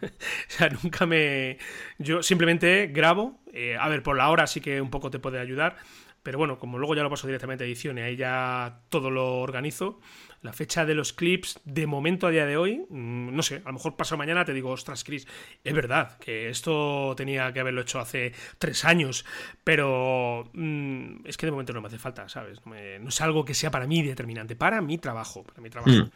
sea, 0.47 0.69
nunca 0.69 1.05
me. 1.05 1.57
Yo 1.99 2.23
simplemente 2.23 2.87
grabo. 2.87 3.39
Eh, 3.53 3.77
a 3.79 3.87
ver, 3.89 4.03
por 4.03 4.17
la 4.17 4.29
hora 4.29 4.47
sí 4.47 4.61
que 4.61 4.81
un 4.81 4.89
poco 4.89 5.09
te 5.09 5.19
puede 5.19 5.39
ayudar. 5.39 5.77
Pero 6.23 6.39
bueno, 6.39 6.59
como 6.59 6.77
luego 6.77 6.93
ya 6.93 7.03
lo 7.03 7.09
paso 7.09 7.25
directamente 7.25 7.63
a 7.63 7.67
edición 7.67 7.97
y 7.97 8.01
ahí 8.01 8.17
ya 8.17 8.81
todo 8.89 9.09
lo 9.09 9.39
organizo, 9.39 10.01
la 10.41 10.53
fecha 10.53 10.85
de 10.85 10.93
los 10.93 11.13
clips, 11.13 11.59
de 11.65 11.87
momento 11.87 12.27
a 12.27 12.31
día 12.31 12.45
de 12.45 12.57
hoy, 12.57 12.85
mm, 12.89 13.35
no 13.35 13.41
sé, 13.41 13.61
a 13.63 13.69
lo 13.69 13.73
mejor 13.73 13.95
paso 13.95 14.17
mañana 14.17 14.45
te 14.45 14.53
digo, 14.53 14.69
ostras, 14.69 15.03
Chris, 15.03 15.27
es 15.63 15.73
verdad 15.73 16.17
que 16.19 16.49
esto 16.49 17.13
tenía 17.17 17.51
que 17.53 17.59
haberlo 17.59 17.81
hecho 17.81 17.99
hace 17.99 18.33
tres 18.59 18.85
años, 18.85 19.25
pero 19.63 20.49
mm, 20.53 21.25
es 21.25 21.37
que 21.37 21.45
de 21.47 21.51
momento 21.51 21.73
no 21.73 21.81
me 21.81 21.87
hace 21.87 21.97
falta, 21.97 22.29
¿sabes? 22.29 22.59
No, 22.65 22.75
es 22.75 23.21
algo 23.21 23.45
que 23.45 23.53
sea 23.53 23.71
para 23.71 23.87
mí 23.87 24.03
determinante, 24.03 24.55
para 24.55 24.81
mi 24.81 24.97
trabajo, 24.97 25.43
para 25.43 25.61
mi 25.61 25.69
trabajo. 25.69 25.91
Mm, 25.91 26.11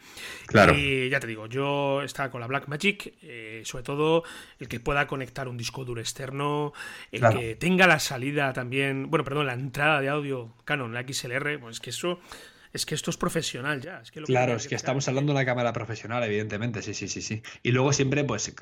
claro. 0.46 0.74
Y 0.76 1.08
ya 1.08 1.18
te 1.18 1.26
digo, 1.26 1.46
yo 1.46 2.02
estaba 2.02 2.30
con 2.30 2.40
la 2.40 2.46
Blackmagic, 2.46 3.14
eh, 3.22 3.62
sobre 3.64 3.82
todo 3.82 4.22
el 4.58 4.68
que 4.68 4.78
pueda 4.78 5.06
conectar 5.06 5.48
un 5.48 5.56
disco 5.56 5.84
duro 5.84 6.00
externo, 6.00 6.72
el 7.10 7.22
que 7.38 7.56
tenga 7.56 7.86
la 7.86 7.98
salida 7.98 8.52
también, 8.52 9.10
bueno, 9.10 9.24
perdón, 9.24 9.46
la 9.46 9.54
entrada 9.54 10.00
de 10.00 10.08
audio 10.08 10.54
Canon, 10.64 10.94
la 10.94 11.02
XLR, 11.06 11.58
pues 11.60 11.80
que 11.80 11.90
eso 11.90 12.18
es 12.72 12.86
que 12.86 12.94
esto 12.94 13.10
es 13.10 13.16
profesional 13.16 13.80
ya. 13.82 14.00
Es 14.00 14.10
que 14.10 14.22
claro, 14.22 14.54
es 14.54 14.66
que 14.66 14.74
estamos 14.74 15.06
hablando 15.08 15.32
de 15.32 15.38
una 15.38 15.44
cámara 15.44 15.72
profesional, 15.72 16.22
evidentemente, 16.24 16.80
sí, 16.82 16.94
sí, 16.94 17.08
sí, 17.08 17.20
sí. 17.20 17.42
Y 17.62 17.72
luego 17.72 17.92
siempre, 17.92 18.24
pues, 18.24 18.54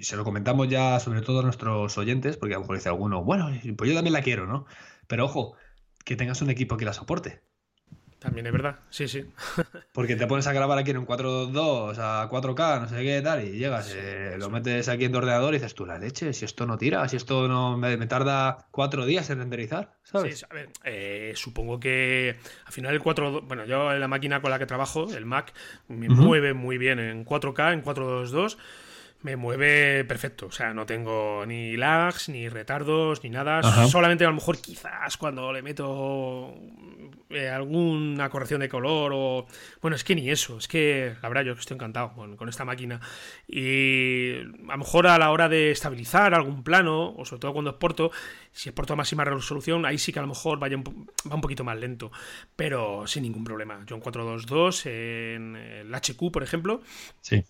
se 0.00 0.16
lo 0.16 0.24
comentamos 0.24 0.68
ya 0.68 1.00
sobre 1.00 1.22
todo 1.22 1.40
a 1.40 1.42
nuestros 1.42 1.96
oyentes, 1.96 2.36
porque 2.36 2.54
a 2.54 2.58
lo 2.58 2.62
mejor 2.62 2.76
dice 2.76 2.90
alguno, 2.90 3.24
bueno, 3.24 3.50
pues 3.76 3.90
yo 3.90 3.96
también 3.96 4.12
la 4.12 4.22
quiero, 4.22 4.46
¿no? 4.46 4.66
Pero 5.06 5.24
ojo, 5.24 5.54
que 6.04 6.16
tengas 6.16 6.42
un 6.42 6.50
equipo 6.50 6.76
que 6.76 6.84
la 6.84 6.92
soporte. 6.92 7.40
También 8.18 8.46
es 8.46 8.52
verdad, 8.52 8.80
sí, 8.88 9.08
sí. 9.08 9.26
Porque 9.92 10.16
te 10.16 10.26
pones 10.26 10.46
a 10.46 10.52
grabar 10.52 10.78
aquí 10.78 10.90
en 10.90 10.98
un 10.98 11.06
4.2 11.06 11.98
a 11.98 12.28
4K, 12.30 12.80
no 12.80 12.88
sé 12.88 13.02
qué 13.02 13.20
tal, 13.22 13.44
y 13.44 13.58
llegas, 13.58 13.94
eh, 13.94 14.36
lo 14.38 14.48
metes 14.48 14.88
aquí 14.88 15.04
en 15.04 15.12
tu 15.12 15.18
ordenador 15.18 15.52
y 15.52 15.58
dices 15.58 15.74
tú, 15.74 15.84
la 15.84 15.98
leche, 15.98 16.32
si 16.32 16.46
esto 16.46 16.66
no 16.66 16.78
tira, 16.78 17.06
si 17.08 17.16
esto 17.16 17.46
no 17.46 17.76
me, 17.76 17.96
tarda 18.06 18.68
cuatro 18.70 19.04
días 19.04 19.28
en 19.28 19.38
renderizar, 19.38 19.92
¿sabes? 20.02 20.38
Sí, 20.38 20.44
a 20.48 20.54
ver, 20.54 20.70
eh, 20.84 21.32
supongo 21.36 21.78
que 21.78 22.36
al 22.64 22.72
final 22.72 22.94
el 22.94 23.02
4, 23.02 23.42
bueno, 23.42 23.66
yo 23.66 23.92
la 23.92 24.08
máquina 24.08 24.40
con 24.40 24.50
la 24.50 24.58
que 24.58 24.66
trabajo, 24.66 25.12
el 25.14 25.26
Mac, 25.26 25.52
me 25.88 26.08
mueve 26.08 26.54
muy 26.54 26.78
bien 26.78 26.98
en 26.98 27.24
4K, 27.24 27.74
en 27.74 27.82
422 27.82 28.56
me 29.26 29.34
mueve 29.34 30.04
perfecto. 30.04 30.46
O 30.46 30.52
sea, 30.52 30.72
no 30.72 30.86
tengo 30.86 31.44
ni 31.46 31.76
lags, 31.76 32.28
ni 32.28 32.48
retardos, 32.48 33.24
ni 33.24 33.30
nada. 33.30 33.60
Solamente 33.88 34.24
a 34.24 34.28
lo 34.28 34.34
mejor 34.34 34.58
quizás 34.58 35.16
cuando 35.16 35.52
le 35.52 35.62
meto 35.62 36.54
eh, 37.28 37.48
alguna 37.48 38.30
corrección 38.30 38.60
de 38.60 38.68
color 38.68 39.10
o... 39.12 39.46
Bueno, 39.82 39.96
es 39.96 40.04
que 40.04 40.14
ni 40.14 40.30
eso. 40.30 40.58
Es 40.58 40.68
que, 40.68 41.16
la 41.20 41.28
verdad, 41.28 41.42
yo 41.42 41.52
estoy 41.54 41.74
encantado 41.74 42.12
con, 42.12 42.48
esta 42.48 42.64
máquina. 42.64 43.00
Y 43.48 44.36
a 44.36 44.72
lo 44.72 44.78
mejor 44.78 45.08
a 45.08 45.18
la 45.18 45.32
hora 45.32 45.48
de 45.48 45.72
estabilizar 45.72 46.32
algún 46.32 46.62
plano, 46.62 47.12
o 47.16 47.24
sobre 47.24 47.40
todo 47.40 47.52
cuando 47.52 47.72
exporto, 47.72 48.12
si 48.52 48.68
exporto 48.68 48.92
a 48.92 48.96
máxima 48.96 49.24
resolución, 49.24 49.86
ahí 49.86 49.98
sí 49.98 50.12
que 50.12 50.20
a 50.20 50.22
lo 50.22 50.28
mejor 50.28 50.60
vaya 50.60 50.76
va 50.76 51.34
un 51.34 51.40
poquito 51.40 51.64
más 51.64 51.76
lento. 51.76 52.12
Pero 52.54 53.08
sin 53.08 53.24
ningún 53.24 53.42
problema. 53.42 53.82
Yo 53.86 53.96
en 53.96 54.02
422, 54.02 54.86
en 54.86 55.56
el 55.56 55.92
HQ, 55.92 56.30
por 56.30 56.44
ejemplo. 56.44 56.80
Sí 57.20 57.42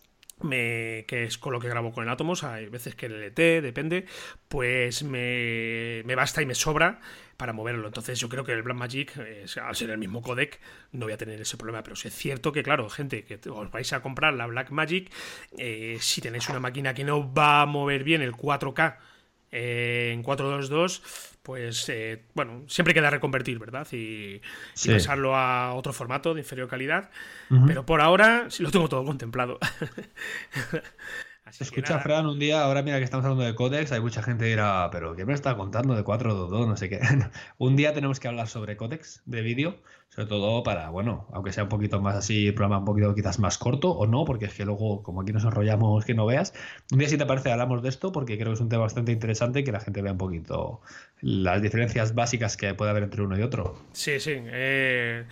me, 0.42 1.04
que 1.08 1.24
es 1.24 1.38
con 1.38 1.52
lo 1.52 1.60
que 1.60 1.68
grabo 1.68 1.92
con 1.92 2.04
el 2.04 2.10
Atomos, 2.10 2.44
hay 2.44 2.66
veces 2.66 2.94
que 2.94 3.06
el 3.06 3.22
LT, 3.22 3.62
depende, 3.62 4.06
pues 4.48 5.02
me, 5.02 6.02
me, 6.04 6.14
basta 6.14 6.42
y 6.42 6.46
me 6.46 6.54
sobra 6.54 7.00
para 7.36 7.52
moverlo. 7.52 7.86
Entonces 7.86 8.18
yo 8.18 8.28
creo 8.28 8.44
que 8.44 8.52
el 8.52 8.62
Blackmagic, 8.62 9.16
Magic 9.16 9.58
al 9.58 9.76
ser 9.76 9.90
el 9.90 9.98
mismo 9.98 10.22
codec, 10.22 10.60
no 10.92 11.06
voy 11.06 11.12
a 11.12 11.16
tener 11.16 11.40
ese 11.40 11.56
problema. 11.56 11.82
Pero 11.82 11.94
es 11.94 12.14
cierto 12.14 12.52
que, 12.52 12.62
claro, 12.62 12.88
gente, 12.90 13.24
que 13.24 13.40
os 13.48 13.70
vais 13.70 13.92
a 13.92 14.00
comprar 14.00 14.34
la 14.34 14.46
Blackmagic, 14.46 15.10
eh, 15.58 15.98
si 16.00 16.20
tenéis 16.20 16.48
una 16.48 16.60
máquina 16.60 16.94
que 16.94 17.04
no 17.04 17.32
va 17.32 17.62
a 17.62 17.66
mover 17.66 18.04
bien 18.04 18.22
el 18.22 18.32
4K 18.32 18.96
eh, 19.52 20.10
en 20.12 20.22
422, 20.22 21.35
pues 21.46 21.88
eh, 21.90 22.24
bueno, 22.34 22.64
siempre 22.66 22.92
queda 22.92 23.08
reconvertir, 23.08 23.60
¿verdad? 23.60 23.86
Y, 23.92 24.40
pasarlo 24.84 25.36
a 25.36 25.74
otro 25.74 25.92
formato 25.92 26.34
de 26.34 26.40
inferior 26.40 26.66
calidad. 26.66 27.08
Pero 27.68 27.86
por 27.86 28.00
ahora 28.00 28.50
sí 28.50 28.64
lo 28.64 28.72
tengo 28.72 28.88
todo 28.88 29.04
contemplado. 29.04 29.60
Escucha, 31.60 32.00
Fran, 32.00 32.26
un 32.26 32.40
día, 32.40 32.64
ahora 32.64 32.82
mira 32.82 32.98
que 32.98 33.04
estamos 33.04 33.24
hablando 33.24 33.44
de 33.44 33.54
Codex, 33.54 33.92
hay 33.92 34.00
mucha 34.00 34.24
gente 34.24 34.42
que 34.42 34.50
dirá, 34.50 34.88
pero 34.90 35.14
¿qué 35.14 35.24
me 35.24 35.34
está 35.34 35.56
contando 35.56 35.94
de 35.94 36.02
422? 36.02 36.66
No 36.66 36.76
sé 36.76 36.88
qué. 36.88 36.98
un 37.58 37.76
día 37.76 37.94
tenemos 37.94 38.18
que 38.18 38.26
hablar 38.26 38.48
sobre 38.48 38.76
Codex 38.76 39.22
de 39.24 39.42
vídeo, 39.42 39.80
sobre 40.16 40.28
todo 40.28 40.62
para, 40.62 40.88
bueno, 40.88 41.26
aunque 41.30 41.52
sea 41.52 41.64
un 41.64 41.68
poquito 41.68 42.00
más 42.00 42.16
así, 42.16 42.50
programa 42.52 42.78
un 42.78 42.86
poquito 42.86 43.14
quizás 43.14 43.38
más 43.38 43.58
corto 43.58 43.90
o 43.90 44.06
no, 44.06 44.24
porque 44.24 44.46
es 44.46 44.54
que 44.54 44.64
luego, 44.64 45.02
como 45.02 45.20
aquí 45.20 45.30
nos 45.30 45.44
enrollamos, 45.44 46.06
que 46.06 46.14
no 46.14 46.24
veas. 46.24 46.54
Un 46.90 47.00
día, 47.00 47.08
si 47.10 47.18
te 47.18 47.26
parece, 47.26 47.52
hablamos 47.52 47.82
de 47.82 47.90
esto, 47.90 48.12
porque 48.12 48.38
creo 48.38 48.48
que 48.48 48.54
es 48.54 48.60
un 48.60 48.70
tema 48.70 48.84
bastante 48.84 49.12
interesante 49.12 49.62
que 49.62 49.72
la 49.72 49.80
gente 49.80 50.00
vea 50.00 50.12
un 50.12 50.18
poquito 50.18 50.80
las 51.20 51.60
diferencias 51.60 52.14
básicas 52.14 52.56
que 52.56 52.72
puede 52.72 52.92
haber 52.92 53.02
entre 53.02 53.20
uno 53.20 53.38
y 53.38 53.42
otro. 53.42 53.78
Sí, 53.92 54.18
sí. 54.18 54.32
Eh, 54.38 55.26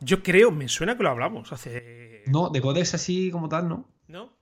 yo 0.00 0.22
creo, 0.22 0.50
me 0.50 0.68
suena 0.68 0.98
que 0.98 1.02
lo 1.02 1.08
hablamos 1.08 1.50
hace. 1.54 2.22
No, 2.26 2.50
de 2.50 2.60
Codex 2.60 2.92
así 2.92 3.30
como 3.30 3.48
tal, 3.48 3.70
¿no? 3.70 3.88
¿No? 4.06 4.36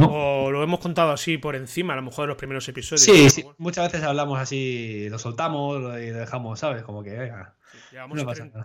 O 0.00 0.50
lo 0.50 0.64
hemos 0.64 0.80
contado 0.80 1.12
así 1.12 1.38
por 1.38 1.54
encima, 1.54 1.92
a 1.92 1.96
lo 1.96 2.02
mejor 2.02 2.24
de 2.24 2.28
los 2.28 2.36
primeros 2.36 2.68
episodios. 2.68 3.02
Sí, 3.02 3.30
sí. 3.30 3.44
muchas 3.58 3.92
veces 3.92 4.04
hablamos 4.04 4.40
así, 4.40 5.08
lo 5.08 5.18
soltamos 5.20 5.78
y 6.00 6.06
dejamos, 6.06 6.58
¿sabes? 6.58 6.82
Como 6.82 7.04
que. 7.04 7.10
Venga, 7.10 7.54
llevamos 7.90 8.18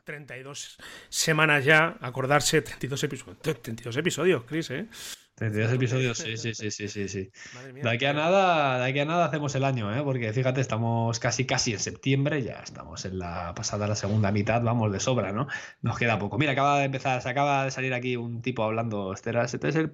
32 0.04 0.78
semanas 1.10 1.66
ya, 1.66 1.98
acordarse, 2.02 2.62
32 2.62 3.04
episodios. 3.04 3.40
32 3.42 3.98
episodios, 3.98 4.44
Chris, 4.46 4.72
¿eh? 4.72 4.88
32 5.36 5.74
episodios, 5.74 6.18
sí, 6.20 6.38
sí, 6.38 6.54
sí, 6.54 6.70
sí, 6.70 6.88
sí, 6.88 7.08
sí. 7.08 7.32
de 7.74 7.90
aquí 7.90 8.06
a 8.06 8.14
nada, 8.14 8.78
de 8.78 8.90
aquí 8.90 9.00
a 9.00 9.06
nada 9.06 9.26
hacemos 9.26 9.56
el 9.56 9.64
año, 9.64 9.92
¿eh? 9.96 10.04
Porque 10.04 10.32
fíjate, 10.32 10.62
estamos 10.62 11.20
casi 11.20 11.46
casi 11.46 11.74
en 11.74 11.80
septiembre, 11.80 12.44
ya 12.44 12.62
estamos 12.64 13.04
en 13.06 13.18
la 13.18 13.54
pasada 13.56 13.88
la 13.88 13.96
segunda 13.96 14.32
mitad, 14.32 14.62
vamos 14.62 14.92
de 14.92 15.00
sobra, 15.00 15.32
¿no? 15.32 15.48
Nos 15.82 15.98
queda 15.98 16.20
poco. 16.20 16.38
Mira, 16.38 16.52
acaba 16.52 16.80
de 16.80 16.86
empezar, 16.86 17.20
se 17.22 17.30
acaba 17.30 17.66
de 17.66 17.72
salir 17.72 17.96
aquí 17.96 18.16
un 18.16 18.44
tipo 18.44 18.64
hablando, 18.64 19.12
este, 19.12 19.32
este 19.44 19.70
es 19.70 19.76
el, 19.76 19.92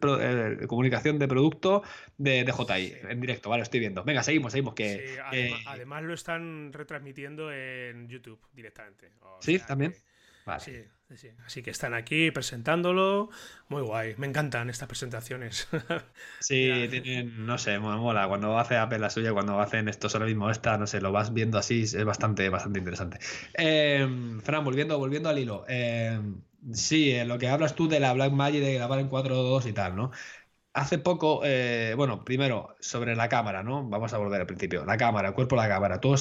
comunicación 0.67 1.19
de 1.19 1.28
producto 1.30 1.84
de, 2.17 2.43
de 2.43 2.52
JI, 2.52 2.93
en 3.10 3.21
directo, 3.21 3.49
vale, 3.49 3.63
estoy 3.63 3.80
viendo. 3.80 4.04
Venga, 4.04 4.23
seguimos, 4.23 4.52
seguimos 4.52 4.73
que 4.73 5.19
además, 5.65 6.04
lo 6.04 6.13
están 6.13 6.73
retransmitiendo 6.73 7.52
en 7.54 8.10
YouTube 8.10 8.39
directamente. 8.54 9.12
sí, 9.39 9.58
también. 9.60 9.93
Sí, 10.58 10.86
Así 11.46 11.64
que 11.64 11.72
están 11.72 11.96
aquí 11.96 12.30
presentándolo. 12.30 13.30
Muy 13.68 13.82
guay. 13.82 14.14
Me 14.18 14.28
encantan 14.28 14.70
estas 14.70 14.88
presentaciones. 14.88 15.68
sí, 16.40 16.88
tienen, 16.90 17.46
no 17.48 17.58
sé, 17.58 17.80
me 17.80 17.98
mola. 17.98 18.28
Cuando 18.28 18.58
hace 18.60 18.78
Apple 18.78 19.00
la 19.00 19.10
suya, 19.10 19.34
cuando 19.34 19.60
hacen 19.60 19.88
esto 19.88 20.08
ahora 20.14 20.28
mismo 20.28 20.52
esta, 20.52 20.78
no 20.78 20.86
sé, 20.86 21.02
lo 21.02 21.12
vas 21.12 21.34
viendo 21.34 21.58
así, 21.58 21.82
es 21.82 22.06
bastante, 22.06 22.48
bastante 22.50 22.78
interesante. 22.80 23.18
Eh, 23.58 24.08
Fran, 24.44 24.64
volviendo, 24.64 25.00
volviendo 25.00 25.30
al 25.30 25.40
hilo. 25.40 25.66
Eh, 25.68 26.20
sí, 26.74 27.10
eh, 27.10 27.26
lo 27.26 27.40
que 27.40 27.50
hablas 27.50 27.74
tú 27.74 27.88
de 27.88 28.00
la 28.00 28.14
Black 28.14 28.32
Magic 28.32 28.62
de 28.62 28.76
grabar 28.76 29.00
en 29.00 29.10
4.2 29.10 29.66
y 29.66 29.74
tal, 29.74 29.96
¿no? 29.96 30.12
Hace 30.74 31.00
poco, 31.00 31.42
eh, 31.44 31.94
bueno, 31.98 32.24
primero 32.24 32.76
sobre 32.80 33.16
la 33.16 33.28
cámara, 33.28 33.64
¿no? 33.64 33.84
Vamos 33.90 34.14
a 34.14 34.18
volver 34.20 34.40
al 34.42 34.48
principio. 34.48 34.86
La 34.86 34.98
cámara, 34.98 35.30
el 35.30 35.34
cuerpo 35.34 35.56
la 35.56 35.68
cámara. 35.68 36.00
Tú 36.00 36.14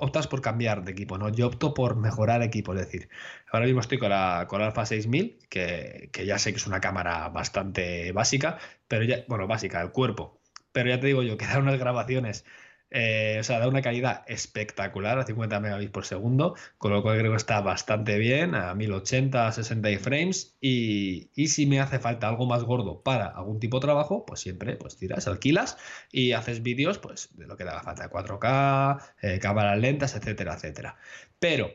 optas 0.00 0.26
por 0.26 0.40
cambiar 0.42 0.84
de 0.84 0.92
equipo, 0.92 1.16
¿no? 1.16 1.28
Yo 1.28 1.46
opto 1.46 1.74
por 1.74 1.96
mejorar 1.96 2.42
equipo, 2.42 2.74
es 2.74 2.80
decir, 2.80 3.08
ahora 3.52 3.66
mismo 3.66 3.80
estoy 3.80 3.98
con 3.98 4.10
la 4.10 4.46
con 4.48 4.60
Alpha 4.62 4.84
6000, 4.84 5.38
que, 5.48 6.10
que 6.12 6.26
ya 6.26 6.38
sé 6.38 6.50
que 6.52 6.56
es 6.58 6.66
una 6.66 6.80
cámara 6.80 7.28
bastante 7.28 8.10
básica, 8.12 8.58
pero 8.88 9.04
ya, 9.04 9.24
bueno, 9.28 9.46
básica, 9.46 9.80
el 9.80 9.92
cuerpo. 9.92 10.40
Pero 10.72 10.88
ya 10.90 10.98
te 10.98 11.06
digo 11.06 11.22
yo, 11.22 11.36
que 11.38 11.46
da 11.46 11.58
unas 11.58 11.78
grabaciones 11.78 12.44
eh, 12.96 13.38
o 13.40 13.42
sea, 13.42 13.58
da 13.58 13.66
una 13.66 13.82
calidad 13.82 14.22
espectacular 14.28 15.18
a 15.18 15.24
50 15.24 15.58
megabits 15.58 15.90
por 15.90 16.04
segundo, 16.06 16.54
con 16.78 16.92
lo 16.92 17.02
cual 17.02 17.18
creo 17.18 17.32
que 17.32 17.36
está 17.36 17.60
bastante 17.60 18.18
bien, 18.18 18.54
a 18.54 18.72
1080, 18.74 19.50
60 19.50 19.98
frames. 19.98 20.56
Y, 20.60 21.30
si 21.48 21.66
me 21.66 21.80
hace 21.80 21.98
falta 21.98 22.28
algo 22.28 22.46
más 22.46 22.62
gordo 22.62 23.02
para 23.02 23.26
algún 23.26 23.58
tipo 23.58 23.78
de 23.78 23.86
trabajo, 23.86 24.24
pues 24.24 24.40
siempre 24.40 24.76
pues 24.76 24.96
tiras, 24.96 25.26
alquilas 25.26 25.76
y 26.12 26.32
haces 26.32 26.62
vídeos 26.62 26.98
pues, 26.98 27.36
de 27.36 27.46
lo 27.46 27.56
que 27.56 27.64
te 27.64 27.70
haga 27.70 27.82
falta, 27.82 28.08
4K, 28.08 29.02
eh, 29.22 29.38
cámaras 29.40 29.78
lentas, 29.78 30.14
etcétera, 30.14 30.54
etcétera. 30.54 30.96
Pero 31.40 31.72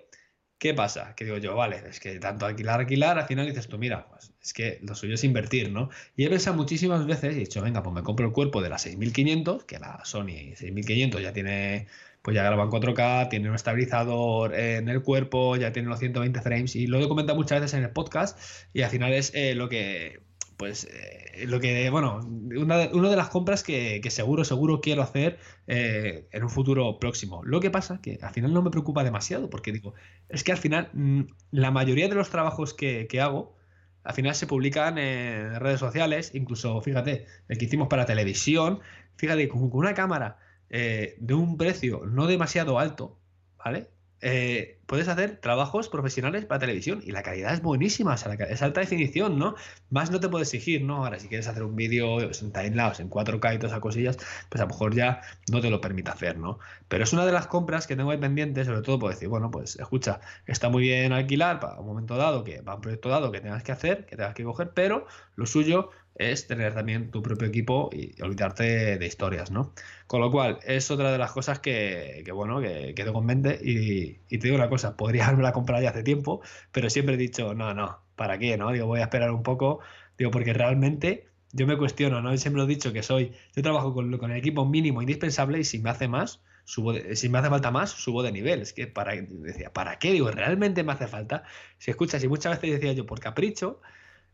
¿Qué 0.59 0.73
pasa? 0.73 1.15
Que 1.15 1.23
digo 1.23 1.37
yo, 1.37 1.55
vale, 1.55 1.81
es 1.89 2.01
que 2.01 2.19
tanto 2.19 2.45
alquilar, 2.45 2.81
alquilar, 2.81 3.17
al 3.17 3.25
final 3.25 3.47
dices 3.47 3.69
tú, 3.69 3.77
mira, 3.77 4.07
pues 4.09 4.33
es 4.43 4.51
que 4.51 4.79
lo 4.83 4.93
suyo 4.93 5.13
es 5.15 5.23
invertir, 5.23 5.71
¿no? 5.71 5.89
Y 6.17 6.25
he 6.25 6.29
pensado 6.29 6.57
muchísimas 6.57 7.05
veces 7.05 7.33
y 7.33 7.37
he 7.37 7.39
dicho, 7.39 7.61
venga, 7.61 7.81
pues 7.81 7.95
me 7.95 8.03
compro 8.03 8.25
el 8.25 8.33
cuerpo 8.33 8.61
de 8.61 8.67
la 8.67 8.77
6500, 8.77 9.63
que 9.63 9.79
la 9.79 10.03
Sony 10.03 10.53
6500 10.55 11.21
ya 11.21 11.31
tiene, 11.31 11.87
pues 12.21 12.35
ya 12.35 12.43
graba 12.43 12.63
en 12.65 12.71
4K, 12.71 13.29
tiene 13.29 13.47
un 13.47 13.55
estabilizador 13.55 14.53
en 14.53 14.89
el 14.89 15.01
cuerpo, 15.01 15.55
ya 15.55 15.71
tiene 15.71 15.87
los 15.87 15.99
120 15.99 16.41
frames 16.41 16.75
y 16.75 16.87
lo 16.87 16.99
he 16.99 17.07
comentado 17.07 17.37
muchas 17.37 17.61
veces 17.61 17.77
en 17.77 17.85
el 17.85 17.91
podcast 17.91 18.37
y 18.73 18.81
al 18.81 18.89
final 18.89 19.13
es 19.13 19.31
eh, 19.35 19.55
lo 19.55 19.69
que 19.69 20.19
pues 20.59 20.89
eh, 20.91 21.45
lo 21.47 21.61
que, 21.61 21.89
bueno, 21.89 22.19
una 22.19 22.77
de, 22.77 22.89
de 22.89 23.15
las 23.15 23.29
compras 23.29 23.63
que, 23.63 24.01
seguro, 24.09 24.43
seguro 24.43 24.81
quiero 24.81 25.01
hacer 25.01 25.39
eh, 25.67 26.27
en 26.33 26.43
un 26.43 26.49
futuro 26.49 26.99
próximo. 26.99 27.41
Lo 27.45 27.61
que 27.61 27.71
pasa 27.71 28.01
que 28.01 28.19
al 28.21 28.33
final 28.33 28.53
no 28.53 28.61
me 28.61 28.69
preocupa 28.69 29.05
demasiado, 29.05 29.49
porque 29.49 29.71
digo, 29.71 29.93
es 30.27 30.43
que 30.43 30.51
al 30.51 30.57
final 30.57 30.89
mm, 30.91 31.21
la 31.51 31.71
mayoría 31.71 32.09
de 32.09 32.15
los 32.15 32.29
trabajos 32.29 32.73
que, 32.73 33.07
hago, 33.21 33.55
al 34.03 34.13
final 34.13 34.35
se 34.35 34.47
publican 34.47 34.97
en 34.97 35.57
redes 35.61 35.79
sociales, 35.79 36.31
incluso, 36.35 36.81
fíjate, 36.81 37.25
el 37.47 37.57
que 37.57 37.63
hicimos 37.63 37.87
para 37.87 38.05
televisión, 38.05 38.81
fíjate, 39.15 39.47
con, 39.47 39.69
una 39.71 39.93
cámara 39.93 40.39
eh, 40.69 41.15
de 41.19 41.35
un 41.35 41.55
precio 41.55 42.01
no 42.05 42.27
demasiado 42.27 42.79
alto, 42.79 43.17
¿vale? 43.63 43.87
Eh, 44.21 44.79
puedes 44.85 45.07
hacer 45.07 45.37
trabajos 45.37 45.87
profesionales 45.87 46.45
para 46.45 46.59
televisión 46.59 47.01
y 47.05 47.11
la 47.11 47.21
calidad 47.21 47.53
es 47.53 47.61
buenísima, 47.61 48.17
sea, 48.17 48.33
es 48.33 48.61
alta 48.61 48.81
definición, 48.81 49.37
¿no? 49.37 49.55
Más 49.91 50.11
no 50.11 50.19
te 50.19 50.27
puedo 50.27 50.41
exigir, 50.41 50.83
¿no? 50.83 51.05
Ahora, 51.05 51.19
si 51.19 51.27
quieres 51.27 51.47
hacer 51.47 51.63
un 51.63 51.75
vídeo 51.75 52.19
en 52.19 52.51
timelapse, 52.51 53.03
en 53.03 53.09
4K 53.09 53.55
y 53.55 53.57
todas 53.59 53.71
esas 53.71 53.79
cosillas, 53.79 54.17
pues 54.49 54.59
a 54.61 54.65
lo 54.65 54.69
mejor 54.69 54.95
ya 54.95 55.21
no 55.51 55.61
te 55.61 55.69
lo 55.69 55.79
permite 55.79 56.09
hacer, 56.09 56.37
¿no? 56.37 56.59
Pero 56.87 57.03
es 57.03 57.13
una 57.13 57.25
de 57.25 57.31
las 57.31 57.47
compras 57.47 57.85
que 57.87 57.95
tengo 57.95 58.11
ahí 58.11 58.17
pendiente, 58.17 58.65
sobre 58.65 58.81
todo 58.81 58.97
por 58.99 59.11
decir, 59.11 59.29
bueno, 59.29 59.51
pues 59.51 59.77
escucha, 59.77 60.21
está 60.47 60.69
muy 60.69 60.83
bien 60.83 61.13
alquilar 61.13 61.59
para 61.59 61.79
un 61.79 61.85
momento 61.85 62.17
dado, 62.17 62.43
que 62.43 62.63
para 62.63 62.75
un 62.75 62.81
proyecto 62.81 63.09
dado 63.09 63.31
que 63.31 63.41
tengas 63.41 63.63
que 63.63 63.71
hacer, 63.71 64.05
que 64.05 64.15
tengas 64.15 64.33
que 64.33 64.43
coger, 64.43 64.71
pero 64.73 65.05
lo 65.39 65.45
suyo 65.45 65.89
es 66.15 66.47
tener 66.47 66.73
también 66.73 67.11
tu 67.11 67.23
propio 67.23 67.47
equipo 67.47 67.89
y 67.93 68.21
olvidarte 68.21 68.97
de 68.97 69.05
historias, 69.05 69.51
¿no? 69.51 69.73
Con 70.05 70.19
lo 70.19 70.29
cual, 70.29 70.59
es 70.65 70.91
otra 70.91 71.13
de 71.13 71.17
las 71.17 71.31
cosas 71.31 71.59
que, 71.59 72.25
bueno, 72.33 72.59
que, 72.59 72.93
que 72.93 73.05
tengo 73.05 73.19
en 73.19 73.25
mente 73.25 73.59
y, 73.63 74.15
te 74.27 74.37
digo 74.37 74.57
una 74.57 74.69
cosa, 74.69 74.97
podría 74.97 75.25
haberme 75.25 75.43
la 75.43 75.53
comprado 75.53 75.81
ya 75.81 75.91
hace 75.91 76.03
tiempo, 76.03 76.41
pero 76.73 76.89
siempre 76.89 77.15
he 77.15 77.17
dicho, 77.17 77.53
no, 77.53 77.73
no, 77.73 78.01
¿para 78.17 78.37
qué? 78.37 78.57
¿no? 78.57 78.71
Digo, 78.73 78.85
voy 78.85 78.99
a 78.99 79.03
esperar 79.03 79.31
un 79.31 79.43
poco, 79.43 79.79
digo, 80.17 80.29
porque 80.29 80.51
realmente 80.53 81.29
yo 81.53 81.65
me 81.65 81.77
cuestiono, 81.77 82.21
¿no? 82.21 82.35
Siempre 82.37 82.63
he 82.63 82.67
dicho 82.67 82.91
que 82.91 83.01
soy, 83.01 83.31
yo 83.55 83.63
trabajo 83.63 83.93
con, 83.93 84.13
el 84.13 84.37
equipo 84.37 84.65
mínimo 84.65 85.01
indispensable 85.01 85.59
y 85.59 85.63
si 85.63 85.79
me 85.79 85.89
hace 85.89 86.09
más, 86.09 86.41
subo 86.65 86.93
si 87.13 87.29
me 87.29 87.39
hace 87.39 87.49
falta 87.49 87.71
más, 87.71 87.91
subo 87.91 88.23
de 88.23 88.33
nivel. 88.33 88.61
Es 88.61 88.73
que 88.73 88.87
para, 88.87 89.15
decía, 89.15 89.71
¿para 89.71 89.99
qué? 89.99 90.11
Digo, 90.11 90.29
¿realmente 90.31 90.83
me 90.83 90.91
hace 90.91 91.07
falta? 91.07 91.43
Si 91.77 91.91
escuchas, 91.91 92.23
y 92.23 92.27
muchas 92.27 92.59
veces 92.59 92.79
decía 92.79 92.93
yo, 92.93 93.05
por 93.05 93.21
capricho, 93.21 93.79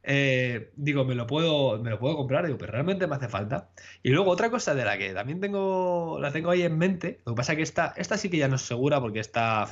eh, 0.07 0.71
digo, 0.75 1.03
me 1.03 1.15
lo 1.15 1.25
puedo, 1.25 1.81
me 1.81 1.89
lo 1.89 1.99
puedo 1.99 2.15
comprar, 2.15 2.45
digo, 2.45 2.57
pero 2.59 2.71
realmente 2.73 3.07
me 3.07 3.15
hace 3.15 3.27
falta. 3.27 3.71
Y 4.03 4.09
luego 4.11 4.29
otra 4.31 4.51
cosa 4.51 4.75
de 4.75 4.85
la 4.85 4.97
que 4.97 5.13
también 5.13 5.39
tengo, 5.41 6.19
la 6.21 6.31
tengo 6.31 6.51
ahí 6.51 6.61
en 6.61 6.77
mente, 6.77 7.21
lo 7.25 7.33
que 7.33 7.37
pasa 7.37 7.55
que 7.55 7.63
esta, 7.63 7.93
esta 7.97 8.17
sí 8.17 8.29
que 8.29 8.37
ya 8.37 8.47
no 8.47 8.55
es 8.55 8.61
segura 8.61 9.01
porque 9.01 9.19
está, 9.19 9.67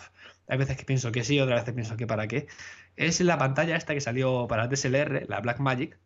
hay 0.47 0.57
veces 0.57 0.75
que 0.77 0.85
pienso 0.85 1.11
que 1.11 1.23
sí, 1.23 1.39
otras 1.39 1.61
veces 1.61 1.75
pienso 1.75 1.97
que 1.97 2.07
para 2.07 2.27
qué, 2.27 2.47
es 2.95 3.21
la 3.21 3.37
pantalla 3.37 3.75
esta 3.75 3.93
que 3.93 4.01
salió 4.01 4.47
para 4.47 4.67
DSLR, 4.67 5.25
la 5.29 5.39
Black 5.41 5.59
Magic, 5.59 5.99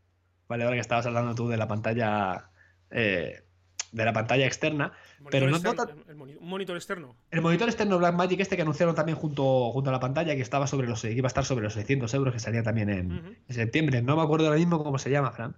¿vale? 0.47 0.63
Ahora 0.65 0.75
que 0.75 0.81
estabas 0.81 1.05
hablando 1.05 1.35
tú 1.35 1.47
de 1.47 1.57
la 1.57 1.67
pantalla 1.67 2.51
eh, 2.91 3.43
de 3.91 4.05
la 4.05 4.13
pantalla 4.13 4.45
externa. 4.45 4.93
Pero 5.29 5.49
no 5.49 5.57
un 5.57 6.49
monitor 6.49 6.75
externo. 6.75 7.15
El 7.31 7.41
monitor 7.41 7.67
externo 7.67 7.97
Blackmagic 7.97 8.39
este 8.39 8.55
que 8.55 8.61
anunciaron 8.61 8.95
también 8.95 9.17
junto, 9.17 9.71
junto 9.71 9.89
a 9.89 9.93
la 9.93 9.99
pantalla, 9.99 10.35
que 10.35 10.41
estaba 10.41 10.67
sobre 10.67 10.87
los, 10.87 11.01
que 11.01 11.11
iba 11.11 11.27
a 11.27 11.29
estar 11.29 11.45
sobre 11.45 11.63
los 11.63 11.73
600 11.73 12.13
euros, 12.13 12.33
que 12.33 12.39
salía 12.39 12.63
también 12.63 12.89
en, 12.89 13.37
septiembre. 13.49 14.01
No 14.01 14.15
me 14.15 14.23
acuerdo 14.23 14.47
ahora 14.47 14.59
mismo 14.59 14.83
cómo 14.83 14.99
se 14.99 15.09
llama, 15.09 15.31
Fran. 15.31 15.55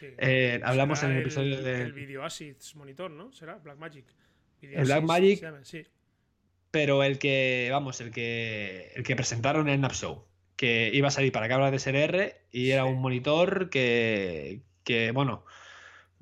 Eh, 0.00 0.60
hablamos 0.64 1.02
en 1.02 1.12
el 1.12 1.18
episodio 1.18 1.62
de. 1.62 1.82
El 1.82 1.92
Video 1.92 2.24
Assets 2.24 2.74
Monitor, 2.74 3.10
¿no? 3.10 3.32
Será 3.32 3.56
Blackmagic. 3.56 4.06
el 4.62 4.84
Blackmagic. 4.84 5.64
Sí. 5.64 5.86
Pero 6.70 7.02
el 7.02 7.18
que, 7.18 7.68
vamos, 7.70 8.00
el 8.00 8.10
que, 8.10 8.92
el 8.96 9.02
que 9.02 9.14
presentaron 9.14 9.68
en 9.68 9.82
Napshow, 9.82 10.24
que 10.56 10.90
iba 10.92 11.08
a 11.08 11.10
salir 11.10 11.30
para 11.30 11.48
cámara 11.48 11.70
de 11.70 11.78
SLR 11.78 12.34
y 12.50 12.70
era 12.70 12.86
un 12.86 13.00
monitor 13.00 13.68
que, 13.68 14.62
que 14.82 15.10
bueno, 15.12 15.44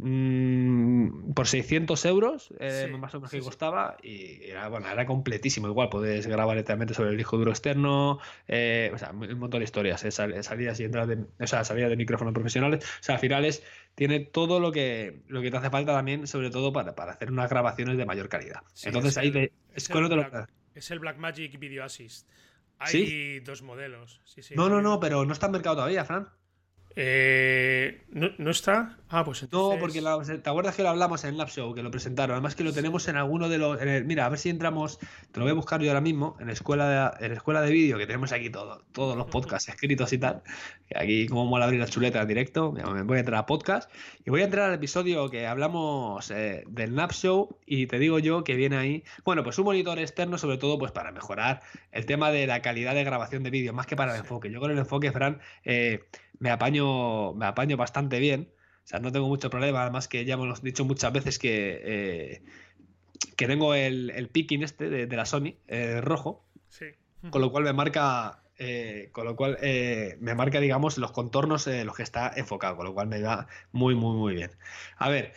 Mm, 0.02 1.34
por 1.34 1.46
600 1.46 2.02
euros, 2.06 2.54
eh, 2.58 2.88
más 2.98 3.14
o 3.14 3.18
menos 3.18 3.30
que 3.30 3.40
costaba, 3.40 3.98
y 4.02 4.44
era, 4.44 4.68
bueno, 4.68 4.88
era 4.88 5.04
completísimo. 5.04 5.68
Igual 5.68 5.90
puedes 5.90 6.26
grabar 6.26 6.56
directamente 6.56 6.94
sobre 6.94 7.10
el 7.10 7.18
disco 7.18 7.36
duro 7.36 7.50
externo, 7.50 8.18
eh, 8.48 8.90
o 8.94 8.98
sea, 8.98 9.10
un 9.10 9.38
montón 9.38 9.60
de 9.60 9.64
historias, 9.64 10.02
eh, 10.04 10.10
salidas 10.10 10.80
y 10.80 10.84
entradas 10.84 11.08
de, 11.08 11.26
o 11.38 11.46
sea, 11.46 11.64
salidas 11.64 11.90
de 11.90 11.96
micrófonos 11.96 12.32
profesionales. 12.32 12.82
O 12.82 13.02
sea, 13.02 13.16
al 13.16 13.20
final 13.20 13.44
es, 13.44 13.62
tiene 13.94 14.20
todo 14.20 14.58
lo 14.58 14.72
que, 14.72 15.20
lo 15.28 15.42
que 15.42 15.50
te 15.50 15.58
hace 15.58 15.68
falta 15.68 15.92
también, 15.92 16.26
sobre 16.26 16.48
todo 16.48 16.72
para, 16.72 16.94
para 16.94 17.12
hacer 17.12 17.30
unas 17.30 17.50
grabaciones 17.50 17.98
de 17.98 18.06
mayor 18.06 18.30
calidad. 18.30 18.62
Entonces 18.82 19.18
ahí 19.18 19.30
te, 19.30 19.52
es, 19.74 19.90
el 19.90 20.08
Black, 20.08 20.48
es 20.74 20.90
el 20.90 20.98
Blackmagic 20.98 21.58
Video 21.58 21.84
Assist. 21.84 22.26
Hay 22.78 23.40
dos 23.40 23.60
modelos. 23.60 24.22
no, 24.56 24.70
no, 24.70 24.80
no, 24.80 24.98
pero 24.98 25.26
no 25.26 25.34
está 25.34 25.46
en 25.46 25.52
mercado 25.52 25.76
todavía, 25.76 26.06
Fran. 26.06 26.28
Eh, 26.96 28.02
¿no, 28.10 28.50
está? 28.50 28.98
Ah, 29.08 29.24
pues 29.24 29.42
entonces... 29.42 29.76
No, 29.76 29.80
porque 29.80 30.02
te 30.38 30.50
acuerdas 30.50 30.74
que 30.74 30.82
lo 30.82 30.88
hablamos 30.88 31.24
en 31.24 31.40
el 31.40 31.46
Show, 31.46 31.74
que 31.74 31.82
lo 31.82 31.90
presentaron. 31.90 32.34
Además 32.34 32.56
que 32.56 32.64
lo 32.64 32.72
tenemos 32.72 33.06
en 33.08 33.16
alguno 33.16 33.48
de 33.48 33.58
los... 33.58 33.78
mira, 34.04 34.26
a 34.26 34.28
ver 34.28 34.38
si 34.38 34.50
entramos, 34.50 34.98
te 35.30 35.38
lo 35.38 35.44
voy 35.44 35.52
a 35.52 35.54
buscar 35.54 35.80
yo 35.80 35.90
ahora 35.90 36.00
mismo, 36.00 36.36
en 36.40 36.48
la 36.48 36.52
escuela 36.52 37.14
de, 37.18 37.26
en 37.26 37.32
escuela 37.32 37.62
de 37.62 37.70
vídeo, 37.70 37.96
que 37.96 38.06
tenemos 38.06 38.32
aquí 38.32 38.50
todo, 38.50 38.82
todos 38.92 39.16
los 39.16 39.26
podcasts 39.26 39.68
escritos 39.68 40.12
y 40.12 40.18
tal. 40.18 40.42
aquí 40.94 41.28
como 41.28 41.46
mola 41.46 41.66
abrir 41.66 41.80
la 41.80 41.86
chuleta 41.86 42.22
en 42.22 42.28
directo, 42.28 42.72
me 42.72 43.02
voy 43.02 43.16
a 43.18 43.20
entrar 43.20 43.40
a 43.40 43.46
podcast 43.46 43.90
y 44.24 44.30
voy 44.30 44.42
a 44.42 44.44
entrar 44.44 44.68
al 44.68 44.74
episodio 44.74 45.30
que 45.30 45.46
hablamos 45.46 46.30
eh, 46.30 46.64
del 46.68 46.94
Nap 46.94 47.12
Show 47.12 47.56
y 47.66 47.86
te 47.86 47.98
digo 47.98 48.18
yo 48.18 48.42
que 48.44 48.54
viene 48.54 48.76
ahí, 48.76 49.04
bueno, 49.24 49.44
pues 49.44 49.58
un 49.58 49.66
monitor 49.66 49.98
externo 49.98 50.38
sobre 50.38 50.58
todo 50.58 50.78
pues 50.78 50.92
para 50.92 51.12
mejorar 51.12 51.62
el 51.92 52.04
tema 52.06 52.30
de 52.30 52.46
la 52.46 52.62
calidad 52.62 52.94
de 52.94 53.04
grabación 53.04 53.42
de 53.42 53.50
vídeo, 53.50 53.72
más 53.72 53.86
que 53.86 53.96
para 53.96 54.14
el 54.14 54.20
enfoque. 54.20 54.50
Yo 54.50 54.60
con 54.60 54.70
el 54.70 54.78
enfoque, 54.78 55.12
Fran... 55.12 55.40
Eh, 55.64 56.04
me 56.40 56.50
apaño, 56.50 57.34
me 57.34 57.46
apaño 57.46 57.76
bastante 57.76 58.18
bien. 58.18 58.50
O 58.84 58.88
sea, 58.88 58.98
no 58.98 59.12
tengo 59.12 59.28
mucho 59.28 59.50
problema. 59.50 59.82
Además 59.82 60.08
que 60.08 60.24
ya 60.24 60.34
hemos 60.34 60.62
dicho 60.62 60.84
muchas 60.84 61.12
veces 61.12 61.38
que, 61.38 61.80
eh, 61.84 62.42
que 63.36 63.46
tengo 63.46 63.74
el, 63.74 64.10
el 64.10 64.28
picking 64.28 64.64
este 64.64 64.90
de, 64.90 65.16
la 65.16 65.26
Sony, 65.26 65.54
eh, 65.68 66.00
rojo. 66.00 66.44
Sí. 66.68 66.86
Con 67.30 67.40
lo 67.42 67.52
cual 67.52 67.64
me 67.64 67.72
marca. 67.72 68.42
Eh, 68.62 69.08
con 69.12 69.24
lo 69.24 69.36
cual 69.36 69.56
me 69.62 70.34
marca, 70.34 70.60
digamos, 70.60 70.98
los 70.98 71.12
contornos 71.12 71.66
en 71.66 71.86
los 71.86 71.96
que 71.96 72.02
está 72.02 72.30
enfocado, 72.36 72.76
con 72.76 72.84
lo 72.84 72.92
cual 72.92 73.06
me 73.06 73.22
va 73.22 73.46
muy, 73.72 73.94
muy, 73.94 74.16
muy 74.16 74.34
bien. 74.34 74.50
A 74.96 75.08
ver, 75.08 75.32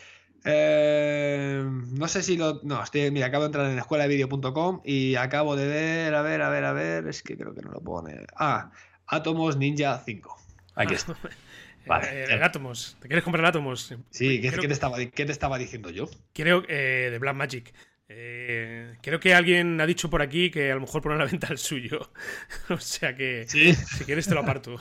no 0.45 2.07
sé 2.09 2.21
si 2.21 2.35
lo. 2.35 2.59
No, 2.63 2.83
estoy. 2.83 3.11
Mira, 3.11 3.27
acabo 3.27 3.43
de 3.43 3.47
entrar 3.47 3.69
en 3.69 3.79
escueladevideo.com 3.79 4.81
y 4.83 5.15
acabo 5.15 5.55
de 5.55 5.67
ver, 5.67 6.15
a 6.15 6.21
ver, 6.21 6.41
a 6.41 6.49
ver, 6.49 6.65
a 6.65 6.73
ver. 6.73 7.07
Es 7.07 7.23
que 7.23 7.37
creo 7.37 7.53
que 7.53 7.61
no 7.61 7.71
lo 7.71 7.81
pone. 7.81 8.25
Ah, 8.35 8.71
Atomos 9.07 9.55
Ninja 9.55 10.01
5. 10.05 10.43
Aquí 10.75 10.93
está. 10.93 11.15
Vale. 11.85 12.33
Eh, 12.33 12.39
Atomos. 12.41 12.97
¿Te 13.01 13.07
quieres 13.07 13.23
comprar 13.23 13.45
Atomos? 13.45 13.93
Sí, 14.09 14.41
¿qué, 14.41 14.51
te 14.51 14.73
estaba, 14.73 14.97
¿qué, 14.97 15.25
te 15.25 15.31
estaba, 15.31 15.57
diciendo 15.57 15.89
yo? 15.89 16.09
Creo 16.33 16.63
eh, 16.67 17.09
de 17.11 17.19
Black 17.19 17.35
Magic. 17.35 17.73
Eh, 18.09 18.95
creo 19.01 19.19
que 19.19 19.33
alguien 19.33 19.79
ha 19.81 19.85
dicho 19.85 20.09
por 20.09 20.21
aquí 20.21 20.51
que 20.51 20.71
a 20.71 20.75
lo 20.75 20.81
mejor 20.81 21.01
pone 21.01 21.15
a 21.15 21.17
la 21.19 21.25
venta 21.25 21.47
el 21.49 21.57
suyo. 21.57 22.11
o 22.69 22.79
sea 22.79 23.15
que 23.15 23.45
si 23.47 24.05
quieres 24.05 24.27
te 24.27 24.33
lo 24.33 24.41
aparto. 24.41 24.77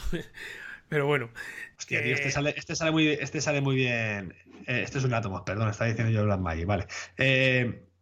Pero 0.89 1.07
bueno. 1.07 1.31
Hostia, 1.79 2.03
tío, 2.03 2.15
este, 2.15 2.29
eh, 2.29 2.33
sale, 2.33 2.55
este, 2.57 2.77
sale 2.77 2.91
muy, 2.91 3.09
este 3.09 3.41
sale 3.41 3.61
muy 3.61 3.77
bien. 3.77 4.35
Eh, 4.67 4.83
este 4.85 4.99
es 4.99 5.05
un 5.05 5.15
átomo, 5.15 5.45
perdón, 5.45 5.71
está 5.71 5.87
diciendo 5.87 6.13
yo 6.13 6.25
Black 6.25 6.41
Magic, 6.41 6.67
vale. 6.67 6.87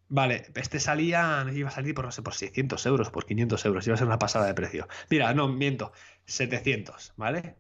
vale, 0.08 0.46
este 0.56 0.80
salía, 0.80 1.46
iba 1.54 1.68
a 1.68 1.72
salir 1.72 1.94
por, 1.94 2.04
no 2.04 2.12
sé, 2.12 2.22
por 2.22 2.34
600 2.34 2.84
euros, 2.86 3.10
por 3.10 3.24
500 3.24 3.64
euros, 3.64 3.86
iba 3.86 3.94
a 3.94 3.98
ser 3.98 4.06
una 4.08 4.18
pasada 4.18 4.46
de 4.46 4.54
precio. 4.54 4.88
Mira, 5.08 5.32
no, 5.32 5.48
miento, 5.48 5.92
700, 6.26 7.14
¿vale? 7.16 7.56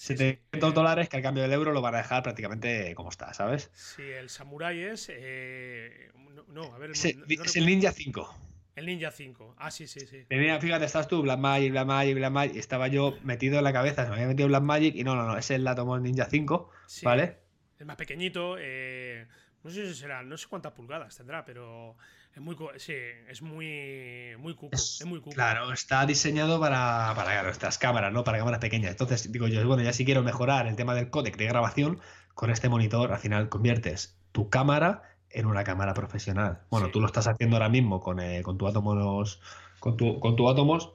700 0.00 0.72
dólares 0.72 1.10
que 1.10 1.18
al 1.18 1.22
cambio 1.22 1.42
del 1.42 1.52
euro 1.52 1.72
lo 1.72 1.82
van 1.82 1.94
a 1.94 1.98
dejar 1.98 2.22
prácticamente 2.22 2.94
como 2.94 3.10
está, 3.10 3.34
¿sabes? 3.34 3.70
Sí, 3.74 4.02
el 4.02 4.30
Samurai 4.30 4.80
es. 4.80 5.10
Eh, 5.12 6.10
no, 6.48 6.74
a 6.74 6.78
ver. 6.78 6.92
Es, 6.92 7.04
el 7.04 7.66
Ninja 7.66 7.92
5. 7.92 8.34
El 8.76 8.86
Ninja 8.86 9.10
5. 9.10 9.56
Ah, 9.58 9.70
sí, 9.70 9.86
sí, 9.86 10.00
sí. 10.00 10.24
fíjate, 10.26 10.86
estás 10.86 11.06
tú, 11.06 11.20
Black 11.20 11.38
Magic, 11.38 11.72
Black 11.72 11.86
Magic, 11.86 12.14
Black 12.14 12.32
Magic. 12.32 12.56
Estaba 12.56 12.88
yo 12.88 13.18
metido 13.24 13.58
en 13.58 13.64
la 13.64 13.74
cabeza, 13.74 14.04
se 14.04 14.08
me 14.08 14.14
había 14.14 14.28
metido 14.28 14.48
Black 14.48 14.62
Magic 14.62 14.94
y 14.96 15.04
no, 15.04 15.14
no, 15.16 15.26
no, 15.26 15.36
es 15.36 15.50
el 15.50 15.68
Atomos 15.68 16.00
Ninja 16.00 16.24
5, 16.24 16.70
¿vale? 17.02 17.36
Es 17.78 17.84
más 17.84 17.96
pequeñito. 17.96 18.56
Eh, 18.58 19.26
no 19.62 19.70
sé 19.70 19.86
si 19.86 19.94
será, 19.94 20.22
no 20.22 20.38
sé 20.38 20.46
cuántas 20.48 20.72
pulgadas 20.72 21.14
tendrá, 21.14 21.44
pero 21.44 21.98
es 22.34 22.40
muy, 22.40 22.56
sí, 22.76 22.94
es 23.28 23.42
muy, 23.42 24.36
muy 24.38 24.54
cuco, 24.54 24.74
es, 24.74 25.04
muy 25.04 25.20
cuco. 25.20 25.34
Claro, 25.34 25.72
está 25.72 26.06
diseñado 26.06 26.60
para, 26.60 27.12
para 27.16 27.48
estas 27.50 27.76
cámaras, 27.78 28.12
¿no? 28.12 28.22
Para 28.24 28.38
cámaras 28.38 28.60
pequeñas. 28.60 28.92
Entonces, 28.92 29.30
digo 29.32 29.48
yo, 29.48 29.66
bueno, 29.66 29.82
ya 29.82 29.92
si 29.92 30.04
quiero 30.04 30.22
mejorar 30.22 30.66
el 30.66 30.76
tema 30.76 30.94
del 30.94 31.10
códec 31.10 31.36
de 31.36 31.46
grabación, 31.46 32.00
con 32.34 32.50
este 32.50 32.68
monitor 32.68 33.12
al 33.12 33.18
final 33.18 33.48
conviertes 33.48 34.16
tu 34.32 34.48
cámara 34.48 35.02
en 35.30 35.46
una 35.46 35.64
cámara 35.64 35.94
profesional. 35.94 36.60
Bueno, 36.70 36.90
tú 36.90 37.00
lo 37.00 37.06
estás 37.06 37.26
haciendo 37.26 37.56
ahora 37.56 37.68
mismo 37.68 38.00
con, 38.00 38.20
eh, 38.20 38.42
con 38.42 38.58
tu 38.58 38.66
átomos, 38.66 39.40
con 39.78 39.96
tu, 39.96 40.20
con 40.20 40.36
tu 40.36 40.48
átomos. 40.48 40.92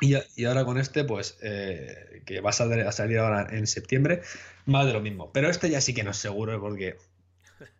Y, 0.00 0.14
y, 0.36 0.44
ahora 0.46 0.64
con 0.64 0.78
este, 0.78 1.04
pues, 1.04 1.38
eh, 1.42 2.22
que 2.24 2.40
va 2.40 2.50
a 2.50 2.52
salir, 2.54 2.86
a 2.86 2.92
salir 2.92 3.18
ahora 3.18 3.48
en 3.50 3.66
septiembre, 3.66 4.22
más 4.64 4.86
de 4.86 4.94
lo 4.94 5.02
mismo. 5.02 5.30
Pero 5.32 5.50
este 5.50 5.68
ya 5.68 5.82
sí 5.82 5.92
que 5.92 6.02
no 6.02 6.12
es 6.12 6.16
seguro, 6.16 6.58
porque 6.58 6.96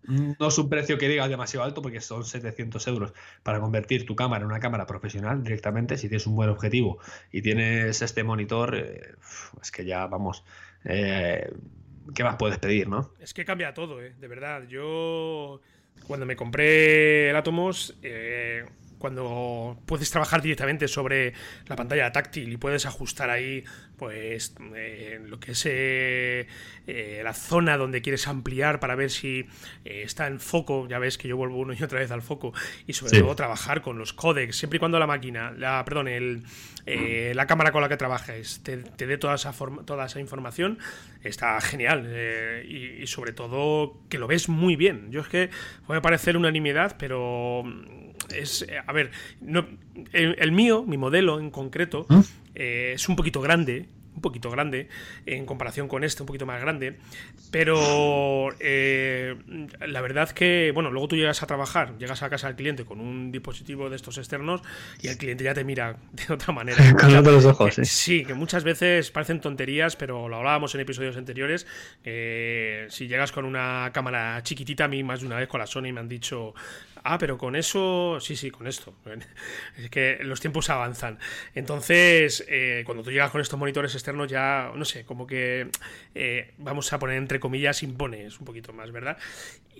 no 0.05 0.49
es 0.49 0.59
un 0.59 0.69
precio 0.69 0.99
que 0.99 1.09
digas 1.09 1.29
demasiado 1.29 1.65
alto 1.65 1.83
porque 1.83 2.01
son 2.01 2.25
700 2.25 2.87
euros 2.89 3.13
para 3.43 3.61
convertir 3.61 4.07
tu 4.07 4.17
cámara 4.17 4.43
en 4.43 4.51
una 4.51 4.61
cámara 4.61 4.87
profesional 4.87 5.43
directamente. 5.43 5.97
Si 5.97 6.09
tienes 6.09 6.27
un 6.27 6.37
buen 6.37 6.49
objetivo 6.49 6.99
y 7.33 7.43
tienes 7.43 8.03
este 8.03 8.25
monitor, 8.25 8.77
eh, 8.77 9.15
es 9.61 9.71
que 9.71 9.85
ya 9.85 10.07
vamos. 10.07 10.45
Eh, 10.85 11.53
¿Qué 12.15 12.25
más 12.25 12.37
puedes 12.37 12.59
pedir, 12.59 12.89
no? 12.89 13.13
Es 13.21 13.35
que 13.35 13.45
cambia 13.45 13.75
todo, 13.75 14.03
¿eh? 14.03 14.15
de 14.19 14.29
verdad. 14.29 14.65
Yo, 14.69 15.61
cuando 16.07 16.27
me 16.27 16.37
compré 16.37 17.31
el 17.31 17.37
Atomos, 17.37 17.97
cuando 19.01 19.81
puedes 19.87 20.11
trabajar 20.11 20.43
directamente 20.43 20.87
sobre 20.87 21.33
la 21.67 21.75
pantalla 21.75 22.13
táctil 22.13 22.53
y 22.53 22.57
puedes 22.59 22.85
ajustar 22.85 23.31
ahí 23.31 23.65
pues 23.97 24.55
eh, 24.75 25.21
lo 25.27 25.41
que 25.41 25.53
es 25.53 25.67
eh, 25.67 26.47
eh, 26.87 27.21
la 27.25 27.33
zona 27.33 27.79
donde 27.79 28.03
quieres 28.03 28.29
ampliar 28.29 28.79
para 28.79 28.95
ver 28.95 29.11
si 29.11 29.47
está 29.85 30.27
en 30.27 30.39
foco, 30.39 30.87
ya 30.87 30.99
ves 30.99 31.17
que 31.17 31.29
yo 31.29 31.37
vuelvo 31.37 31.57
uno 31.57 31.73
y 31.73 31.83
otra 31.83 31.99
vez 31.99 32.11
al 32.11 32.21
foco. 32.23 32.53
Y 32.87 32.93
sobre 32.93 33.21
todo 33.21 33.35
trabajar 33.35 33.81
con 33.81 33.99
los 33.99 34.13
códecs, 34.13 34.57
siempre 34.57 34.77
y 34.77 34.81
cuando 34.81 34.99
la 34.99 35.07
máquina, 35.07 35.51
la, 35.53 35.83
perdón, 35.85 36.09
el, 36.09 36.45
la 36.87 37.47
cámara 37.47 37.73
con 37.73 37.83
la 37.83 37.89
que 37.89 37.97
trabajes 37.97 38.63
te, 38.63 38.79
dé 38.79 39.19
toda 39.19 39.35
esa, 39.35 39.53
toda 39.85 40.07
esa 40.07 40.21
información, 40.21 40.79
está 41.23 41.61
genial 41.61 42.65
y, 42.67 43.03
y, 43.03 43.07
sobre 43.07 43.33
todo 43.33 44.01
que 44.09 44.19
lo 44.19 44.27
ves 44.27 44.49
muy 44.49 44.77
bien. 44.77 45.11
Yo 45.11 45.21
es 45.21 45.29
que 45.29 45.51
puede 45.87 46.01
parecer 46.01 46.37
una 46.39 46.51
nimiedad, 46.51 46.97
pero 46.99 47.65
es, 48.35 48.63
eh, 48.63 48.81
a 48.85 48.93
ver, 48.93 49.11
no, 49.41 49.67
el, 50.13 50.53
mío, 50.53 50.85
mi 50.87 50.97
modelo 50.97 51.41
en 51.41 51.51
concreto, 51.51 52.07
¿Mm? 52.09 52.21
eh, 52.55 52.93
es 52.95 53.09
un 53.09 53.17
poquito 53.17 53.41
grande, 53.41 53.87
un 54.15 54.23
poquito 54.23 54.51
grande 54.51 54.89
en 55.25 55.47
comparación 55.47 55.89
con 55.89 56.05
este, 56.05 56.23
un 56.23 56.27
poquito 56.27 56.47
más 56.47 56.61
grande. 56.61 56.99
Pero 57.51 58.49
eh, 58.61 59.37
la 59.87 60.01
verdad 60.01 60.31
que, 60.31 60.71
bueno, 60.75 60.91
luego 60.91 61.09
tú 61.09 61.17
llegas 61.17 61.43
a 61.43 61.47
trabajar, 61.47 61.97
llegas 61.99 62.23
a 62.23 62.31
casa 62.31 62.49
del 62.49 62.57
cliente 62.57 62.85
con 62.85 63.01
un 63.01 63.33
dispositivo 63.33 63.89
de 63.89 63.97
estos 63.97 64.19
externos 64.19 64.63
y 65.01 65.09
el 65.09 65.17
cliente 65.17 65.45
ya 65.45 65.55
te 65.55 65.65
mira 65.65 65.97
de 66.13 66.33
otra 66.35 66.53
manera. 66.53 66.79
los 67.23 67.45
ojos, 67.45 67.75
sí. 67.75 67.85
Sí, 67.85 68.25
que 68.25 68.35
muchas 68.35 68.65
veces 68.65 69.11
parecen 69.11 69.41
tonterías, 69.41 69.97
pero 69.97 70.29
lo 70.29 70.37
hablábamos 70.37 70.75
en 70.75 70.81
episodios 70.83 71.17
anteriores. 71.17 71.67
si 72.03 73.09
llegas 73.09 73.33
con 73.33 73.45
una 73.45 73.91
cámara 73.93 74.43
chiquitita, 74.43 74.85
a 74.85 74.89
mí 74.89 75.03
más 75.03 75.21
de 75.21 75.27
una 75.27 75.37
vez 75.37 75.49
con 75.49 75.61
la 75.61 75.67
Sony 75.67 75.93
me 75.93 76.01
han 76.01 76.09
dicho, 76.09 76.55
Ah, 77.03 77.19
pero 77.19 77.39
con 77.39 77.57
eso, 77.57 78.19
sí, 78.21 78.37
sí, 78.37 78.51
con 78.51 78.67
esto. 78.67 78.95
Es 79.77 79.91
que 79.91 80.19
los 80.23 80.41
tiempos 80.41 80.69
avanzan. 80.71 81.19
Entonces, 81.55 82.45
eh, 82.49 82.83
cuando 82.85 83.03
tú 83.03 83.11
llegas 83.11 83.31
con 83.31 83.41
estos 83.41 83.59
monitores 83.59 83.95
externos, 83.95 84.29
ya, 84.31 84.71
no 84.75 84.85
sé, 84.85 85.05
como 85.05 85.27
que 85.27 85.71
eh, 86.15 86.53
vamos 86.59 86.93
a 86.93 86.99
poner 86.99 87.17
entre 87.17 87.41
comillas, 87.41 87.83
impones 87.83 88.39
un 88.39 88.45
poquito 88.45 88.73
más, 88.73 88.93
¿verdad? 88.93 89.17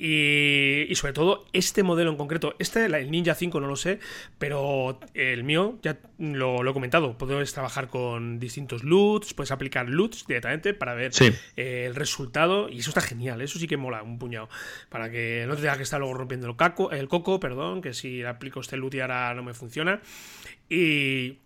Y, 0.03 0.95
sobre 0.95 1.13
todo, 1.13 1.45
este 1.53 1.83
modelo 1.83 2.11
en 2.11 2.17
concreto, 2.17 2.55
este, 2.59 2.87
el 2.87 3.11
Ninja 3.11 3.35
5, 3.35 3.61
no 3.61 3.67
lo 3.67 3.77
sé, 3.77 3.99
pero 4.39 4.99
el 5.13 5.45
mío, 5.45 5.79
ya 5.83 5.99
lo, 6.19 6.67
he 6.67 6.73
comentado, 6.73 7.19
puedes 7.19 7.53
trabajar 7.53 7.89
con 7.89 8.39
distintos 8.39 8.83
LUTs, 8.83 9.35
puedes 9.35 9.51
aplicar 9.51 9.91
LUTs 9.91 10.27
directamente 10.27 10.73
para 10.73 10.95
ver 10.95 11.13
eh, 11.57 11.85
el 11.87 11.95
resultado, 11.95 12.71
y 12.71 12.79
eso 12.79 12.89
está 12.89 13.03
genial, 13.03 13.43
eso 13.43 13.59
sí 13.59 13.67
que 13.67 13.77
mola 13.77 14.03
un 14.03 14.19
puñado, 14.19 14.49
para 14.89 15.11
que 15.11 15.45
no 15.47 15.55
te 15.55 15.61
tengas 15.61 15.77
que 15.77 15.83
estar 15.83 16.01
luego 16.01 16.15
rompiendo 16.15 16.47
el, 16.47 16.57
caco, 16.57 16.93
el 16.93 17.07
coco, 17.07 17.39
perdón, 17.39 17.83
que 17.83 17.93
si 17.93 18.23
aplico 18.23 18.61
este 18.61 18.79
LUT 18.79 18.95
y 18.95 19.01
ahora 19.01 19.35
no 19.35 19.43
me 19.43 19.53
funciona, 19.53 20.01
y 20.71 21.41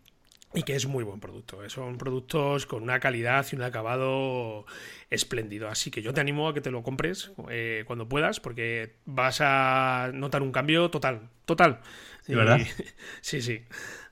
y 0.54 0.62
que 0.62 0.76
es 0.76 0.86
muy 0.86 1.04
buen 1.04 1.20
producto. 1.20 1.68
Son 1.68 1.98
productos 1.98 2.66
con 2.66 2.82
una 2.82 3.00
calidad 3.00 3.44
y 3.50 3.56
un 3.56 3.62
acabado 3.62 4.64
espléndido. 5.10 5.68
Así 5.68 5.90
que 5.90 6.00
yo 6.00 6.14
te 6.14 6.20
animo 6.20 6.48
a 6.48 6.54
que 6.54 6.60
te 6.60 6.70
lo 6.70 6.82
compres 6.82 7.32
eh, 7.50 7.84
cuando 7.86 8.08
puedas, 8.08 8.40
porque 8.40 8.94
vas 9.04 9.40
a 9.40 10.10
notar 10.14 10.42
un 10.42 10.52
cambio 10.52 10.90
total, 10.90 11.28
total. 11.44 11.80
¿De 12.26 12.36
verdad? 12.36 12.60
sí, 13.20 13.42
sí. 13.42 13.62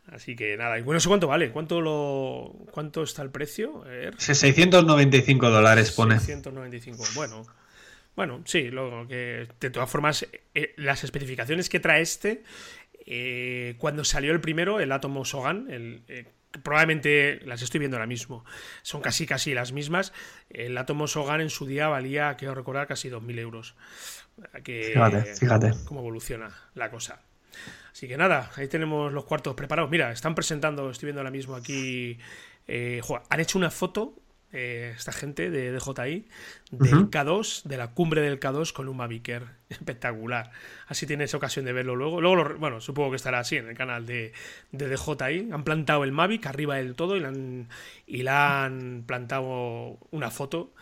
Así 0.08 0.34
que 0.34 0.56
nada, 0.56 0.78
y 0.78 0.82
bueno, 0.82 0.98
¿eso 0.98 1.08
cuánto 1.08 1.28
vale? 1.28 1.52
¿Cuánto 1.52 1.80
lo 1.80 2.56
cuánto 2.72 3.04
está 3.04 3.22
el 3.22 3.30
precio? 3.30 3.84
695 4.18 5.48
dólares 5.48 5.92
pone. 5.92 6.18
695, 6.18 7.04
bueno. 7.14 7.46
Bueno, 8.14 8.42
sí, 8.44 8.70
lo 8.70 9.06
que 9.08 9.48
de 9.58 9.70
todas 9.70 9.88
formas 9.88 10.26
eh, 10.54 10.74
las 10.76 11.02
especificaciones 11.02 11.70
que 11.70 11.80
trae 11.80 12.02
este 12.02 12.42
eh, 13.06 13.76
cuando 13.78 14.04
salió 14.04 14.32
el 14.32 14.40
primero, 14.40 14.80
el 14.80 14.92
Atomo 14.92 15.24
Sogan, 15.24 15.70
el, 15.70 16.02
eh, 16.08 16.26
probablemente 16.62 17.40
las 17.44 17.62
estoy 17.62 17.80
viendo 17.80 17.96
ahora 17.96 18.06
mismo, 18.06 18.44
son 18.82 19.00
casi 19.00 19.26
casi 19.26 19.54
las 19.54 19.72
mismas. 19.72 20.12
El 20.50 20.76
Atomo 20.76 21.06
Sogan 21.06 21.40
en 21.40 21.50
su 21.50 21.66
día 21.66 21.88
valía, 21.88 22.36
quiero 22.36 22.54
recordar, 22.54 22.86
casi 22.86 23.08
2.000 23.08 23.38
euros. 23.38 23.74
Que, 24.62 24.92
fíjate, 24.92 25.34
fíjate. 25.34 25.72
Cómo 25.84 26.00
evoluciona 26.00 26.50
la 26.74 26.90
cosa. 26.90 27.22
Así 27.92 28.08
que 28.08 28.16
nada, 28.16 28.50
ahí 28.56 28.68
tenemos 28.68 29.12
los 29.12 29.24
cuartos 29.24 29.54
preparados. 29.54 29.90
Mira, 29.90 30.10
están 30.12 30.34
presentando, 30.34 30.90
estoy 30.90 31.08
viendo 31.08 31.20
ahora 31.20 31.30
mismo 31.30 31.54
aquí. 31.54 32.18
Eh, 32.66 33.00
han 33.28 33.40
hecho 33.40 33.58
una 33.58 33.70
foto 33.70 34.21
eh, 34.52 34.92
esta 34.96 35.12
gente 35.12 35.50
de 35.50 35.72
DJI 35.72 36.28
del 36.70 37.10
K2, 37.10 37.64
de 37.64 37.76
la 37.76 37.88
cumbre 37.88 38.20
del 38.20 38.38
K2 38.38 38.72
con 38.72 38.88
un 38.88 38.96
Mavic 38.96 39.28
Espectacular. 39.68 40.50
Así 40.86 41.06
tienes 41.06 41.34
ocasión 41.34 41.64
de 41.64 41.72
verlo 41.72 41.96
luego. 41.96 42.20
Luego, 42.20 42.56
bueno, 42.58 42.80
supongo 42.80 43.10
que 43.10 43.16
estará 43.16 43.38
así 43.38 43.56
en 43.56 43.68
el 43.68 43.76
canal 43.76 44.04
de, 44.04 44.32
de 44.70 44.88
DJI. 44.88 45.50
Han 45.52 45.64
plantado 45.64 46.04
el 46.04 46.12
Mavic 46.12 46.46
arriba 46.46 46.76
del 46.76 46.94
todo 46.94 47.16
y 47.16 47.20
le 47.20 47.26
han, 47.26 47.68
y 48.06 48.26
han 48.26 49.04
plantado 49.06 49.98
una 50.10 50.30
foto 50.30 50.74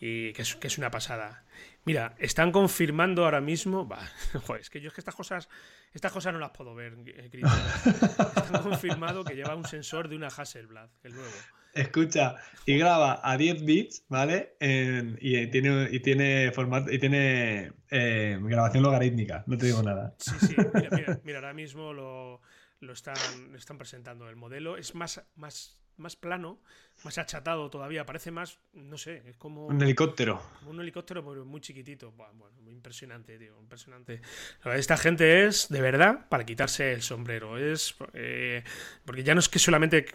y 0.00 0.32
que 0.32 0.42
es, 0.42 0.56
que 0.56 0.68
es 0.68 0.78
una 0.78 0.90
pasada. 0.90 1.44
Mira, 1.84 2.14
están 2.18 2.52
confirmando 2.52 3.24
ahora 3.24 3.40
mismo. 3.40 3.86
Bah, 3.86 4.06
joder, 4.46 4.60
es 4.60 4.70
que 4.70 4.80
yo 4.80 4.88
es 4.88 4.94
que 4.94 5.00
estas 5.00 5.14
cosas, 5.14 5.48
estas 5.92 6.12
cosas 6.12 6.32
no 6.32 6.38
las 6.38 6.50
puedo 6.50 6.74
ver, 6.74 6.96
eh, 7.06 7.30
Están 8.36 8.62
confirmado 8.62 9.24
que 9.24 9.34
lleva 9.34 9.54
un 9.54 9.64
sensor 9.64 10.08
de 10.08 10.16
una 10.16 10.28
Hasselblad, 10.28 10.90
el 11.02 11.14
nuevo. 11.14 11.32
Escucha, 11.74 12.36
y 12.66 12.76
graba 12.76 13.20
a 13.22 13.36
10 13.36 13.64
bits, 13.64 14.04
¿vale? 14.08 14.56
y 14.60 15.46
tiene, 15.48 15.88
y 15.90 16.00
tiene, 16.00 16.52
formato, 16.52 16.92
y 16.92 16.98
tiene 16.98 17.72
eh, 17.90 18.38
grabación 18.40 18.82
logarítmica, 18.82 19.44
no 19.46 19.56
te 19.56 19.66
digo 19.66 19.82
nada. 19.82 20.14
Sí, 20.18 20.32
sí, 20.48 20.56
mira, 20.74 21.20
mira, 21.24 21.38
ahora 21.38 21.54
mismo 21.54 21.92
lo, 21.92 22.40
lo 22.80 22.92
están, 22.92 23.16
están 23.56 23.78
presentando. 23.78 24.28
El 24.28 24.36
modelo 24.36 24.76
es 24.76 24.94
más, 24.94 25.22
más, 25.36 25.78
más 25.96 26.16
plano, 26.16 26.60
más 27.04 27.18
achatado 27.18 27.70
todavía, 27.70 28.06
parece 28.06 28.30
más, 28.30 28.58
no 28.72 28.98
sé, 28.98 29.22
es 29.26 29.36
como... 29.36 29.66
Un 29.66 29.82
helicóptero. 29.82 30.42
Un 30.66 30.80
helicóptero 30.80 31.22
muy 31.44 31.60
chiquitito. 31.60 32.12
Bueno, 32.12 32.34
muy 32.60 32.72
impresionante, 32.72 33.38
tío, 33.38 33.58
impresionante. 33.60 34.20
Esta 34.64 34.96
gente 34.96 35.46
es, 35.46 35.68
de 35.68 35.80
verdad, 35.80 36.28
para 36.28 36.44
quitarse 36.44 36.92
el 36.92 37.02
sombrero. 37.02 37.58
Es... 37.58 37.94
Eh, 38.14 38.62
porque 39.04 39.22
ya 39.22 39.34
no 39.34 39.40
es 39.40 39.48
que 39.48 39.58
solamente 39.58 40.06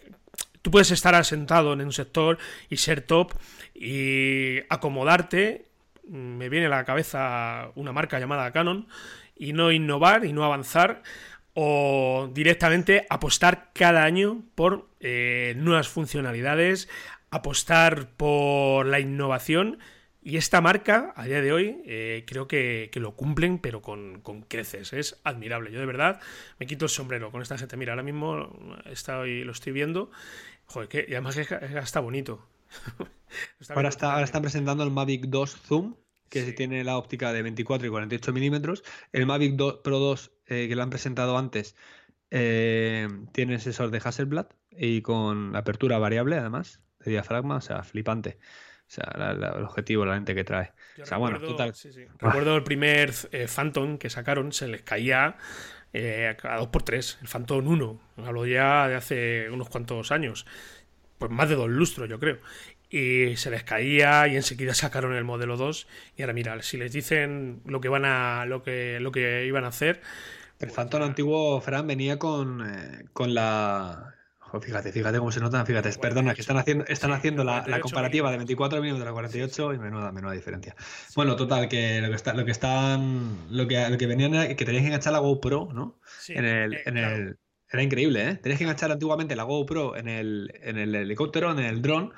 Tú 0.64 0.70
puedes 0.70 0.90
estar 0.92 1.14
asentado 1.14 1.74
en 1.74 1.82
un 1.82 1.92
sector 1.92 2.38
y 2.70 2.78
ser 2.78 3.02
top 3.02 3.34
y 3.74 4.60
acomodarte. 4.70 5.66
Me 6.08 6.48
viene 6.48 6.66
a 6.66 6.70
la 6.70 6.86
cabeza 6.86 7.70
una 7.74 7.92
marca 7.92 8.18
llamada 8.18 8.50
Canon 8.50 8.88
y 9.36 9.52
no 9.52 9.72
innovar 9.72 10.24
y 10.24 10.32
no 10.32 10.42
avanzar 10.42 11.02
o 11.52 12.30
directamente 12.32 13.06
apostar 13.10 13.72
cada 13.74 14.04
año 14.04 14.40
por 14.54 14.88
eh, 15.00 15.52
nuevas 15.58 15.88
funcionalidades, 15.88 16.88
apostar 17.30 18.08
por 18.16 18.86
la 18.86 19.00
innovación 19.00 19.80
y 20.26 20.38
esta 20.38 20.62
marca, 20.62 21.12
a 21.16 21.26
día 21.26 21.42
de 21.42 21.52
hoy, 21.52 21.82
eh, 21.84 22.24
creo 22.26 22.48
que, 22.48 22.90
lo 22.94 23.12
cumplen, 23.14 23.58
pero 23.58 23.82
con, 23.82 24.22
creces. 24.48 24.94
Es 24.94 25.20
admirable. 25.22 25.70
Yo 25.70 25.80
de 25.80 25.84
verdad 25.84 26.18
me 26.58 26.66
quito 26.66 26.86
el 26.86 26.88
sombrero 26.88 27.30
con 27.30 27.42
esta 27.42 27.58
gente. 27.58 27.76
Mira, 27.76 27.92
ahora 27.92 28.02
mismo 28.02 28.50
estoy, 28.86 29.44
lo 29.44 29.52
estoy 29.52 29.74
viendo. 29.74 30.10
Joder, 30.66 30.88
que, 30.88 31.06
y 31.08 31.12
además 31.12 31.36
está 31.36 32.00
bonito. 32.00 32.46
ahora, 33.68 33.88
está, 33.88 34.12
ahora 34.12 34.24
están 34.24 34.42
presentando 34.42 34.84
el 34.84 34.90
Mavic 34.90 35.26
2 35.26 35.56
Zoom, 35.56 35.96
que 36.28 36.52
tiene 36.52 36.82
la 36.84 36.96
óptica 36.96 37.32
de 37.32 37.42
24 37.42 37.86
y 37.86 37.90
48 37.90 38.32
milímetros. 38.32 38.82
El 39.12 39.26
Mavic 39.26 39.54
2 39.54 39.80
Pro 39.84 39.98
2, 39.98 40.32
eh, 40.46 40.68
que 40.68 40.74
lo 40.74 40.82
han 40.82 40.90
presentado 40.90 41.38
antes, 41.38 41.76
eh, 42.30 43.08
tiene 43.32 43.60
sensor 43.60 43.90
de 43.90 44.00
Hasselblad 44.02 44.46
y 44.70 45.02
con 45.02 45.54
apertura 45.54 45.98
variable, 45.98 46.36
además, 46.36 46.80
de 46.98 47.12
diafragma, 47.12 47.56
o 47.56 47.60
sea, 47.60 47.82
flipante. 47.82 48.38
O 48.86 48.90
sea, 48.94 49.32
el 49.32 49.64
objetivo, 49.64 50.04
la 50.04 50.14
lente 50.14 50.34
que 50.34 50.44
trae. 50.44 50.72
o 51.00 51.06
sea, 51.06 51.16
bueno, 51.16 51.40
total. 51.40 51.72
Recuerdo 52.18 52.56
el 52.56 52.64
primer 52.64 53.12
eh, 53.32 53.46
Phantom 53.48 53.98
que 53.98 54.10
sacaron, 54.10 54.52
se 54.52 54.68
les 54.68 54.82
caía 54.82 55.36
eh, 55.94 56.36
a 56.42 56.60
2x3, 56.60 57.18
el 57.22 57.28
Phantom 57.28 57.66
1. 57.66 58.00
Hablo 58.26 58.46
ya 58.46 58.88
de 58.88 58.96
hace 58.96 59.48
unos 59.50 59.70
cuantos 59.70 60.12
años. 60.12 60.46
Pues 61.18 61.30
más 61.30 61.48
de 61.48 61.54
dos 61.54 61.70
lustros, 61.70 62.08
yo 62.08 62.18
creo 62.20 62.38
y 62.90 63.34
se 63.36 63.50
les 63.50 63.64
caía 63.64 64.28
y 64.28 64.36
enseguida 64.36 64.74
sacaron 64.74 65.14
el 65.16 65.24
modelo 65.24 65.56
2 65.56 65.88
y 66.16 66.22
ahora 66.22 66.32
mira, 66.34 66.62
si 66.62 66.76
les 66.76 66.92
dicen 66.92 67.60
lo 67.64 67.80
que 67.80 67.88
van 67.88 68.04
a 68.04 68.44
lo 68.46 68.62
que 68.62 69.00
lo 69.00 69.10
que 69.10 69.46
iban 69.46 69.64
a 69.64 69.68
hacer 69.68 70.00
el 70.60 70.70
Phantom 70.70 71.02
antiguo 71.02 71.60
Fran 71.60 71.86
venía 71.86 72.18
con, 72.18 72.64
eh, 72.66 73.04
con 73.12 73.34
la 73.34 74.14
fíjate, 74.60 74.92
fíjate 74.92 75.18
cómo 75.18 75.32
se 75.32 75.40
nota, 75.40 75.64
fíjate, 75.64 75.90
perdona, 75.98 76.34
que 76.34 76.40
están 76.40 76.56
haciendo, 76.56 76.84
están 76.86 77.12
haciendo 77.12 77.44
la, 77.44 77.80
comparativa 77.80 78.30
de 78.30 78.36
24 78.38 78.80
minutos 78.80 79.06
a 79.06 79.12
48 79.12 79.74
y 79.74 79.78
menuda, 79.78 80.12
menuda 80.12 80.32
diferencia. 80.32 80.74
Bueno, 81.14 81.36
total, 81.36 81.68
que 81.68 82.00
lo 82.00 82.08
que 82.08 82.16
está, 82.16 82.34
lo 82.34 82.44
que 82.44 82.52
están, 82.52 83.38
lo 83.50 83.66
que, 83.66 83.88
lo 83.88 83.98
que 83.98 84.06
venían, 84.06 84.32
que 84.54 84.64
tenías 84.64 84.82
que 84.82 84.88
enganchar 84.88 85.12
la 85.12 85.18
GoPro, 85.20 85.68
¿no? 85.72 85.98
en 86.28 86.44
el, 86.44 86.74
eh, 86.74 86.82
en 86.86 86.96
el 86.98 87.38
era 87.74 87.82
increíble, 87.82 88.28
¿eh? 88.28 88.34
Tenías 88.36 88.58
que 88.58 88.64
enganchar 88.64 88.92
antiguamente 88.92 89.34
la 89.34 89.42
GoPro 89.42 89.96
en 89.96 90.08
el, 90.08 90.52
en 90.62 90.78
el 90.78 90.94
helicóptero, 90.94 91.50
en 91.50 91.58
el 91.58 91.82
dron. 91.82 92.12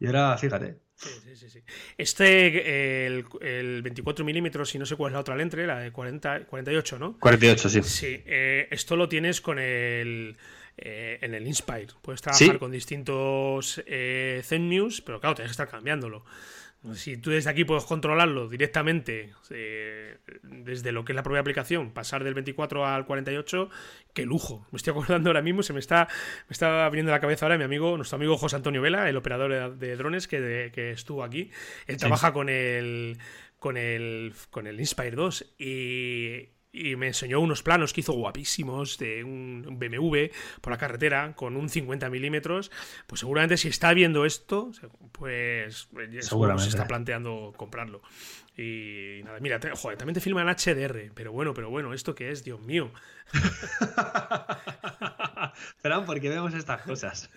Y 0.00 0.06
ahora, 0.06 0.36
fíjate. 0.36 0.76
Sí, 0.96 1.36
sí, 1.36 1.48
sí. 1.48 1.62
Este, 1.96 3.06
el, 3.06 3.24
el 3.40 3.82
24 3.82 4.24
milímetros, 4.24 4.74
y 4.74 4.78
no 4.80 4.86
sé 4.86 4.96
cuál 4.96 5.10
es 5.10 5.14
la 5.14 5.20
otra 5.20 5.36
lente, 5.36 5.64
la 5.64 5.78
de 5.78 5.92
40, 5.92 6.46
48, 6.46 6.98
¿no? 6.98 7.16
48, 7.20 7.68
sí. 7.68 7.82
Sí, 7.84 8.22
eh, 8.26 8.66
esto 8.72 8.96
lo 8.96 9.08
tienes 9.08 9.40
con 9.40 9.60
el. 9.60 10.36
Eh, 10.80 11.18
en 11.22 11.34
el 11.34 11.46
Inspire. 11.46 11.88
Puedes 12.02 12.22
trabajar 12.22 12.58
con 12.58 12.70
distintos 12.70 13.82
eh, 13.86 14.42
Zen 14.44 14.68
News, 14.68 15.00
pero 15.00 15.20
claro, 15.20 15.34
tienes 15.34 15.50
que 15.50 15.52
estar 15.52 15.68
cambiándolo. 15.68 16.24
Si 16.94 17.16
tú 17.16 17.30
desde 17.30 17.50
aquí 17.50 17.64
puedes 17.64 17.84
controlarlo 17.84 18.48
directamente 18.48 19.34
eh, 19.50 20.18
desde 20.44 20.92
lo 20.92 21.04
que 21.04 21.10
es 21.10 21.16
la 21.16 21.24
propia 21.24 21.40
aplicación, 21.40 21.90
pasar 21.90 22.22
del 22.22 22.34
24 22.34 22.86
al 22.86 23.04
48, 23.06 23.68
qué 24.14 24.24
lujo. 24.24 24.64
Me 24.70 24.76
estoy 24.76 24.92
acordando 24.92 25.30
ahora 25.30 25.42
mismo, 25.42 25.64
se 25.64 25.72
me 25.72 25.80
está, 25.80 26.06
me 26.48 26.52
está 26.52 26.88
viniendo 26.90 27.10
a 27.10 27.16
la 27.16 27.20
cabeza 27.20 27.46
ahora 27.46 27.58
mi 27.58 27.64
amigo, 27.64 27.96
nuestro 27.96 28.14
amigo 28.14 28.38
José 28.38 28.54
Antonio 28.54 28.80
Vela, 28.80 29.08
el 29.08 29.16
operador 29.16 29.76
de, 29.76 29.96
drones 29.96 30.28
que, 30.28 30.70
que, 30.72 30.92
estuvo 30.92 31.24
aquí. 31.24 31.50
Él 31.88 31.96
trabaja 31.96 32.32
con 32.32 32.48
el 32.48 33.18
con 33.58 33.76
el 33.76 34.32
con 34.50 34.68
el 34.68 34.78
Inspire 34.78 35.16
2 35.16 35.56
y 35.58 36.48
y 36.72 36.96
me 36.96 37.08
enseñó 37.08 37.40
unos 37.40 37.62
planos 37.62 37.92
que 37.92 38.00
hizo 38.00 38.12
guapísimos 38.12 38.98
de 38.98 39.24
un 39.24 39.78
BMW 39.78 40.26
por 40.60 40.72
la 40.72 40.78
carretera 40.78 41.34
con 41.34 41.56
un 41.56 41.68
50 41.68 42.10
milímetros. 42.10 42.70
Pues 43.06 43.20
seguramente 43.20 43.56
si 43.56 43.68
está 43.68 43.92
viendo 43.94 44.24
esto, 44.24 44.70
pues 45.12 45.88
seguramente 46.20 46.64
se 46.64 46.70
está 46.70 46.86
planteando 46.86 47.54
comprarlo. 47.56 48.02
Y 48.56 49.20
nada, 49.24 49.38
mira, 49.40 49.60
joder, 49.76 49.96
también 49.96 50.14
te 50.14 50.20
filma 50.20 50.42
en 50.42 50.48
HDR, 50.48 51.12
pero 51.14 51.32
bueno, 51.32 51.54
pero 51.54 51.70
bueno, 51.70 51.94
¿esto 51.94 52.14
qué 52.14 52.30
es? 52.30 52.42
Dios 52.42 52.60
mío. 52.60 52.90
Esperan, 55.76 56.04
porque 56.04 56.28
vemos 56.28 56.54
estas 56.54 56.82
cosas. 56.82 57.30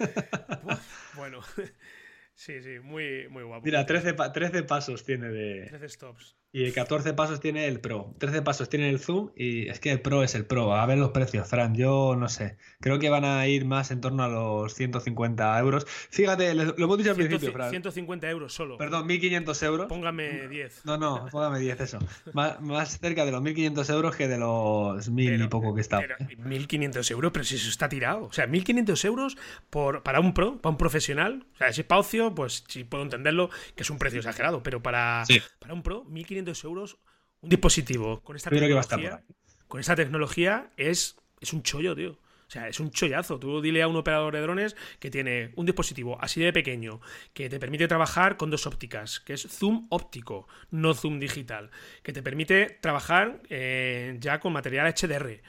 bueno, 1.15 1.41
sí, 2.33 2.61
sí, 2.61 2.79
muy, 2.79 3.27
muy 3.29 3.43
guapo. 3.43 3.63
Mira, 3.63 3.85
13, 3.85 4.13
13 4.13 4.63
pasos 4.63 5.05
tiene 5.05 5.29
de. 5.29 5.67
13 5.67 5.89
stops. 5.89 6.40
Y 6.53 6.69
14 6.73 7.13
pasos 7.13 7.39
tiene 7.39 7.65
el 7.67 7.79
Pro. 7.79 8.13
13 8.17 8.41
pasos 8.41 8.67
tiene 8.67 8.89
el 8.89 8.99
Zoom 8.99 9.31
y 9.37 9.69
es 9.69 9.79
que 9.79 9.89
el 9.89 10.01
Pro 10.01 10.21
es 10.21 10.35
el 10.35 10.45
Pro. 10.45 10.75
A 10.75 10.85
ver 10.85 10.97
los 10.97 11.11
precios, 11.11 11.47
Fran. 11.47 11.75
Yo 11.75 12.17
no 12.17 12.27
sé. 12.27 12.57
Creo 12.81 12.99
que 12.99 13.09
van 13.09 13.23
a 13.23 13.47
ir 13.47 13.63
más 13.63 13.89
en 13.91 14.01
torno 14.01 14.23
a 14.23 14.27
los 14.27 14.73
150 14.73 15.57
euros. 15.59 15.85
Fíjate, 15.87 16.53
lo 16.53 16.75
hemos 16.75 16.97
dicho 16.97 17.11
al 17.11 17.15
principio, 17.15 17.53
Fran. 17.53 17.69
150 17.69 18.29
euros 18.29 18.53
solo. 18.53 18.77
Perdón, 18.77 19.07
1500 19.07 19.63
euros. 19.63 19.87
Póngame 19.87 20.49
10. 20.49 20.83
No, 20.83 20.97
no, 20.97 21.25
póngame 21.31 21.59
10 21.59 21.79
eso. 21.79 21.99
más, 22.33 22.99
cerca 22.99 23.23
de 23.23 23.31
los 23.31 23.41
1500 23.41 23.89
euros 23.89 24.15
que 24.17 24.27
de 24.27 24.37
los 24.37 25.09
1000 25.09 25.43
y 25.43 25.47
poco 25.47 25.73
que 25.73 25.79
está. 25.79 26.01
1500 26.37 27.09
euros, 27.11 27.31
pero 27.31 27.45
si 27.45 27.55
eso 27.55 27.69
está 27.69 27.87
tirado. 27.87 28.25
O 28.25 28.33
sea, 28.33 28.45
1500 28.47 29.05
euros 29.05 29.37
por, 29.69 30.03
para 30.03 30.19
un 30.19 30.33
pro, 30.33 30.61
para 30.61 30.71
un 30.71 30.77
profesional. 30.77 31.45
O 31.53 31.57
sea, 31.57 31.71
si 31.71 31.81
es 31.81 31.87
para 31.87 32.01
ocio, 32.01 32.35
pues 32.35 32.65
sí 32.67 32.83
puedo 32.83 33.03
entenderlo, 33.03 33.49
que 33.73 33.83
es 33.83 33.89
un 33.89 33.97
precio 33.97 34.19
exagerado. 34.19 34.63
Pero 34.63 34.83
para, 34.83 35.23
para 35.59 35.73
un 35.73 35.81
pro, 35.81 36.03
1500 36.03 36.40
euros 36.63 36.97
un 37.41 37.49
dispositivo 37.49 38.21
con 38.21 38.35
esta 38.35 38.49
tecnología. 38.49 39.23
Con 39.67 39.79
esta 39.79 39.95
tecnología 39.95 40.69
es, 40.77 41.15
es 41.39 41.53
un 41.53 41.63
chollo, 41.63 41.95
tío. 41.95 42.11
O 42.11 42.53
sea, 42.53 42.67
es 42.67 42.81
un 42.81 42.91
chollazo. 42.91 43.39
Tú 43.39 43.61
dile 43.61 43.81
a 43.81 43.87
un 43.87 43.95
operador 43.95 44.33
de 44.33 44.41
drones 44.41 44.75
que 44.99 45.09
tiene 45.09 45.53
un 45.55 45.65
dispositivo 45.65 46.17
así 46.21 46.41
de 46.41 46.51
pequeño, 46.51 46.99
que 47.33 47.49
te 47.49 47.59
permite 47.59 47.87
trabajar 47.87 48.35
con 48.35 48.51
dos 48.51 48.67
ópticas, 48.67 49.21
que 49.21 49.33
es 49.33 49.47
zoom 49.47 49.87
óptico, 49.89 50.49
no 50.69 50.93
zoom 50.93 51.17
digital, 51.17 51.71
que 52.03 52.11
te 52.11 52.21
permite 52.21 52.77
trabajar 52.81 53.41
eh, 53.49 54.17
ya 54.19 54.41
con 54.41 54.51
material 54.51 54.93
HDR, 54.93 55.41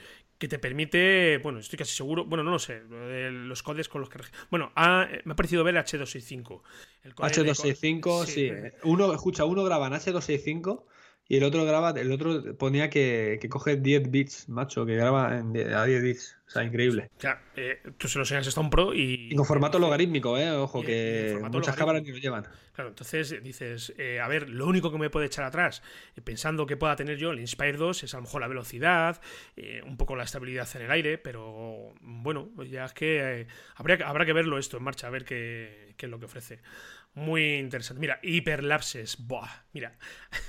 que 0.43 0.49
te 0.49 0.59
permite, 0.59 1.39
bueno, 1.39 1.61
estoy 1.61 1.79
casi 1.79 1.95
seguro, 1.95 2.25
bueno, 2.25 2.43
no 2.43 2.51
lo 2.51 2.59
sé, 2.59 2.83
los 2.91 3.63
codes 3.63 3.89
con 3.89 4.01
los 4.01 4.11
que... 4.11 4.19
Bueno, 4.51 4.73
me 4.75 5.33
ha 5.33 5.37
parecido 5.37 5.63
ver 5.63 5.77
H265. 5.77 6.63
H265, 7.15 8.27
sí. 8.27 8.51
Uno, 8.83 9.15
escucha, 9.15 9.45
uno 9.45 9.63
graba 9.63 9.87
en 9.87 9.93
H265 9.93 10.83
y 11.29 11.37
el 11.37 11.45
otro 11.45 11.65
graba, 11.65 11.91
el 11.91 12.11
otro 12.11 12.57
ponía 12.59 12.91
que, 12.91 13.39
que 13.41 13.49
coge 13.49 13.77
10 13.77 14.11
bits, 14.11 14.49
macho, 14.49 14.85
que 14.85 14.97
graba 14.97 15.39
en, 15.39 15.57
a 15.73 15.85
10 15.85 16.03
bits. 16.03 16.37
O 16.49 16.51
sea, 16.51 16.65
increíble. 16.65 17.09
O 17.19 17.21
sea, 17.21 17.41
eh, 17.55 17.81
tú 17.97 18.09
se 18.09 18.19
lo 18.19 18.25
enseñas 18.25 18.59
a 18.59 18.61
un 18.61 18.69
pro 18.69 18.93
y. 18.93 19.29
y 19.31 19.37
con 19.37 19.47
formato 19.47 19.79
logarítmico, 19.79 20.37
¿eh? 20.37 20.51
Ojo, 20.51 20.83
que 20.83 21.39
muchas 21.53 21.77
cámaras 21.77 22.03
ni 22.03 22.11
lo 22.11 22.19
llevan. 22.19 22.49
Claro, 22.73 22.89
entonces 22.91 23.43
dices, 23.43 23.93
eh, 23.99 24.19
a 24.21 24.29
ver, 24.29 24.49
lo 24.49 24.67
único 24.67 24.91
que 24.91 24.99
me 24.99 25.11
puede 25.11 25.27
echar 25.27 25.45
atrás, 25.45 25.83
eh, 26.17 26.23
pensando 26.23 26.65
que 26.67 26.79
pueda 26.79 26.97
tener 26.97 27.19
yo 27.19 27.31
el 27.33 27.41
Inspire 27.41 27.77
2, 27.77 28.03
es 28.05 28.15
a 28.15 28.17
lo 28.17 28.23
mejor 28.23 28.41
la 28.41 28.49
velocidad, 28.49 29.21
un 29.85 29.97
poco 29.99 30.17
la 30.17 30.25
estabilidad 30.25 30.67
en 30.77 30.83
el 30.83 30.91
aire, 30.91 31.19
pero 31.19 31.93
bueno, 32.01 32.51
ya 32.65 32.87
es 32.87 32.95
que 32.95 33.47
habrá 33.77 34.25
que 34.25 34.33
verlo 34.33 34.59
esto 34.59 34.79
en 34.79 34.85
marcha, 34.85 35.07
a 35.07 35.11
ver 35.11 35.25
qué, 35.25 35.95
qué 35.97 36.07
es 36.07 36.11
lo 36.11 36.19
que 36.19 36.25
ofrece. 36.27 36.61
Muy 37.15 37.57
interesante. 37.57 38.01
Mira, 38.01 38.19
hiperlapses. 38.23 39.27
Buah, 39.27 39.51
mira. 39.73 39.99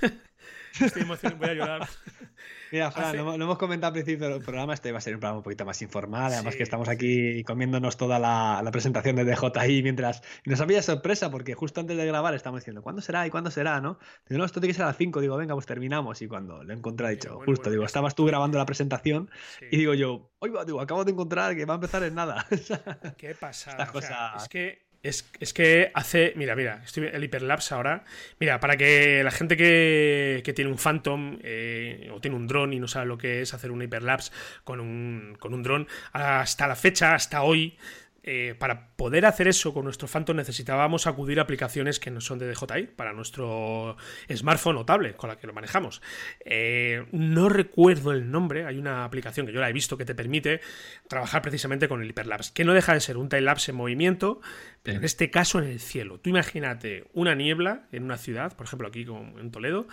Estoy 0.80 1.04
emocionado, 1.04 1.40
voy 1.40 1.50
a 1.50 1.54
llorar. 1.54 1.88
Mira, 2.72 2.90
Fran, 2.90 3.16
lo, 3.16 3.36
hemos 3.36 3.58
comentado 3.60 3.90
al 3.90 3.94
principio 3.94 4.30
del 4.30 4.42
programa, 4.42 4.74
este 4.74 4.92
va 4.92 4.98
a 4.98 5.02
ser 5.02 5.14
un 5.14 5.20
programa 5.20 5.38
un 5.38 5.44
poquito 5.44 5.64
más 5.64 5.80
informal, 5.84 6.34
además 6.34 6.56
que 6.56 6.64
estamos 6.64 6.90
aquí 6.90 7.44
comiéndonos 7.44 7.98
toda 7.98 8.18
la, 8.18 8.68
presentación 8.72 9.16
de 9.16 9.26
DJI 9.26 9.84
mientras... 9.84 10.24
Y 10.44 10.50
nos 10.50 10.60
había 10.60 10.82
sorpresa 10.82 11.30
porque 11.30 11.54
justo 11.54 11.82
antes 11.82 11.96
de 11.96 12.06
grabar 12.08 12.34
estamos 12.34 12.62
diciendo, 12.62 12.82
¿cuándo 12.82 13.04
será 13.04 13.28
y 13.28 13.30
cuándo 13.30 13.52
será? 13.52 13.80
¿no? 13.80 14.00
Digo, 14.28 14.40
no, 14.40 14.46
esto 14.46 14.60
tiene 14.60 14.72
que 14.72 14.78
ser 14.78 14.86
a 14.86 14.88
las 14.88 14.98
5, 14.98 15.22
digo, 15.22 15.38
venga, 15.38 15.54
pues 15.54 15.68
terminamos. 15.68 16.20
Y 16.24 16.28
cuando 16.28 16.64
lo 16.64 16.74
encontré, 16.74 17.08
he 17.08 17.12
dicho, 17.12 17.40
justo, 17.46 17.70
digo, 17.70 17.86
estabas 17.86 18.16
tú 18.16 18.26
grabando 18.26 18.58
la 18.58 18.66
presentación 18.66 19.30
y 19.70 19.78
digo 19.78 19.94
yo, 19.94 20.32
oiga, 20.40 20.66
digo, 20.66 20.82
acabo 20.82 21.06
de 21.06 21.12
encontrar 21.12 21.56
que 21.56 21.66
va 21.66 21.76
a 21.76 21.76
empezar 21.76 22.02
en 22.04 22.16
nada. 22.16 22.48
¿Qué 23.18 23.36
pasa? 23.36 23.70
Estas 23.70 23.92
cosas... 23.92 24.44
es 24.44 24.50
que 24.50 24.93
es, 25.04 25.54
que 25.54 25.92
hace. 25.94 26.34
Mira, 26.38 26.56
mira, 26.56 26.82
estoy 26.84 27.10
el 27.12 27.24
hiperlapse 27.24 27.74
ahora. 27.74 28.06
Mira, 28.40 28.62
para 28.62 28.78
que 28.78 29.22
la 29.24 29.32
gente 29.32 29.58
que, 29.58 30.42
tiene 30.56 30.72
un 30.72 30.78
Phantom 30.78 31.40
eh, 31.44 32.10
o 32.14 32.22
tiene 32.22 32.38
un 32.38 32.48
dron 32.48 32.72
y 32.72 32.80
no 32.80 32.88
sabe 32.88 33.06
lo 33.08 33.18
que 33.18 33.42
es 33.42 33.54
hacer 33.54 33.72
un 33.72 33.82
hiperlapse 33.82 34.32
con 34.64 34.80
un, 34.80 35.36
con 35.40 35.54
un 35.54 35.62
dron, 35.62 35.88
hasta 36.14 36.68
la 36.68 36.76
fecha, 36.76 37.14
hasta 37.16 37.44
hoy, 37.44 37.78
eh, 38.26 38.56
para 38.58 38.96
poder 38.96 39.26
hacer 39.26 39.50
eso 39.50 39.74
con 39.74 39.84
nuestro 39.84 40.08
Phantom 40.08 40.38
necesitábamos 40.38 41.08
acudir 41.08 41.40
a 41.40 41.44
aplicaciones 41.44 42.00
que 42.00 42.10
no 42.10 42.22
son 42.22 42.40
de 42.40 42.50
DJI 42.50 42.88
para 42.96 43.12
nuestro 43.12 43.98
smartphone 44.34 44.78
o 44.78 44.86
tablet 44.86 45.18
con 45.18 45.30
la 45.30 45.38
que 45.38 45.46
lo 45.46 45.52
manejamos. 45.52 46.02
Eh, 46.46 47.06
no 47.12 47.50
recuerdo 47.50 48.14
el 48.14 48.32
nombre, 48.32 48.66
hay 48.66 48.78
una 48.78 49.04
aplicación 49.04 49.46
que 49.46 49.52
yo 49.52 49.60
la 49.60 49.70
he 49.70 49.74
visto 49.74 49.98
que 49.98 50.06
te 50.06 50.16
permite 50.16 50.62
trabajar 51.10 51.42
precisamente 51.42 51.90
con 51.90 52.02
el 52.02 52.10
hiperlapse, 52.10 52.54
que 52.54 52.64
no 52.64 52.74
deja 52.74 52.94
de 52.94 53.02
ser 53.02 53.18
un 53.18 53.28
time-lapse 53.28 53.72
en 53.72 53.78
movimiento, 53.78 54.40
pero 54.84 55.00
en 55.00 55.04
este 55.04 55.30
caso 55.30 55.60
en 55.60 55.66
el 55.66 55.82
cielo. 55.82 56.20
Tú 56.20 56.30
imagínate 56.30 57.06
una 57.14 57.36
niebla 57.36 57.88
en 57.92 58.04
una 58.04 58.18
ciudad, 58.18 58.56
por 58.56 58.68
ejemplo 58.68 58.88
aquí 58.88 59.06
en 59.38 59.52
Toledo, 59.52 59.88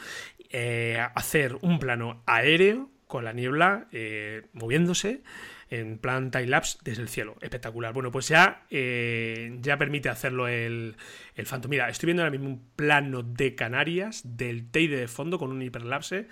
eh, 0.51 1.05
hacer 1.17 1.57
un 1.63 1.81
plano 1.81 2.23
aéreo 2.27 2.91
con 3.11 3.25
la 3.25 3.35
niebla 3.35 3.89
eh, 3.93 4.47
moviéndose 4.55 5.23
en 5.69 5.99
plan 5.99 6.31
time-lapse 6.31 6.79
desde 6.83 7.03
el 7.03 7.09
cielo. 7.09 7.37
Espectacular. 7.43 7.93
Bueno, 7.93 8.11
pues 8.11 8.29
ya, 8.29 8.65
eh, 8.71 9.59
ya 9.61 9.77
permite 9.77 10.09
hacerlo 10.09 10.49
el, 10.49 10.97
el 11.35 11.47
Phantom. 11.47 11.71
Mira, 11.71 11.89
estoy 11.89 12.07
viendo 12.07 12.23
ahora 12.23 12.31
mismo 12.31 12.49
un 12.49 12.65
plano 12.75 13.23
de 13.23 13.55
Canarias 13.55 14.23
del 14.25 14.71
Teide 14.71 14.97
de 14.97 15.09
fondo 15.09 15.39
con 15.39 15.51
un 15.53 15.61
hiperlapse. 15.61 16.27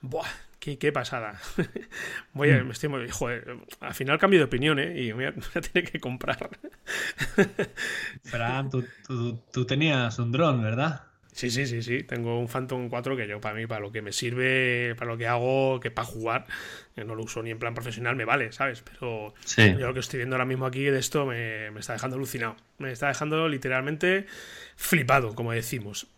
Buah, 0.00 0.28
Qué, 0.60 0.92
pasada. 0.92 1.40
voy 2.34 2.50
a, 2.50 2.62
mm. 2.62 2.70
estoy, 2.70 3.08
joder, 3.08 3.56
al 3.80 3.94
final 3.94 4.18
cambio 4.18 4.40
de 4.40 4.44
opinión, 4.44 4.78
¿eh? 4.78 4.92
Y 4.94 5.12
voy 5.12 5.24
a, 5.24 5.32
tener 5.72 5.90
que 5.90 5.98
comprar. 5.98 6.50
Fran, 8.24 8.68
tú, 8.68 8.84
tú, 9.50 9.64
tenías 9.64 10.18
un 10.18 10.30
dron, 10.30 10.62
¿verdad? 10.62 11.09
Sí, 11.32 11.50
sí, 11.50 11.66
sí, 11.66 11.82
sí. 11.82 12.02
Tengo 12.02 12.38
un 12.38 12.48
Phantom 12.48 12.88
4 12.88 13.16
que 13.16 13.26
yo, 13.26 13.40
para 13.40 13.54
mí, 13.54 13.66
para 13.66 13.80
lo 13.80 13.92
que 13.92 14.02
me 14.02 14.12
sirve, 14.12 14.94
para 14.96 15.10
lo 15.10 15.16
que 15.16 15.26
hago, 15.26 15.80
que 15.80 15.90
para 15.90 16.06
jugar, 16.06 16.46
no 16.96 17.14
lo 17.14 17.22
uso 17.22 17.42
ni 17.42 17.50
en 17.50 17.58
plan 17.58 17.74
profesional, 17.74 18.16
me 18.16 18.24
vale, 18.24 18.52
¿sabes? 18.52 18.82
Pero 18.82 19.32
yo 19.56 19.86
lo 19.86 19.94
que 19.94 20.00
estoy 20.00 20.18
viendo 20.18 20.36
ahora 20.36 20.44
mismo 20.44 20.66
aquí 20.66 20.84
de 20.84 20.98
esto 20.98 21.26
me, 21.26 21.70
me 21.70 21.80
está 21.80 21.92
dejando 21.92 22.16
alucinado. 22.16 22.56
Me 22.78 22.92
está 22.92 23.08
dejando 23.08 23.48
literalmente 23.48 24.26
flipado, 24.76 25.34
como 25.34 25.52
decimos. 25.52 26.08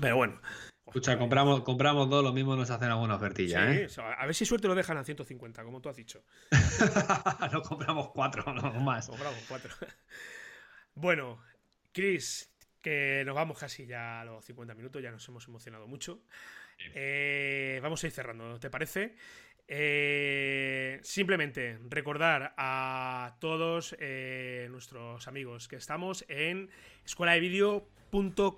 Pero 0.00 0.16
bueno. 0.16 0.40
Escucha, 0.86 1.18
compramos, 1.18 1.62
compramos 1.64 2.08
dos, 2.08 2.24
lo 2.24 2.32
mismo 2.32 2.56
nos 2.56 2.70
hacen 2.70 2.88
alguna 2.88 3.16
ofertilla, 3.16 3.70
¿eh? 3.70 3.88
A 4.16 4.24
ver 4.24 4.34
si 4.34 4.46
suerte 4.46 4.68
lo 4.68 4.74
dejan 4.74 4.96
a 4.96 5.04
150, 5.04 5.62
como 5.62 5.82
tú 5.82 5.90
has 5.90 5.96
dicho. 5.96 6.24
no 7.52 7.60
compramos 7.60 8.08
cuatro, 8.08 8.54
no 8.54 8.72
más. 8.80 9.06
Compramos 9.06 9.38
cuatro. 9.46 9.70
bueno, 10.94 11.42
Chris, 11.92 12.50
que 12.82 13.22
nos 13.26 13.34
vamos 13.34 13.58
casi 13.58 13.86
ya 13.86 14.20
a 14.20 14.24
los 14.24 14.44
50 14.44 14.74
minutos, 14.74 15.02
ya 15.02 15.10
nos 15.10 15.28
hemos 15.28 15.46
emocionado 15.48 15.86
mucho. 15.86 16.22
Eh, 16.94 17.80
vamos 17.82 18.02
a 18.02 18.06
ir 18.06 18.12
cerrando, 18.12 18.58
¿te 18.58 18.70
parece? 18.70 19.14
Eh, 19.66 20.98
simplemente 21.02 21.78
recordar 21.90 22.54
a 22.56 23.36
todos 23.40 23.94
eh, 23.98 24.66
nuestros 24.70 25.28
amigos 25.28 25.68
que 25.68 25.76
estamos 25.76 26.24
en 26.28 26.70
escuela 27.04 27.34
de 27.34 27.40
vídeo 27.40 27.88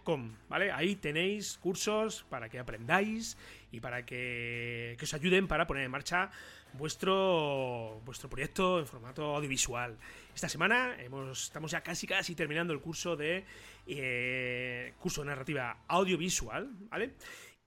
.com, 0.05 0.37
¿vale? 0.49 0.71
Ahí 0.71 0.95
tenéis 0.95 1.59
cursos 1.59 2.25
para 2.31 2.49
que 2.49 2.61
aprendáis 2.61 3.37
y 3.73 3.81
para 3.81 4.05
que, 4.05 4.97
os 5.01 5.15
ayuden 5.15 5.49
para 5.49 5.67
poner 5.67 5.85
en 5.85 5.91
marcha 5.91 6.31
vuestro, 6.75 8.01
vuestro 8.05 8.29
proyecto 8.29 8.79
en 8.79 8.87
formato 8.87 9.37
audiovisual. 9.37 9.97
Esta 10.35 10.49
semana 10.49 10.97
hemos, 10.99 11.45
estamos 11.45 11.71
ya 11.71 11.83
casi 11.83 12.07
casi 12.07 12.35
terminando 12.35 12.73
el 12.73 12.81
curso 12.81 13.17
de 13.17 13.45
eh, 13.87 14.95
curso 14.99 15.23
de 15.23 15.29
narrativa 15.29 15.85
audiovisual, 15.89 16.71
¿vale? 16.89 17.15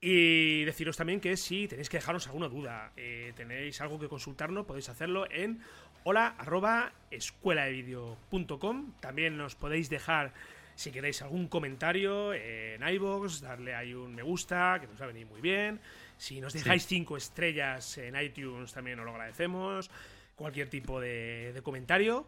Y 0.06 0.66
deciros 0.66 0.98
también 0.98 1.22
que 1.22 1.38
si 1.38 1.68
tenéis 1.68 1.88
que 1.88 1.96
dejaros 1.96 2.28
alguna 2.28 2.50
duda, 2.50 2.92
eh, 2.98 3.32
tenéis 3.38 3.80
algo 3.80 3.98
que 3.98 4.10
consultarnos, 4.10 4.66
podéis 4.66 4.90
hacerlo 4.90 5.26
en 5.32 5.62
hola 6.04 6.36
arroba 6.38 6.92
También 9.00 9.38
nos 9.38 9.56
podéis 9.56 9.90
dejar 9.90 10.34
si 10.76 10.92
queréis 10.92 11.22
algún 11.22 11.48
comentario 11.48 12.34
en 12.34 12.88
iVoox, 12.88 13.42
darle 13.42 13.76
ahí 13.76 13.94
un 13.94 14.16
me 14.16 14.24
gusta, 14.24 14.78
que 14.80 14.88
nos 14.88 15.00
va 15.00 15.06
a 15.06 15.08
venir 15.08 15.28
muy 15.28 15.42
bien. 15.42 15.80
Si 16.18 16.40
nos 16.40 16.54
dejáis 16.54 16.86
cinco 16.86 17.18
estrellas 17.18 17.98
en 17.98 18.16
iTunes, 18.16 18.74
también 18.74 19.00
os 19.00 19.06
lo 19.06 19.12
agradecemos. 19.12 19.90
Cualquier 20.36 20.70
tipo 20.70 21.00
de, 21.00 21.60
comentario. 21.64 22.28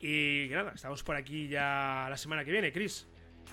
Y 0.00 0.48
nada, 0.50 0.72
estamos 0.74 1.02
por 1.02 1.16
aquí 1.16 1.48
ya 1.48 2.06
la 2.10 2.16
semana 2.16 2.44
que 2.44 2.50
viene, 2.50 2.72
Chris. 2.72 3.06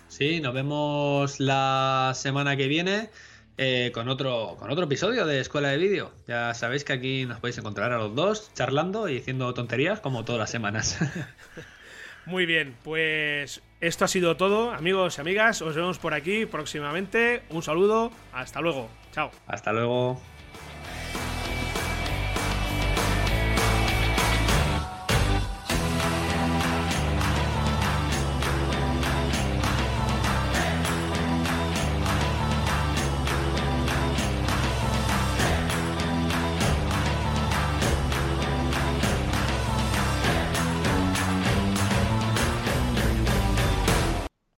Sí, 0.08 0.42
nos 0.42 0.54
vemos 0.54 1.40
la 1.40 2.14
semana 2.16 2.56
que 2.58 2.68
viene. 2.68 3.10
Eh, 3.58 3.92
con, 3.94 4.08
otro, 4.08 4.56
con 4.58 4.72
otro 4.72 4.86
episodio 4.86 5.26
de 5.26 5.40
Escuela 5.40 5.70
de 5.70 5.78
Vídeo. 5.78 6.14
Ya 6.28 6.54
sabéis 6.54 6.84
que 6.84 6.94
aquí 6.94 7.26
nos 7.26 7.40
podéis 7.40 7.58
encontrar 7.58 7.92
a 7.92 7.98
los 7.98 8.16
dos 8.16 8.52
charlando 8.56 9.08
y 9.08 9.16
diciendo 9.16 9.54
tonterías 9.54 10.00
como 10.00 10.26
todas 10.26 10.40
las 10.40 10.50
semanas. 10.50 10.98
Muy 12.26 12.46
bien, 12.46 12.76
pues 12.84 13.62
esto 13.82 14.06
ha 14.06 14.08
sido 14.08 14.38
todo, 14.38 14.72
amigos 14.72 15.18
y 15.18 15.22
amigas. 15.22 15.62
Os 15.62 15.76
vemos 15.76 15.98
por 15.98 16.14
aquí 16.14 16.46
próximamente. 16.46 17.42
Un 17.50 17.64
saludo, 17.64 18.12
hasta 18.32 18.62
luego. 18.62 18.90
Chao. 19.12 19.32
Hasta 19.48 19.74
luego. 19.74 20.22